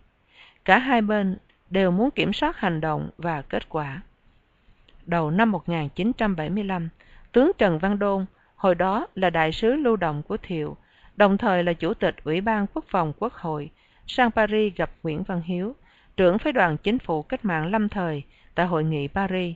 Cả 0.65 0.79
hai 0.79 1.01
bên 1.01 1.37
đều 1.69 1.91
muốn 1.91 2.11
kiểm 2.11 2.33
soát 2.33 2.57
hành 2.57 2.81
động 2.81 3.09
và 3.17 3.41
kết 3.41 3.69
quả. 3.69 4.01
Đầu 5.05 5.31
năm 5.31 5.51
1975, 5.51 6.89
tướng 7.31 7.51
Trần 7.57 7.79
Văn 7.79 7.99
Đôn, 7.99 8.25
hồi 8.55 8.75
đó 8.75 9.07
là 9.15 9.29
đại 9.29 9.51
sứ 9.51 9.73
lưu 9.73 9.95
động 9.95 10.23
của 10.23 10.37
Thiệu, 10.37 10.77
đồng 11.15 11.37
thời 11.37 11.63
là 11.63 11.73
chủ 11.73 11.93
tịch 11.93 12.15
Ủy 12.23 12.41
ban 12.41 12.67
Quốc 12.73 12.85
phòng 12.87 13.13
Quốc 13.19 13.33
hội, 13.33 13.69
sang 14.09 14.31
Paris 14.31 14.75
gặp 14.75 14.91
Nguyễn 15.03 15.23
Văn 15.23 15.41
Hiếu, 15.41 15.75
trưởng 16.17 16.37
phái 16.37 16.53
đoàn 16.53 16.77
chính 16.77 16.99
phủ 16.99 17.23
cách 17.23 17.45
mạng 17.45 17.71
lâm 17.71 17.89
thời 17.89 18.23
tại 18.55 18.65
hội 18.65 18.83
nghị 18.83 19.07
Paris. 19.07 19.55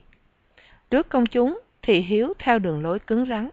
Trước 0.90 1.08
công 1.08 1.26
chúng 1.26 1.60
thì 1.82 2.00
Hiếu 2.00 2.32
theo 2.38 2.58
đường 2.58 2.82
lối 2.82 2.98
cứng 2.98 3.26
rắn, 3.28 3.48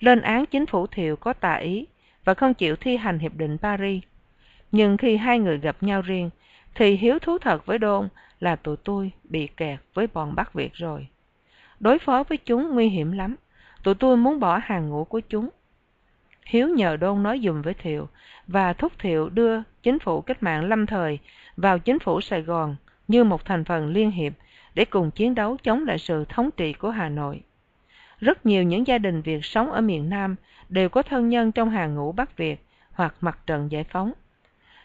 lên 0.00 0.20
án 0.20 0.46
chính 0.46 0.66
phủ 0.66 0.86
Thiệu 0.86 1.16
có 1.16 1.32
tà 1.32 1.54
ý 1.54 1.86
và 2.24 2.34
không 2.34 2.54
chịu 2.54 2.76
thi 2.76 2.96
hành 2.96 3.18
Hiệp 3.18 3.34
định 3.34 3.58
Paris. 3.58 4.02
Nhưng 4.72 4.96
khi 4.96 5.16
hai 5.16 5.38
người 5.38 5.58
gặp 5.58 5.76
nhau 5.80 6.02
riêng, 6.02 6.30
thì 6.74 6.96
Hiếu 6.96 7.18
thú 7.18 7.38
thật 7.38 7.66
với 7.66 7.78
Đôn 7.78 8.08
là 8.40 8.56
tụi 8.56 8.76
tôi 8.76 9.12
bị 9.24 9.46
kẹt 9.46 9.80
với 9.94 10.06
bọn 10.14 10.34
Bắc 10.34 10.54
Việt 10.54 10.74
rồi. 10.74 11.06
Đối 11.80 11.98
phó 11.98 12.22
với 12.22 12.38
chúng 12.38 12.74
nguy 12.74 12.88
hiểm 12.88 13.12
lắm, 13.12 13.36
tụi 13.82 13.94
tôi 13.94 14.16
muốn 14.16 14.40
bỏ 14.40 14.60
hàng 14.64 14.88
ngũ 14.88 15.04
của 15.04 15.20
chúng. 15.20 15.48
Hiếu 16.44 16.68
nhờ 16.68 16.96
Đôn 16.96 17.22
nói 17.22 17.40
dùm 17.44 17.62
với 17.62 17.74
Thiệu 17.74 18.08
và 18.46 18.72
thúc 18.72 18.92
Thiệu 18.98 19.28
đưa 19.28 19.62
chính 19.82 19.98
phủ 19.98 20.20
cách 20.20 20.42
mạng 20.42 20.64
lâm 20.64 20.86
thời 20.86 21.18
vào 21.56 21.78
chính 21.78 21.98
phủ 21.98 22.20
Sài 22.20 22.42
Gòn 22.42 22.76
như 23.08 23.24
một 23.24 23.44
thành 23.44 23.64
phần 23.64 23.88
liên 23.88 24.10
hiệp 24.10 24.32
để 24.74 24.84
cùng 24.84 25.10
chiến 25.10 25.34
đấu 25.34 25.56
chống 25.62 25.84
lại 25.84 25.98
sự 25.98 26.24
thống 26.28 26.50
trị 26.56 26.72
của 26.72 26.90
Hà 26.90 27.08
Nội. 27.08 27.42
Rất 28.18 28.46
nhiều 28.46 28.62
những 28.62 28.86
gia 28.86 28.98
đình 28.98 29.22
Việt 29.22 29.44
sống 29.44 29.72
ở 29.72 29.80
miền 29.80 30.10
Nam 30.10 30.36
đều 30.68 30.88
có 30.88 31.02
thân 31.02 31.28
nhân 31.28 31.52
trong 31.52 31.70
hàng 31.70 31.94
ngũ 31.94 32.12
Bắc 32.12 32.36
Việt 32.36 32.66
hoặc 32.92 33.14
mặt 33.20 33.38
trận 33.46 33.70
giải 33.70 33.84
phóng. 33.84 34.12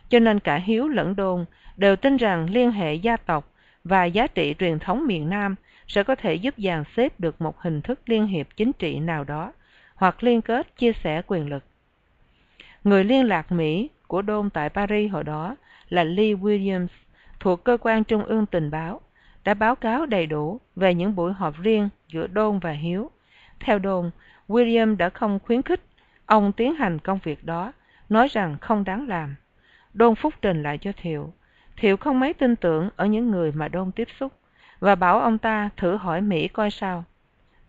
Cho 0.09 0.19
nên 0.19 0.39
cả 0.39 0.55
Hiếu 0.55 0.87
lẫn 0.87 1.15
Đôn 1.15 1.45
đều 1.77 1.95
tin 1.95 2.17
rằng 2.17 2.49
liên 2.49 2.71
hệ 2.71 2.93
gia 2.93 3.17
tộc 3.17 3.51
và 3.83 4.05
giá 4.05 4.27
trị 4.27 4.55
truyền 4.59 4.79
thống 4.79 5.07
miền 5.07 5.29
Nam 5.29 5.55
sẽ 5.87 6.03
có 6.03 6.15
thể 6.15 6.33
giúp 6.35 6.53
dàn 6.57 6.83
xếp 6.95 7.19
được 7.19 7.41
một 7.41 7.59
hình 7.59 7.81
thức 7.81 7.99
liên 8.05 8.27
hiệp 8.27 8.47
chính 8.55 8.73
trị 8.73 8.99
nào 8.99 9.23
đó 9.23 9.51
hoặc 9.99 10.23
liên 10.23 10.41
kết 10.41 10.77
chia 10.77 10.93
sẻ 10.93 11.21
quyền 11.27 11.49
lực. 11.49 11.63
Người 12.83 13.03
liên 13.03 13.27
lạc 13.27 13.51
Mỹ 13.51 13.89
của 14.07 14.21
Đôn 14.21 14.49
tại 14.49 14.69
Paris 14.69 15.11
hồi 15.11 15.23
đó 15.23 15.55
là 15.89 16.03
Lee 16.03 16.33
Williams 16.33 16.87
thuộc 17.39 17.63
cơ 17.63 17.77
quan 17.81 18.03
trung 18.03 18.23
ương 18.23 18.45
tình 18.45 18.71
báo 18.71 19.01
đã 19.43 19.53
báo 19.53 19.75
cáo 19.75 20.05
đầy 20.05 20.25
đủ 20.25 20.59
về 20.75 20.93
những 20.93 21.15
buổi 21.15 21.33
họp 21.33 21.57
riêng 21.61 21.89
giữa 22.07 22.27
Đôn 22.27 22.59
và 22.59 22.71
Hiếu. 22.71 23.11
Theo 23.59 23.79
Đôn, 23.79 24.11
William 24.47 24.97
đã 24.97 25.09
không 25.09 25.39
khuyến 25.39 25.61
khích 25.61 25.81
ông 26.25 26.51
tiến 26.51 26.75
hành 26.75 26.99
công 26.99 27.19
việc 27.23 27.45
đó, 27.45 27.73
nói 28.09 28.27
rằng 28.27 28.57
không 28.61 28.83
đáng 28.83 29.07
làm. 29.07 29.35
Đôn 29.93 30.15
phúc 30.15 30.33
trình 30.41 30.63
lại 30.63 30.77
cho 30.77 30.91
Thiệu. 30.97 31.33
Thiệu 31.77 31.97
không 31.97 32.19
mấy 32.19 32.33
tin 32.33 32.55
tưởng 32.55 32.89
ở 32.95 33.05
những 33.05 33.31
người 33.31 33.51
mà 33.51 33.67
Đôn 33.67 33.91
tiếp 33.91 34.07
xúc 34.19 34.33
và 34.79 34.95
bảo 34.95 35.19
ông 35.19 35.37
ta 35.37 35.69
thử 35.77 35.95
hỏi 35.95 36.21
Mỹ 36.21 36.47
coi 36.47 36.71
sao. 36.71 37.03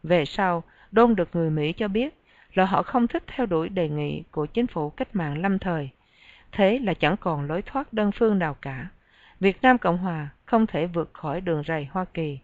Về 0.03 0.25
sau, 0.25 0.63
Đôn 0.93 1.17
được 1.17 1.29
người 1.33 1.51
Mỹ 1.51 1.73
cho 1.73 1.89
biết 1.89 2.20
là 2.55 2.65
họ 2.65 2.83
không 2.83 3.09
thích 3.09 3.23
theo 3.27 3.47
đuổi 3.47 3.69
đề 3.69 3.89
nghị 3.89 4.23
của 4.31 4.47
chính 4.47 4.67
phủ 4.67 4.91
cách 4.91 5.17
mạng 5.17 5.39
lâm 5.39 5.59
thời. 5.59 5.91
Thế 6.53 6.79
là 6.79 6.95
chẳng 6.95 7.17
còn 7.17 7.47
lối 7.47 7.63
thoát 7.63 7.93
đơn 7.93 8.11
phương 8.13 8.39
nào 8.39 8.57
cả. 8.63 8.87
Việt 9.41 9.63
Nam 9.63 9.79
Cộng 9.79 9.99
Hòa 9.99 10.29
không 10.45 10.67
thể 10.67 10.87
vượt 10.87 11.11
khỏi 11.13 11.41
đường 11.41 11.63
rầy 11.67 11.89
Hoa 11.91 12.05
Kỳ. 12.05 12.39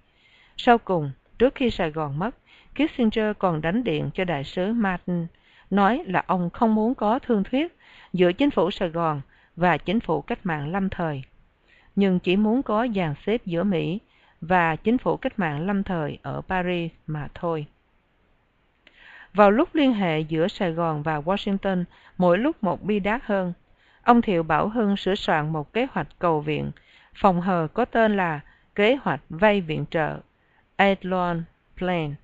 Sau 0.57 0.78
cùng, 0.78 1.11
trước 1.38 1.54
khi 1.54 1.70
Sài 1.70 1.90
Gòn 1.90 2.18
mất, 2.18 2.36
Kissinger 2.74 3.36
còn 3.38 3.61
đánh 3.61 3.84
điện 3.84 4.11
cho 4.14 4.24
đại 4.24 4.44
sứ 4.44 4.72
Martin, 4.72 5.26
nói 5.70 6.02
là 6.07 6.24
ông 6.26 6.50
không 6.50 6.74
muốn 6.74 6.94
có 6.94 7.18
thương 7.18 7.44
thuyết 7.44 7.76
giữa 8.12 8.32
chính 8.32 8.50
phủ 8.50 8.70
Sài 8.70 8.88
Gòn 8.88 9.20
và 9.57 9.78
chính 9.78 10.00
phủ 10.00 10.20
cách 10.22 10.46
mạng 10.46 10.72
lâm 10.72 10.88
thời, 10.88 11.22
nhưng 11.96 12.18
chỉ 12.18 12.36
muốn 12.36 12.62
có 12.62 12.86
dàn 12.94 13.14
xếp 13.26 13.46
giữa 13.46 13.64
Mỹ 13.64 14.00
và 14.40 14.76
chính 14.76 14.98
phủ 14.98 15.16
cách 15.16 15.38
mạng 15.38 15.66
lâm 15.66 15.82
thời 15.82 16.18
ở 16.22 16.40
Paris 16.48 16.92
mà 17.07 17.28
thôi. 17.34 17.66
Vào 19.37 19.51
lúc 19.51 19.74
liên 19.74 19.93
hệ 19.93 20.20
giữa 20.20 20.49
Sài 20.49 20.72
Gòn 20.72 21.03
và 21.03 21.20
Washington 21.20 21.84
mỗi 22.18 22.39
lúc 22.39 22.64
một 22.64 22.82
bi 22.82 23.01
đát 23.01 23.22
hơn, 23.24 23.53
ông 24.03 24.22
Thiệu 24.22 24.43
Bảo 24.43 24.68
Hưng 24.68 24.97
sửa 24.97 25.14
soạn 25.14 25.53
một 25.53 25.72
kế 25.72 25.87
hoạch 25.93 26.07
cầu 26.18 26.41
viện, 26.41 26.70
phòng 27.14 27.41
hờ 27.41 27.68
có 27.74 27.84
tên 27.84 28.16
là 28.16 28.41
Kế 28.74 28.97
hoạch 29.03 29.20
vay 29.28 29.61
viện 29.61 29.84
trợ, 29.91 30.20
Aidlon 30.76 31.45
Plan, 31.76 32.14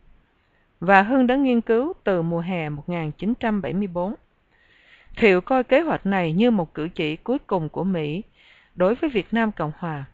và 0.80 1.02
Hưng 1.02 1.26
đã 1.26 1.36
nghiên 1.36 1.60
cứu 1.60 1.92
từ 2.04 2.22
mùa 2.22 2.40
hè 2.40 2.68
1974. 2.68 4.14
Thiệu 5.16 5.40
coi 5.40 5.64
kế 5.64 5.80
hoạch 5.80 6.06
này 6.06 6.32
như 6.32 6.50
một 6.50 6.74
cử 6.74 6.88
chỉ 6.88 7.16
cuối 7.16 7.38
cùng 7.38 7.68
của 7.68 7.84
Mỹ 7.84 8.22
đối 8.74 8.94
với 8.94 9.10
Việt 9.10 9.34
Nam 9.34 9.52
Cộng 9.52 9.72
Hòa. 9.78 10.04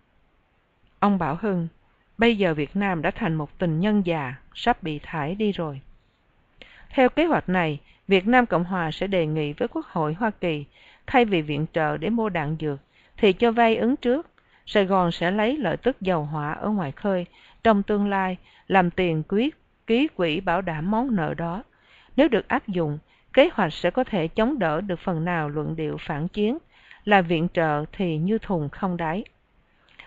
Ông 0.99 1.19
Bảo 1.19 1.39
Hưng, 1.41 1.69
bây 2.19 2.37
giờ 2.37 2.55
Việt 2.55 2.77
Nam 2.77 3.03
đã 3.03 3.11
thành 3.11 3.35
một 3.35 3.59
tình 3.59 3.81
nhân 3.81 4.07
già, 4.07 4.35
sắp 4.55 4.83
bị 4.83 5.01
thải 5.03 5.35
đi 5.35 5.53
rồi. 5.53 5.81
Theo 6.91 7.09
kế 7.09 7.25
hoạch 7.25 7.49
này, 7.49 7.81
Việt 8.09 8.27
Nam 8.27 8.47
Cộng 8.47 8.65
Hòa 8.65 8.91
sẽ 8.91 9.07
đề 9.07 9.27
nghị 9.27 9.53
với 9.53 9.69
Quốc 9.69 9.87
hội 9.87 10.15
Hoa 10.15 10.31
Kỳ, 10.31 10.65
thay 11.07 11.25
vì 11.25 11.43
viện 11.43 11.67
trợ 11.73 11.97
để 11.97 12.11
mua 12.11 12.29
đạn 12.29 12.57
dược, 12.61 12.79
thì 13.17 13.33
cho 13.33 13.53
vay 13.53 13.77
ứng 13.77 13.97
trước. 13.97 14.27
Sài 14.67 14.85
Gòn 14.85 15.13
sẽ 15.13 15.31
lấy 15.31 15.57
lợi 15.57 15.77
tức 15.77 16.01
dầu 16.01 16.25
hỏa 16.25 16.53
ở 16.53 16.69
ngoài 16.69 16.93
khơi 16.93 17.27
trong 17.65 17.83
tương 17.83 18.09
lai 18.09 18.37
làm 18.67 18.91
tiền 18.91 19.23
quyết 19.29 19.57
ký 19.87 20.09
quỹ 20.09 20.41
bảo 20.41 20.63
đảm 20.63 20.91
món 20.91 21.17
nợ 21.17 21.35
đó. 21.35 21.63
Nếu 22.17 22.29
được 22.29 22.49
áp 22.49 22.69
dụng, 22.69 22.99
kế 23.33 23.49
hoạch 23.53 23.73
sẽ 23.73 23.91
có 23.91 24.05
thể 24.05 24.29
chống 24.29 24.59
đỡ 24.59 24.81
được 24.81 25.01
phần 25.01 25.25
nào 25.25 25.49
luận 25.49 25.77
điệu 25.77 25.97
phản 26.01 26.29
chiến, 26.29 26.59
là 27.05 27.21
viện 27.21 27.49
trợ 27.55 27.85
thì 27.93 28.17
như 28.17 28.39
thùng 28.39 28.69
không 28.69 28.97
đáy. 28.97 29.25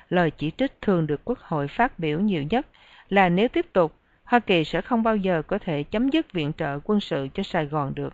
Lời 0.09 0.31
chỉ 0.31 0.51
trích 0.57 0.81
thường 0.81 1.07
được 1.07 1.21
Quốc 1.25 1.39
hội 1.39 1.67
phát 1.67 1.99
biểu 1.99 2.19
nhiều 2.19 2.43
nhất 2.43 2.67
là 3.09 3.29
nếu 3.29 3.47
tiếp 3.47 3.65
tục, 3.73 3.95
Hoa 4.31 4.39
Kỳ 4.39 4.63
sẽ 4.63 4.81
không 4.81 5.03
bao 5.03 5.15
giờ 5.15 5.41
có 5.47 5.57
thể 5.57 5.83
chấm 5.83 6.09
dứt 6.09 6.33
viện 6.33 6.51
trợ 6.57 6.79
quân 6.83 6.99
sự 6.99 7.27
cho 7.33 7.43
Sài 7.43 7.65
Gòn 7.65 7.95
được. 7.95 8.13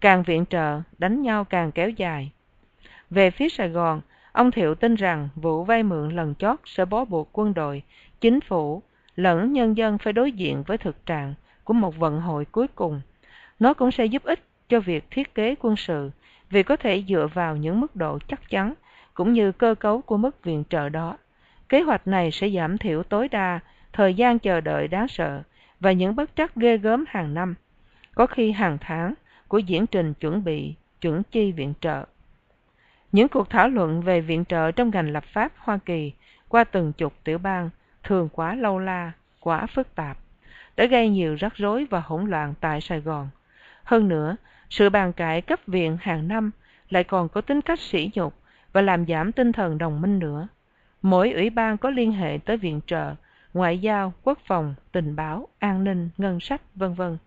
Càng 0.00 0.22
viện 0.22 0.44
trợ, 0.50 0.80
đánh 0.98 1.22
nhau 1.22 1.44
càng 1.44 1.72
kéo 1.72 1.90
dài. 1.90 2.30
Về 3.10 3.30
phía 3.30 3.48
Sài 3.48 3.68
Gòn, 3.68 4.00
ông 4.32 4.50
Thiệu 4.50 4.74
tin 4.74 4.94
rằng 4.94 5.28
vụ 5.34 5.64
vay 5.64 5.82
mượn 5.82 6.16
lần 6.16 6.34
chót 6.34 6.60
sẽ 6.64 6.84
bó 6.84 7.04
buộc 7.04 7.28
quân 7.32 7.54
đội, 7.54 7.82
chính 8.20 8.40
phủ, 8.40 8.82
lẫn 9.16 9.52
nhân 9.52 9.76
dân 9.76 9.98
phải 9.98 10.12
đối 10.12 10.32
diện 10.32 10.62
với 10.66 10.78
thực 10.78 11.06
trạng 11.06 11.34
của 11.64 11.74
một 11.74 11.96
vận 11.96 12.20
hội 12.20 12.44
cuối 12.44 12.68
cùng. 12.68 13.00
Nó 13.58 13.74
cũng 13.74 13.92
sẽ 13.92 14.06
giúp 14.06 14.22
ích 14.24 14.40
cho 14.68 14.80
việc 14.80 15.04
thiết 15.10 15.34
kế 15.34 15.54
quân 15.60 15.76
sự 15.76 16.10
vì 16.50 16.62
có 16.62 16.76
thể 16.76 17.04
dựa 17.08 17.28
vào 17.34 17.56
những 17.56 17.80
mức 17.80 17.96
độ 17.96 18.18
chắc 18.28 18.50
chắn 18.50 18.74
cũng 19.14 19.32
như 19.32 19.52
cơ 19.52 19.74
cấu 19.74 20.00
của 20.00 20.16
mức 20.16 20.44
viện 20.44 20.64
trợ 20.70 20.88
đó. 20.88 21.16
Kế 21.68 21.82
hoạch 21.82 22.06
này 22.06 22.30
sẽ 22.30 22.50
giảm 22.50 22.78
thiểu 22.78 23.02
tối 23.02 23.28
đa 23.28 23.60
thời 23.92 24.14
gian 24.14 24.38
chờ 24.38 24.60
đợi 24.60 24.88
đáng 24.88 25.08
sợ 25.08 25.42
và 25.80 25.92
những 25.92 26.16
bất 26.16 26.36
trắc 26.36 26.54
ghê 26.54 26.78
gớm 26.78 27.04
hàng 27.08 27.34
năm, 27.34 27.54
có 28.14 28.26
khi 28.26 28.52
hàng 28.52 28.78
tháng 28.80 29.14
của 29.48 29.58
diễn 29.58 29.86
trình 29.86 30.14
chuẩn 30.14 30.44
bị, 30.44 30.74
chuẩn 31.00 31.22
chi 31.30 31.52
viện 31.52 31.74
trợ. 31.80 32.04
Những 33.12 33.28
cuộc 33.28 33.50
thảo 33.50 33.68
luận 33.68 34.02
về 34.02 34.20
viện 34.20 34.44
trợ 34.44 34.72
trong 34.72 34.90
ngành 34.90 35.10
lập 35.10 35.24
pháp 35.24 35.52
Hoa 35.56 35.78
Kỳ 35.84 36.12
qua 36.48 36.64
từng 36.64 36.92
chục 36.92 37.14
tiểu 37.24 37.38
bang 37.38 37.70
thường 38.02 38.28
quá 38.32 38.54
lâu 38.54 38.78
la, 38.78 39.12
quá 39.40 39.66
phức 39.66 39.94
tạp, 39.94 40.18
đã 40.76 40.84
gây 40.84 41.08
nhiều 41.08 41.34
rắc 41.34 41.54
rối 41.54 41.86
và 41.90 42.00
hỗn 42.00 42.30
loạn 42.30 42.54
tại 42.60 42.80
Sài 42.80 43.00
Gòn. 43.00 43.28
Hơn 43.84 44.08
nữa, 44.08 44.36
sự 44.70 44.90
bàn 44.90 45.12
cãi 45.12 45.40
cấp 45.40 45.60
viện 45.66 45.98
hàng 46.00 46.28
năm 46.28 46.50
lại 46.90 47.04
còn 47.04 47.28
có 47.28 47.40
tính 47.40 47.60
cách 47.60 47.80
sỉ 47.80 48.10
nhục 48.14 48.34
và 48.72 48.80
làm 48.80 49.06
giảm 49.06 49.32
tinh 49.32 49.52
thần 49.52 49.78
đồng 49.78 50.00
minh 50.00 50.18
nữa. 50.18 50.48
Mỗi 51.02 51.30
ủy 51.30 51.50
ban 51.50 51.78
có 51.78 51.90
liên 51.90 52.12
hệ 52.12 52.38
tới 52.44 52.56
viện 52.56 52.80
trợ, 52.86 53.14
ngoại 53.56 53.78
giao, 53.78 54.12
quốc 54.22 54.38
phòng, 54.46 54.74
tình 54.92 55.16
báo, 55.16 55.48
an 55.58 55.84
ninh, 55.84 56.08
ngân 56.18 56.40
sách, 56.40 56.62
vân 56.74 56.94
vân. 56.94 57.18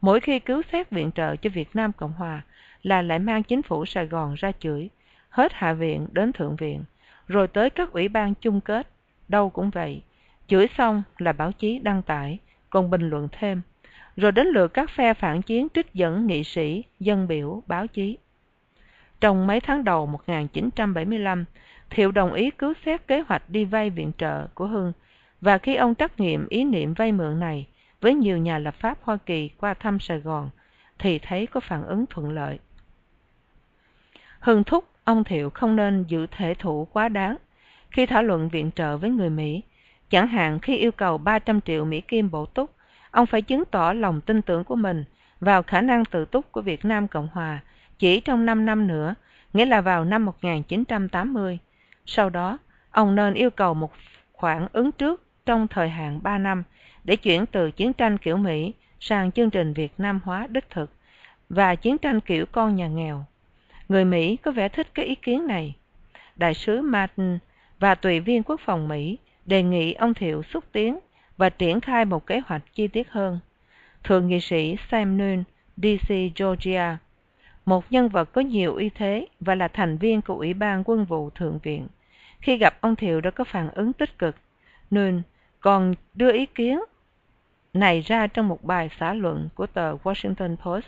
Mỗi 0.00 0.20
khi 0.20 0.40
cứu 0.40 0.62
xét 0.72 0.90
viện 0.90 1.10
trợ 1.14 1.36
cho 1.36 1.50
Việt 1.50 1.76
Nam 1.76 1.92
Cộng 1.92 2.12
Hòa 2.12 2.42
là 2.82 3.02
lại 3.02 3.18
mang 3.18 3.42
chính 3.42 3.62
phủ 3.62 3.86
Sài 3.86 4.06
Gòn 4.06 4.34
ra 4.34 4.52
chửi, 4.60 4.90
hết 5.28 5.52
Hạ 5.54 5.72
viện 5.72 6.08
đến 6.12 6.32
Thượng 6.32 6.56
viện, 6.56 6.84
rồi 7.28 7.48
tới 7.48 7.70
các 7.70 7.92
ủy 7.92 8.08
ban 8.08 8.34
chung 8.34 8.60
kết, 8.60 8.88
đâu 9.28 9.50
cũng 9.50 9.70
vậy. 9.70 10.02
Chửi 10.46 10.66
xong 10.78 11.02
là 11.18 11.32
báo 11.32 11.52
chí 11.52 11.78
đăng 11.78 12.02
tải, 12.02 12.38
còn 12.70 12.90
bình 12.90 13.10
luận 13.10 13.28
thêm, 13.38 13.62
rồi 14.16 14.32
đến 14.32 14.46
lượt 14.46 14.68
các 14.68 14.90
phe 14.90 15.14
phản 15.14 15.42
chiến 15.42 15.68
trích 15.74 15.94
dẫn 15.94 16.26
nghị 16.26 16.44
sĩ, 16.44 16.84
dân 17.00 17.28
biểu, 17.28 17.62
báo 17.66 17.86
chí. 17.86 18.18
Trong 19.20 19.46
mấy 19.46 19.60
tháng 19.60 19.84
đầu 19.84 20.06
1975, 20.06 21.44
Thiệu 21.90 22.12
đồng 22.12 22.32
ý 22.32 22.50
cứu 22.50 22.72
xét 22.84 23.06
kế 23.06 23.20
hoạch 23.20 23.50
đi 23.50 23.64
vay 23.64 23.90
viện 23.90 24.12
trợ 24.18 24.46
của 24.54 24.66
Hưng, 24.66 24.92
và 25.40 25.58
khi 25.58 25.74
ông 25.74 25.94
trắc 25.94 26.20
nghiệm 26.20 26.48
ý 26.48 26.64
niệm 26.64 26.94
vay 26.94 27.12
mượn 27.12 27.40
này 27.40 27.66
với 28.00 28.14
nhiều 28.14 28.38
nhà 28.38 28.58
lập 28.58 28.74
pháp 28.74 28.98
Hoa 29.02 29.16
Kỳ 29.26 29.48
qua 29.48 29.74
thăm 29.74 30.00
Sài 30.00 30.20
Gòn, 30.20 30.50
thì 30.98 31.18
thấy 31.18 31.46
có 31.46 31.60
phản 31.60 31.86
ứng 31.86 32.04
thuận 32.10 32.30
lợi. 32.30 32.58
Hưng 34.40 34.64
thúc 34.64 34.84
ông 35.04 35.24
Thiệu 35.24 35.50
không 35.50 35.76
nên 35.76 36.04
giữ 36.08 36.26
thể 36.26 36.54
thủ 36.54 36.88
quá 36.92 37.08
đáng 37.08 37.36
khi 37.90 38.06
thảo 38.06 38.22
luận 38.22 38.48
viện 38.48 38.70
trợ 38.74 38.96
với 38.96 39.10
người 39.10 39.30
Mỹ. 39.30 39.62
Chẳng 40.10 40.28
hạn 40.28 40.58
khi 40.58 40.76
yêu 40.76 40.92
cầu 40.92 41.18
300 41.18 41.60
triệu 41.60 41.84
Mỹ 41.84 42.00
Kim 42.00 42.30
bổ 42.30 42.46
túc, 42.46 42.70
ông 43.10 43.26
phải 43.26 43.42
chứng 43.42 43.64
tỏ 43.64 43.92
lòng 43.92 44.20
tin 44.20 44.42
tưởng 44.42 44.64
của 44.64 44.76
mình 44.76 45.04
vào 45.40 45.62
khả 45.62 45.80
năng 45.80 46.04
tự 46.04 46.24
túc 46.24 46.52
của 46.52 46.60
Việt 46.60 46.84
Nam 46.84 47.08
Cộng 47.08 47.28
Hòa 47.32 47.60
chỉ 47.98 48.20
trong 48.20 48.46
5 48.46 48.66
năm 48.66 48.86
nữa, 48.86 49.14
nghĩa 49.52 49.66
là 49.66 49.80
vào 49.80 50.04
năm 50.04 50.24
1980. 50.24 51.58
Sau 52.06 52.30
đó, 52.30 52.58
ông 52.90 53.14
nên 53.14 53.34
yêu 53.34 53.50
cầu 53.50 53.74
một 53.74 53.92
khoản 54.32 54.66
ứng 54.72 54.92
trước 54.92 55.25
trong 55.46 55.68
thời 55.68 55.88
hạn 55.88 56.20
3 56.22 56.38
năm 56.38 56.62
để 57.04 57.16
chuyển 57.16 57.46
từ 57.46 57.70
chiến 57.70 57.92
tranh 57.92 58.18
kiểu 58.18 58.36
Mỹ 58.36 58.72
sang 59.00 59.32
chương 59.32 59.50
trình 59.50 59.72
Việt 59.72 59.92
Nam 59.98 60.20
hóa 60.24 60.46
đích 60.50 60.70
thực 60.70 60.90
và 61.48 61.74
chiến 61.74 61.98
tranh 61.98 62.20
kiểu 62.20 62.46
con 62.52 62.76
nhà 62.76 62.88
nghèo. 62.88 63.24
Người 63.88 64.04
Mỹ 64.04 64.36
có 64.36 64.50
vẻ 64.50 64.68
thích 64.68 64.86
cái 64.94 65.06
ý 65.06 65.14
kiến 65.14 65.46
này. 65.46 65.74
Đại 66.36 66.54
sứ 66.54 66.80
Martin 66.80 67.38
và 67.78 67.94
tùy 67.94 68.20
viên 68.20 68.42
quốc 68.42 68.60
phòng 68.64 68.88
Mỹ 68.88 69.18
đề 69.46 69.62
nghị 69.62 69.92
ông 69.92 70.14
Thiệu 70.14 70.42
xúc 70.42 70.64
tiến 70.72 70.98
và 71.36 71.50
triển 71.50 71.80
khai 71.80 72.04
một 72.04 72.26
kế 72.26 72.40
hoạch 72.46 72.62
chi 72.74 72.88
tiết 72.88 73.10
hơn. 73.10 73.38
Thượng 74.04 74.28
nghị 74.28 74.40
sĩ 74.40 74.76
Sam 74.90 75.18
Nunn, 75.18 75.44
DC 75.76 76.14
Georgia, 76.36 76.98
một 77.66 77.92
nhân 77.92 78.08
vật 78.08 78.32
có 78.32 78.40
nhiều 78.40 78.74
uy 78.74 78.90
thế 78.94 79.26
và 79.40 79.54
là 79.54 79.68
thành 79.68 79.98
viên 79.98 80.22
của 80.22 80.34
Ủy 80.34 80.54
ban 80.54 80.82
quân 80.86 81.04
vụ 81.04 81.30
Thượng 81.30 81.58
viện, 81.62 81.86
khi 82.40 82.56
gặp 82.56 82.80
ông 82.80 82.96
Thiệu 82.96 83.20
đã 83.20 83.30
có 83.30 83.44
phản 83.44 83.70
ứng 83.70 83.92
tích 83.92 84.18
cực. 84.18 84.36
Nunn 84.94 85.22
còn 85.66 85.94
đưa 86.14 86.32
ý 86.32 86.46
kiến 86.46 86.80
này 87.74 88.00
ra 88.00 88.26
trong 88.26 88.48
một 88.48 88.64
bài 88.64 88.90
xã 88.98 89.14
luận 89.14 89.48
của 89.54 89.66
tờ 89.66 89.96
Washington 89.96 90.56
Post, 90.56 90.86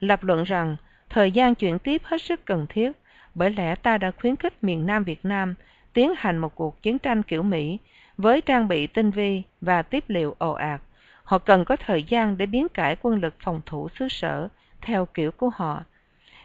lập 0.00 0.24
luận 0.24 0.44
rằng 0.44 0.76
thời 1.10 1.32
gian 1.32 1.54
chuyển 1.54 1.78
tiếp 1.78 2.02
hết 2.04 2.22
sức 2.22 2.44
cần 2.44 2.66
thiết 2.68 2.92
bởi 3.34 3.50
lẽ 3.50 3.74
ta 3.74 3.98
đã 3.98 4.10
khuyến 4.10 4.36
khích 4.36 4.64
miền 4.64 4.86
Nam 4.86 5.04
Việt 5.04 5.24
Nam 5.24 5.54
tiến 5.92 6.12
hành 6.16 6.38
một 6.38 6.54
cuộc 6.54 6.82
chiến 6.82 6.98
tranh 6.98 7.22
kiểu 7.22 7.42
Mỹ 7.42 7.78
với 8.16 8.40
trang 8.40 8.68
bị 8.68 8.86
tinh 8.86 9.10
vi 9.10 9.42
và 9.60 9.82
tiếp 9.82 10.04
liệu 10.08 10.34
ồ 10.38 10.52
ạt. 10.52 10.80
Họ 11.22 11.38
cần 11.38 11.64
có 11.64 11.76
thời 11.76 12.02
gian 12.02 12.36
để 12.38 12.46
biến 12.46 12.68
cải 12.68 12.96
quân 13.02 13.20
lực 13.20 13.34
phòng 13.40 13.60
thủ 13.66 13.88
xứ 13.98 14.08
sở 14.08 14.48
theo 14.82 15.06
kiểu 15.06 15.30
của 15.30 15.50
họ. 15.54 15.82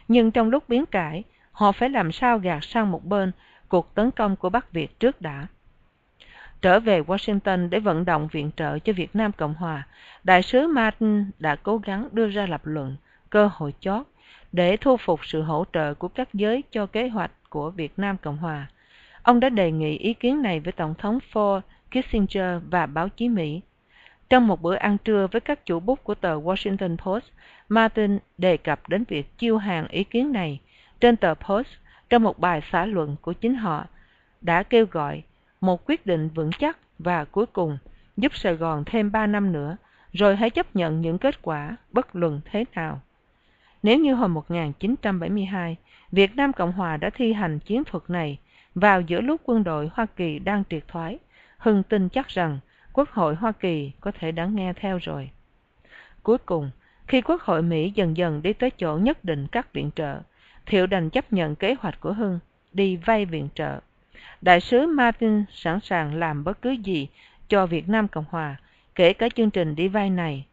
Nhưng 0.08 0.30
trong 0.30 0.50
lúc 0.50 0.68
biến 0.68 0.86
cải, 0.86 1.24
họ 1.52 1.72
phải 1.72 1.88
làm 1.88 2.12
sao 2.12 2.38
gạt 2.38 2.64
sang 2.64 2.90
một 2.90 3.04
bên 3.04 3.32
cuộc 3.68 3.94
tấn 3.94 4.10
công 4.10 4.36
của 4.36 4.50
Bắc 4.50 4.72
Việt 4.72 5.00
trước 5.00 5.20
đã. 5.20 5.46
Trở 6.62 6.80
về 6.80 7.00
Washington 7.00 7.68
để 7.68 7.80
vận 7.80 8.04
động 8.04 8.28
viện 8.32 8.50
trợ 8.56 8.78
cho 8.78 8.92
Việt 8.92 9.16
Nam 9.16 9.32
Cộng 9.32 9.54
Hòa, 9.54 9.86
Đại 10.24 10.42
sứ 10.42 10.66
Martin 10.66 11.30
đã 11.38 11.56
cố 11.56 11.78
gắng 11.78 12.08
đưa 12.12 12.28
ra 12.28 12.46
lập 12.46 12.60
luận, 12.64 12.96
cơ 13.30 13.50
hội 13.52 13.74
chót, 13.80 14.06
để 14.52 14.76
thu 14.76 14.96
phục 14.96 15.20
sự 15.26 15.42
hỗ 15.42 15.64
trợ 15.72 15.94
của 15.94 16.08
các 16.08 16.28
giới 16.34 16.62
cho 16.70 16.86
kế 16.86 17.08
hoạch 17.08 17.30
của 17.50 17.70
Việt 17.70 17.92
Nam 17.96 18.16
Cộng 18.16 18.36
Hòa. 18.36 18.66
Ông 19.22 19.40
đã 19.40 19.48
đề 19.48 19.72
nghị 19.72 19.96
ý 19.96 20.14
kiến 20.14 20.42
này 20.42 20.60
với 20.60 20.72
Tổng 20.72 20.94
thống 20.98 21.18
Ford, 21.32 21.60
Kissinger 21.90 22.62
và 22.70 22.86
báo 22.86 23.08
chí 23.08 23.28
Mỹ. 23.28 23.60
Trong 24.28 24.46
một 24.46 24.62
bữa 24.62 24.74
ăn 24.74 24.98
trưa 24.98 25.26
với 25.32 25.40
các 25.40 25.66
chủ 25.66 25.80
bút 25.80 26.04
của 26.04 26.14
tờ 26.14 26.40
Washington 26.40 26.96
Post, 26.96 27.24
Martin 27.68 28.18
đề 28.38 28.56
cập 28.56 28.88
đến 28.88 29.04
việc 29.08 29.38
chiêu 29.38 29.58
hàng 29.58 29.88
ý 29.88 30.04
kiến 30.04 30.32
này 30.32 30.60
trên 31.00 31.16
tờ 31.16 31.34
Post 31.34 31.68
trong 32.10 32.22
một 32.22 32.38
bài 32.38 32.62
xã 32.72 32.86
luận 32.86 33.16
của 33.22 33.32
chính 33.32 33.54
họ, 33.54 33.86
đã 34.40 34.62
kêu 34.62 34.86
gọi 34.90 35.22
một 35.60 35.88
quyết 35.88 36.06
định 36.06 36.28
vững 36.28 36.50
chắc 36.58 36.78
và 36.98 37.24
cuối 37.24 37.46
cùng 37.46 37.78
giúp 38.16 38.36
Sài 38.36 38.56
Gòn 38.56 38.84
thêm 38.86 39.12
3 39.12 39.26
năm 39.26 39.52
nữa, 39.52 39.76
rồi 40.12 40.36
hãy 40.36 40.50
chấp 40.50 40.76
nhận 40.76 41.00
những 41.00 41.18
kết 41.18 41.42
quả 41.42 41.76
bất 41.92 42.16
luận 42.16 42.40
thế 42.44 42.64
nào. 42.74 43.00
Nếu 43.82 43.98
như 43.98 44.14
hồi 44.14 44.28
1972, 44.28 45.76
Việt 46.12 46.36
Nam 46.36 46.52
Cộng 46.52 46.72
Hòa 46.72 46.96
đã 46.96 47.10
thi 47.10 47.32
hành 47.32 47.58
chiến 47.58 47.84
thuật 47.84 48.10
này 48.10 48.38
vào 48.74 49.00
giữa 49.00 49.20
lúc 49.20 49.40
quân 49.44 49.64
đội 49.64 49.90
Hoa 49.92 50.06
Kỳ 50.16 50.38
đang 50.38 50.62
triệt 50.70 50.88
thoái, 50.88 51.18
Hưng 51.58 51.82
tin 51.82 52.08
chắc 52.08 52.28
rằng 52.28 52.58
Quốc 52.92 53.10
hội 53.10 53.34
Hoa 53.34 53.52
Kỳ 53.52 53.92
có 54.00 54.12
thể 54.18 54.32
đã 54.32 54.46
nghe 54.46 54.72
theo 54.72 54.98
rồi. 55.02 55.30
Cuối 56.22 56.38
cùng, 56.38 56.70
khi 57.06 57.20
Quốc 57.20 57.42
hội 57.42 57.62
Mỹ 57.62 57.92
dần 57.94 58.16
dần 58.16 58.42
đi 58.42 58.52
tới 58.52 58.70
chỗ 58.70 58.98
nhất 58.98 59.24
định 59.24 59.46
các 59.52 59.72
viện 59.72 59.90
trợ, 59.96 60.20
Thiệu 60.66 60.86
đành 60.86 61.10
chấp 61.10 61.32
nhận 61.32 61.56
kế 61.56 61.74
hoạch 61.80 62.00
của 62.00 62.12
Hưng 62.12 62.38
đi 62.72 62.96
vay 62.96 63.24
viện 63.24 63.48
trợ. 63.54 63.80
Đại 64.40 64.60
sứ 64.60 64.86
Martin 64.86 65.44
sẵn 65.50 65.80
sàng 65.80 66.14
làm 66.14 66.44
bất 66.44 66.62
cứ 66.62 66.70
gì 66.70 67.08
cho 67.48 67.66
Việt 67.66 67.88
Nam 67.88 68.08
Cộng 68.08 68.24
Hòa, 68.30 68.56
kể 68.94 69.12
cả 69.12 69.28
chương 69.34 69.50
trình 69.50 69.74
đi 69.74 69.88
vai 69.88 70.10
này. 70.10 70.46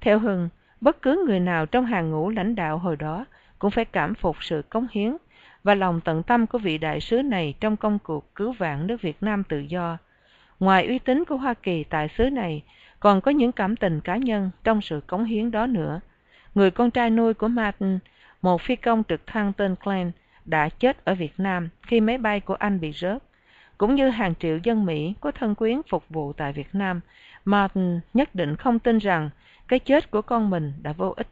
Theo 0.00 0.18
Hưng, 0.18 0.48
bất 0.80 1.02
cứ 1.02 1.24
người 1.26 1.40
nào 1.40 1.66
trong 1.66 1.86
hàng 1.86 2.10
ngũ 2.10 2.30
lãnh 2.30 2.54
đạo 2.54 2.78
hồi 2.78 2.96
đó 2.96 3.24
cũng 3.58 3.70
phải 3.70 3.84
cảm 3.84 4.14
phục 4.14 4.36
sự 4.44 4.62
cống 4.70 4.86
hiến 4.90 5.16
và 5.64 5.74
lòng 5.74 6.00
tận 6.04 6.22
tâm 6.22 6.46
của 6.46 6.58
vị 6.58 6.78
đại 6.78 7.00
sứ 7.00 7.22
này 7.22 7.54
trong 7.60 7.76
công 7.76 7.98
cuộc 7.98 8.34
cứu 8.34 8.52
vãn 8.52 8.86
nước 8.86 9.02
Việt 9.02 9.16
Nam 9.22 9.44
tự 9.44 9.58
do. 9.58 9.98
Ngoài 10.60 10.86
uy 10.86 10.98
tín 10.98 11.24
của 11.24 11.36
Hoa 11.36 11.54
Kỳ 11.54 11.84
tại 11.84 12.08
xứ 12.08 12.30
này, 12.30 12.62
còn 13.00 13.20
có 13.20 13.30
những 13.30 13.52
cảm 13.52 13.76
tình 13.76 14.00
cá 14.00 14.16
nhân 14.16 14.50
trong 14.64 14.80
sự 14.80 15.00
cống 15.06 15.24
hiến 15.24 15.50
đó 15.50 15.66
nữa. 15.66 16.00
Người 16.54 16.70
con 16.70 16.90
trai 16.90 17.10
nuôi 17.10 17.34
của 17.34 17.48
Martin, 17.48 17.98
một 18.42 18.62
phi 18.62 18.76
công 18.76 19.02
trực 19.08 19.26
thăng 19.26 19.52
tên 19.52 19.74
Glenn, 19.84 20.10
đã 20.44 20.68
chết 20.68 21.04
ở 21.04 21.14
Việt 21.14 21.32
Nam 21.38 21.68
khi 21.82 22.00
máy 22.00 22.18
bay 22.18 22.40
của 22.40 22.54
anh 22.54 22.80
bị 22.80 22.92
rớt. 22.92 23.22
Cũng 23.78 23.94
như 23.94 24.08
hàng 24.08 24.34
triệu 24.34 24.58
dân 24.62 24.86
Mỹ 24.86 25.14
có 25.20 25.30
thân 25.30 25.54
quyến 25.54 25.80
phục 25.88 26.08
vụ 26.08 26.32
tại 26.32 26.52
Việt 26.52 26.68
Nam, 26.72 27.00
Martin 27.44 28.00
nhất 28.14 28.34
định 28.34 28.56
không 28.56 28.78
tin 28.78 28.98
rằng 28.98 29.30
cái 29.68 29.78
chết 29.78 30.10
của 30.10 30.22
con 30.22 30.50
mình 30.50 30.72
đã 30.82 30.92
vô 30.92 31.14
ích. 31.16 31.28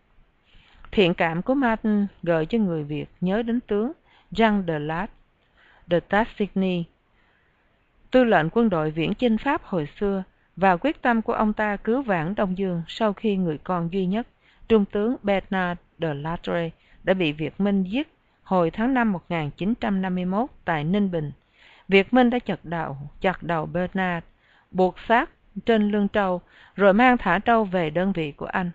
Thiện 0.92 1.14
cảm 1.14 1.42
của 1.42 1.54
Martin 1.54 2.06
gợi 2.22 2.46
cho 2.46 2.58
người 2.58 2.84
Việt 2.84 3.06
nhớ 3.20 3.42
đến 3.42 3.60
tướng 3.60 3.92
Jean 4.32 4.66
de 4.66 4.78
Lat, 4.78 5.10
de 5.90 6.00
Tassigny, 6.00 6.84
tư 8.10 8.24
lệnh 8.24 8.50
quân 8.50 8.68
đội 8.70 8.90
viễn 8.90 9.14
chinh 9.14 9.38
Pháp 9.38 9.64
hồi 9.64 9.88
xưa 10.00 10.22
và 10.56 10.76
quyết 10.76 11.02
tâm 11.02 11.22
của 11.22 11.32
ông 11.32 11.52
ta 11.52 11.76
cứu 11.76 12.02
vãn 12.02 12.34
Đông 12.34 12.58
Dương 12.58 12.82
sau 12.88 13.12
khi 13.12 13.36
người 13.36 13.58
con 13.58 13.92
duy 13.92 14.06
nhất, 14.06 14.26
trung 14.68 14.84
tướng 14.84 15.16
Bernard 15.22 15.80
de 15.98 16.14
Latre, 16.14 16.70
đã 17.04 17.14
bị 17.14 17.32
Việt 17.32 17.60
Minh 17.60 17.82
giết 17.82 18.08
hồi 18.42 18.70
tháng 18.70 18.94
5 18.94 19.12
1951 19.12 20.50
tại 20.64 20.84
Ninh 20.84 21.10
Bình. 21.10 21.32
Việt 21.90 22.14
Minh 22.14 22.30
đã 22.30 22.38
chặt 22.38 22.64
đầu, 22.64 22.96
chặt 23.20 23.42
đầu 23.42 23.66
Bernard, 23.66 24.26
buộc 24.70 24.96
xác 25.08 25.30
trên 25.66 25.90
lưng 25.90 26.08
trâu, 26.08 26.40
rồi 26.76 26.92
mang 26.94 27.18
thả 27.18 27.38
trâu 27.38 27.64
về 27.64 27.90
đơn 27.90 28.12
vị 28.12 28.32
của 28.32 28.46
anh. 28.46 28.70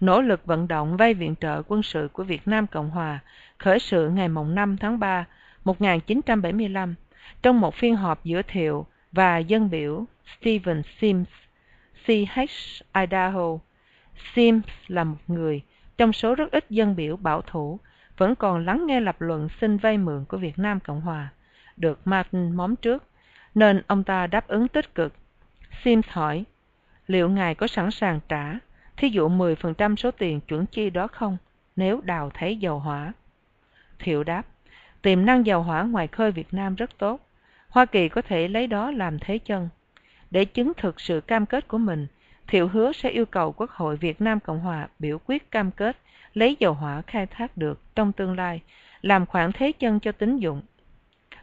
Nỗ 0.00 0.20
lực 0.20 0.46
vận 0.46 0.68
động 0.68 0.96
vay 0.96 1.14
viện 1.14 1.34
trợ 1.40 1.62
quân 1.68 1.82
sự 1.82 2.08
của 2.12 2.24
Việt 2.24 2.48
Nam 2.48 2.66
Cộng 2.66 2.90
Hòa 2.90 3.18
khởi 3.58 3.78
sự 3.78 4.08
ngày 4.08 4.28
5 4.28 4.76
tháng 4.76 4.98
3, 4.98 5.24
1975, 5.64 6.94
trong 7.42 7.60
một 7.60 7.74
phiên 7.74 7.96
họp 7.96 8.24
giữa 8.24 8.42
Thiệu 8.42 8.86
và 9.12 9.38
dân 9.38 9.70
biểu 9.70 10.04
Stephen 10.40 10.82
Sims, 10.98 11.28
CH 12.06 12.40
Idaho. 12.94 13.58
Sims 14.34 14.68
là 14.86 15.04
một 15.04 15.18
người 15.26 15.62
trong 15.98 16.12
số 16.12 16.34
rất 16.34 16.52
ít 16.52 16.64
dân 16.70 16.96
biểu 16.96 17.16
bảo 17.16 17.42
thủ 17.42 17.78
vẫn 18.16 18.34
còn 18.34 18.64
lắng 18.64 18.86
nghe 18.86 19.00
lập 19.00 19.16
luận 19.20 19.48
xin 19.60 19.76
vay 19.76 19.98
mượn 19.98 20.24
của 20.28 20.36
Việt 20.36 20.58
Nam 20.58 20.80
Cộng 20.80 21.00
Hòa, 21.00 21.28
được 21.76 22.00
Martin 22.04 22.56
móm 22.56 22.76
trước, 22.76 23.04
nên 23.54 23.82
ông 23.86 24.04
ta 24.04 24.26
đáp 24.26 24.48
ứng 24.48 24.68
tích 24.68 24.94
cực. 24.94 25.14
Sims 25.84 26.08
hỏi, 26.08 26.44
liệu 27.06 27.28
ngài 27.28 27.54
có 27.54 27.66
sẵn 27.66 27.90
sàng 27.90 28.20
trả, 28.28 28.58
thí 28.96 29.08
dụ 29.08 29.28
10% 29.28 29.96
số 29.96 30.10
tiền 30.10 30.40
chuẩn 30.40 30.66
chi 30.66 30.90
đó 30.90 31.08
không, 31.08 31.36
nếu 31.76 32.00
đào 32.00 32.30
thấy 32.34 32.56
dầu 32.56 32.78
hỏa? 32.78 33.12
Thiệu 33.98 34.24
đáp, 34.24 34.42
tiềm 35.02 35.26
năng 35.26 35.46
dầu 35.46 35.62
hỏa 35.62 35.82
ngoài 35.82 36.06
khơi 36.06 36.30
Việt 36.30 36.54
Nam 36.54 36.74
rất 36.74 36.98
tốt. 36.98 37.28
Hoa 37.68 37.86
Kỳ 37.86 38.08
có 38.08 38.22
thể 38.22 38.48
lấy 38.48 38.66
đó 38.66 38.90
làm 38.90 39.18
thế 39.18 39.38
chân. 39.38 39.68
Để 40.30 40.44
chứng 40.44 40.72
thực 40.76 41.00
sự 41.00 41.20
cam 41.20 41.46
kết 41.46 41.68
của 41.68 41.78
mình, 41.78 42.06
Thiệu 42.46 42.68
hứa 42.68 42.92
sẽ 42.92 43.10
yêu 43.10 43.26
cầu 43.26 43.52
Quốc 43.52 43.70
hội 43.70 43.96
Việt 43.96 44.20
Nam 44.20 44.40
Cộng 44.40 44.60
Hòa 44.60 44.88
biểu 44.98 45.18
quyết 45.26 45.50
cam 45.50 45.70
kết 45.70 45.96
lấy 46.34 46.56
dầu 46.60 46.74
hỏa 46.74 47.02
khai 47.02 47.26
thác 47.26 47.56
được 47.56 47.80
trong 47.94 48.12
tương 48.12 48.36
lai, 48.36 48.62
làm 49.02 49.26
khoản 49.26 49.52
thế 49.52 49.72
chân 49.72 50.00
cho 50.00 50.12
tín 50.12 50.36
dụng. 50.36 50.62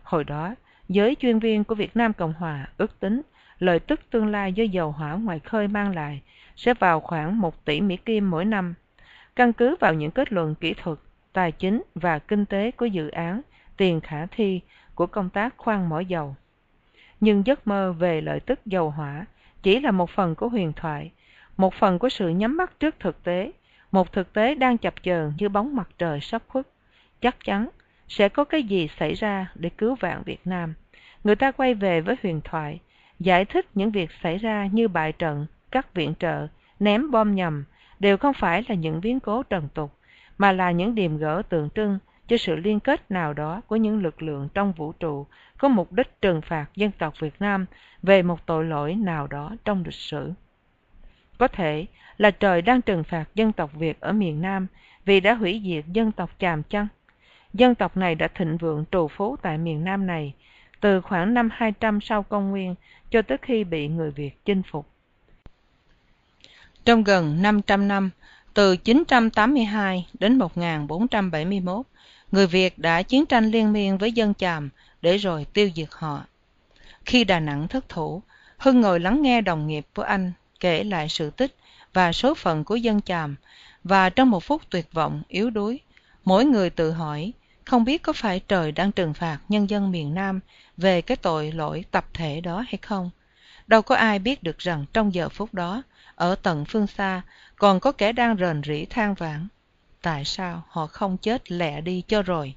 Hồi 0.04 0.24
đó, 0.24 0.56
giới 0.90 1.16
chuyên 1.16 1.40
viên 1.40 1.64
của 1.64 1.76
Việt 1.76 1.96
Nam 1.96 2.14
Cộng 2.14 2.34
Hòa 2.34 2.68
ước 2.78 3.00
tính 3.00 3.22
lợi 3.60 3.80
tức 3.80 4.00
tương 4.10 4.28
lai 4.28 4.54
do 4.54 4.64
dầu 4.64 4.92
hỏa 4.92 5.14
ngoài 5.14 5.40
khơi 5.40 5.68
mang 5.68 5.96
lại 5.96 6.22
sẽ 6.56 6.74
vào 6.74 7.00
khoảng 7.00 7.40
1 7.40 7.66
tỷ 7.66 7.82
Mỹ 7.82 7.98
Kim 7.98 8.30
mỗi 8.30 8.46
năm. 8.46 8.74
Căn 9.36 9.54
cứ 9.54 9.76
vào 9.80 9.94
những 9.94 10.12
kết 10.12 10.34
luận 10.34 10.56
kỹ 10.56 10.74
thuật, 10.74 10.98
tài 11.34 11.52
chính 11.52 11.84
và 11.96 12.20
kinh 12.20 12.46
tế 12.46 12.72
của 12.72 12.86
dự 12.86 13.10
án, 13.10 13.42
tiền 13.78 14.02
khả 14.02 14.26
thi 14.26 14.62
của 14.96 15.08
công 15.08 15.30
tác 15.30 15.58
khoan 15.58 15.90
mỏ 15.90 16.00
dầu. 16.00 16.36
Nhưng 17.20 17.46
giấc 17.46 17.68
mơ 17.68 17.94
về 17.94 18.22
lợi 18.22 18.40
tức 18.40 18.60
dầu 18.66 18.90
hỏa 18.90 19.26
chỉ 19.64 19.80
là 19.80 19.92
một 19.92 20.10
phần 20.10 20.36
của 20.36 20.50
huyền 20.50 20.74
thoại, 20.76 21.12
một 21.58 21.74
phần 21.74 22.00
của 22.00 22.10
sự 22.10 22.30
nhắm 22.30 22.58
mắt 22.58 22.80
trước 22.80 22.96
thực 23.00 23.24
tế, 23.24 23.52
một 23.92 24.12
thực 24.12 24.34
tế 24.34 24.56
đang 24.56 24.78
chập 24.78 24.94
chờn 25.04 25.34
như 25.38 25.50
bóng 25.50 25.76
mặt 25.76 25.90
trời 25.98 26.20
sắp 26.22 26.42
khuất. 26.48 26.68
Chắc 27.22 27.36
chắn 27.46 27.70
sẽ 28.12 28.30
có 28.30 28.44
cái 28.44 28.64
gì 28.64 28.90
xảy 29.00 29.14
ra 29.14 29.52
để 29.56 29.70
cứu 29.70 29.96
vạn 29.96 30.24
Việt 30.26 30.48
Nam. 30.48 30.74
Người 31.24 31.36
ta 31.36 31.52
quay 31.52 31.74
về 31.74 32.02
với 32.02 32.16
huyền 32.24 32.42
thoại, 32.44 32.80
giải 33.20 33.46
thích 33.46 33.66
những 33.76 33.92
việc 33.92 34.10
xảy 34.24 34.38
ra 34.38 34.66
như 34.72 34.88
bại 34.88 35.12
trận, 35.12 35.46
cắt 35.72 35.94
viện 35.94 36.14
trợ, 36.20 36.48
ném 36.80 37.12
bom 37.12 37.36
nhầm, 37.36 37.66
đều 38.00 38.18
không 38.18 38.34
phải 38.34 38.64
là 38.70 38.76
những 38.76 39.02
biến 39.02 39.20
cố 39.20 39.44
trần 39.44 39.68
tục, 39.74 39.92
mà 40.38 40.52
là 40.52 40.72
những 40.72 40.96
điềm 40.96 41.18
gỡ 41.18 41.42
tượng 41.50 41.70
trưng 41.76 42.00
cho 42.28 42.38
sự 42.38 42.56
liên 42.56 42.80
kết 42.80 43.12
nào 43.12 43.34
đó 43.34 43.62
của 43.68 43.76
những 43.76 44.04
lực 44.04 44.22
lượng 44.22 44.50
trong 44.54 44.72
vũ 44.72 44.92
trụ 44.92 45.28
có 45.58 45.68
mục 45.68 45.92
đích 45.92 46.22
trừng 46.22 46.42
phạt 46.42 46.66
dân 46.76 46.92
tộc 46.92 47.14
Việt 47.20 47.34
Nam 47.40 47.66
về 48.04 48.22
một 48.24 48.46
tội 48.46 48.66
lỗi 48.66 48.96
nào 48.96 49.28
đó 49.28 49.56
trong 49.66 49.84
lịch 49.86 49.94
sử. 49.94 50.34
Có 51.38 51.48
thể 51.48 51.86
là 52.18 52.32
trời 52.32 52.62
đang 52.62 52.82
trừng 52.82 53.04
phạt 53.04 53.26
dân 53.36 53.52
tộc 53.52 53.72
Việt 53.74 54.00
ở 54.00 54.12
miền 54.12 54.42
Nam 54.42 54.68
vì 55.06 55.20
đã 55.20 55.34
hủy 55.34 55.62
diệt 55.66 55.86
dân 55.94 56.12
tộc 56.12 56.40
Chàm 56.40 56.64
chăng? 56.64 56.88
Dân 57.54 57.76
tộc 57.76 57.98
này 57.98 58.16
đã 58.16 58.28
thịnh 58.36 58.58
vượng 58.58 58.86
trù 58.92 59.08
phú 59.08 59.36
tại 59.42 59.58
miền 59.58 59.84
Nam 59.84 60.08
này 60.08 60.34
từ 60.82 61.02
khoảng 61.02 61.34
năm 61.34 61.50
200 61.54 62.02
sau 62.02 62.24
công 62.24 62.52
nguyên 62.52 62.76
cho 63.12 63.22
tới 63.22 63.38
khi 63.42 63.64
bị 63.64 63.88
người 63.88 64.12
Việt 64.12 64.46
chinh 64.46 64.62
phục. 64.72 64.88
Trong 66.86 67.04
gần 67.04 67.42
500 67.42 67.88
năm, 67.88 68.10
từ 68.54 68.78
982 68.78 70.08
đến 70.20 70.38
1471, 70.38 71.86
người 72.32 72.48
Việt 72.48 72.80
đã 72.80 73.04
chiến 73.04 73.26
tranh 73.26 73.52
liên 73.52 73.74
miên 73.74 73.98
với 73.98 74.12
dân 74.12 74.34
Chàm 74.34 74.70
để 75.02 75.18
rồi 75.18 75.46
tiêu 75.54 75.70
diệt 75.76 75.90
họ. 75.92 76.26
Khi 77.06 77.24
Đà 77.24 77.40
Nẵng 77.40 77.68
thất 77.68 77.90
thủ, 77.90 78.22
Hưng 78.58 78.82
ngồi 78.82 79.00
lắng 79.00 79.22
nghe 79.22 79.42
đồng 79.42 79.68
nghiệp 79.68 79.86
của 79.96 80.02
anh 80.02 80.32
kể 80.60 80.84
lại 80.84 81.10
sự 81.10 81.30
tích 81.30 81.56
và 81.94 82.12
số 82.12 82.34
phận 82.34 82.64
của 82.64 82.76
dân 82.76 83.02
Chàm, 83.02 83.36
và 83.84 84.10
trong 84.10 84.30
một 84.30 84.44
phút 84.44 84.62
tuyệt 84.70 84.94
vọng, 84.94 85.24
yếu 85.28 85.50
đuối, 85.50 85.80
mỗi 86.26 86.46
người 86.46 86.70
tự 86.70 86.92
hỏi 86.92 87.34
không 87.72 87.86
biết 87.86 88.04
có 88.04 88.14
phải 88.14 88.40
trời 88.48 88.72
đang 88.72 88.92
trừng 88.92 89.14
phạt 89.14 89.40
nhân 89.50 89.70
dân 89.70 89.92
miền 89.92 90.14
Nam 90.14 90.40
về 90.78 91.02
cái 91.02 91.18
tội 91.18 91.52
lỗi 91.52 91.86
tập 91.92 92.06
thể 92.14 92.42
đó 92.42 92.60
hay 92.60 92.78
không. 92.82 93.10
Đâu 93.68 93.82
có 93.82 93.96
ai 93.96 94.20
biết 94.20 94.44
được 94.44 94.58
rằng 94.58 94.86
trong 94.94 95.14
giờ 95.14 95.30
phút 95.30 95.54
đó, 95.54 95.84
ở 96.16 96.36
tận 96.36 96.66
phương 96.66 96.88
xa, 96.88 97.22
còn 97.56 97.80
có 97.80 97.92
kẻ 97.92 98.12
đang 98.12 98.38
rền 98.38 98.62
rỉ 98.64 98.86
than 98.86 99.14
vãn. 99.14 99.48
Tại 100.02 100.26
sao 100.26 100.64
họ 100.68 100.88
không 100.88 101.18
chết 101.18 101.52
lẹ 101.52 101.82
đi 101.82 102.04
cho 102.08 102.22
rồi? 102.22 102.56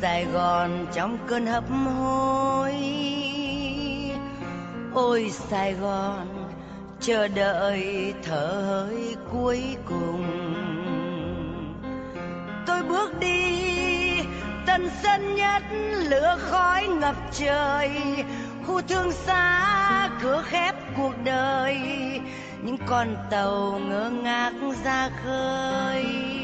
Sài 0.00 0.24
gòn 0.24 0.86
trong 0.92 1.18
cơn 1.26 1.46
hấp 1.46 1.64
hối. 1.70 2.74
Ôi, 4.94 5.30
sài 5.30 5.74
gòn, 5.74 6.26
chờ 7.00 7.28
đợi 7.28 8.14
thở 8.22 8.62
hơi 8.66 9.16
cuối 9.32 9.76
cùng. 9.88 10.26
Tôi 12.66 12.82
bước 12.82 13.18
đi, 13.20 13.72
tân 14.66 14.90
sân 15.02 15.34
nhất, 15.34 15.62
lửa 16.08 16.38
khói 16.40 16.86
ngập 16.88 17.16
trời. 17.32 17.90
Khu 18.66 18.80
thương 18.88 19.12
xa 19.12 20.08
cửa 20.22 20.42
khép 20.46 20.74
cuộc 20.96 21.14
đời. 21.24 21.78
Những 22.62 22.78
con 22.86 23.16
tàu 23.30 23.80
ngơ 23.88 24.10
ngác 24.10 24.52
ra 24.84 25.10
khơi. 25.24 26.39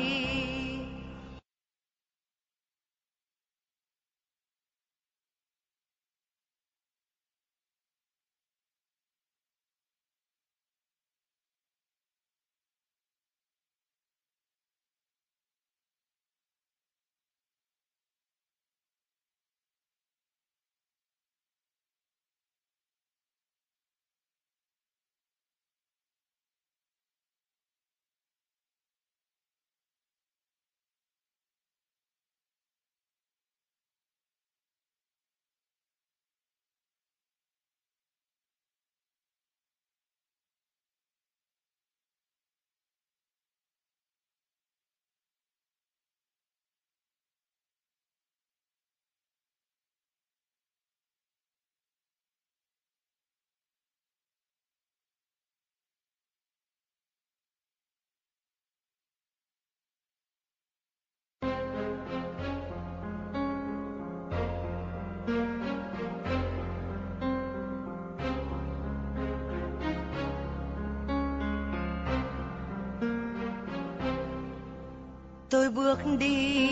Tôi 75.56 75.70
bước 75.70 75.98
đi. 76.18 76.68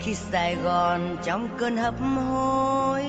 Khi 0.00 0.14
sài 0.14 0.54
gòn 0.54 1.16
trong 1.24 1.48
cơn 1.58 1.76
hấp 1.76 1.94
hối, 2.00 3.04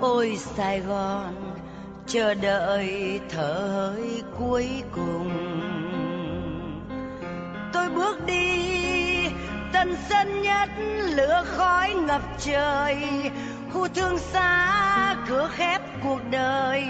ôi 0.00 0.36
sài 0.56 0.80
gòn, 0.80 1.34
chờ 2.06 2.34
đợi 2.34 3.20
thở 3.28 3.68
hơi 3.72 4.22
cuối 4.38 4.68
cùng. 4.94 5.30
Tôi 7.72 7.88
bước 7.88 8.26
đi 8.26 9.26
tân 9.72 9.96
sân 10.08 10.42
nhất 10.42 10.68
lửa 11.16 11.44
khói 11.46 11.94
ngập 11.94 12.22
trời 12.38 12.96
khu 13.72 13.88
thương 13.94 14.18
xa 14.18 15.16
cửa 15.28 15.48
khép 15.52 15.80
cuộc 16.02 16.20
đời. 16.30 16.84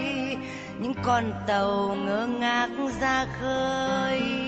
Những 0.78 0.94
con 1.02 1.32
tàu 1.46 1.96
ngơ 2.06 2.26
ngác 2.26 2.68
ra 3.00 3.26
khơi. 3.40 4.43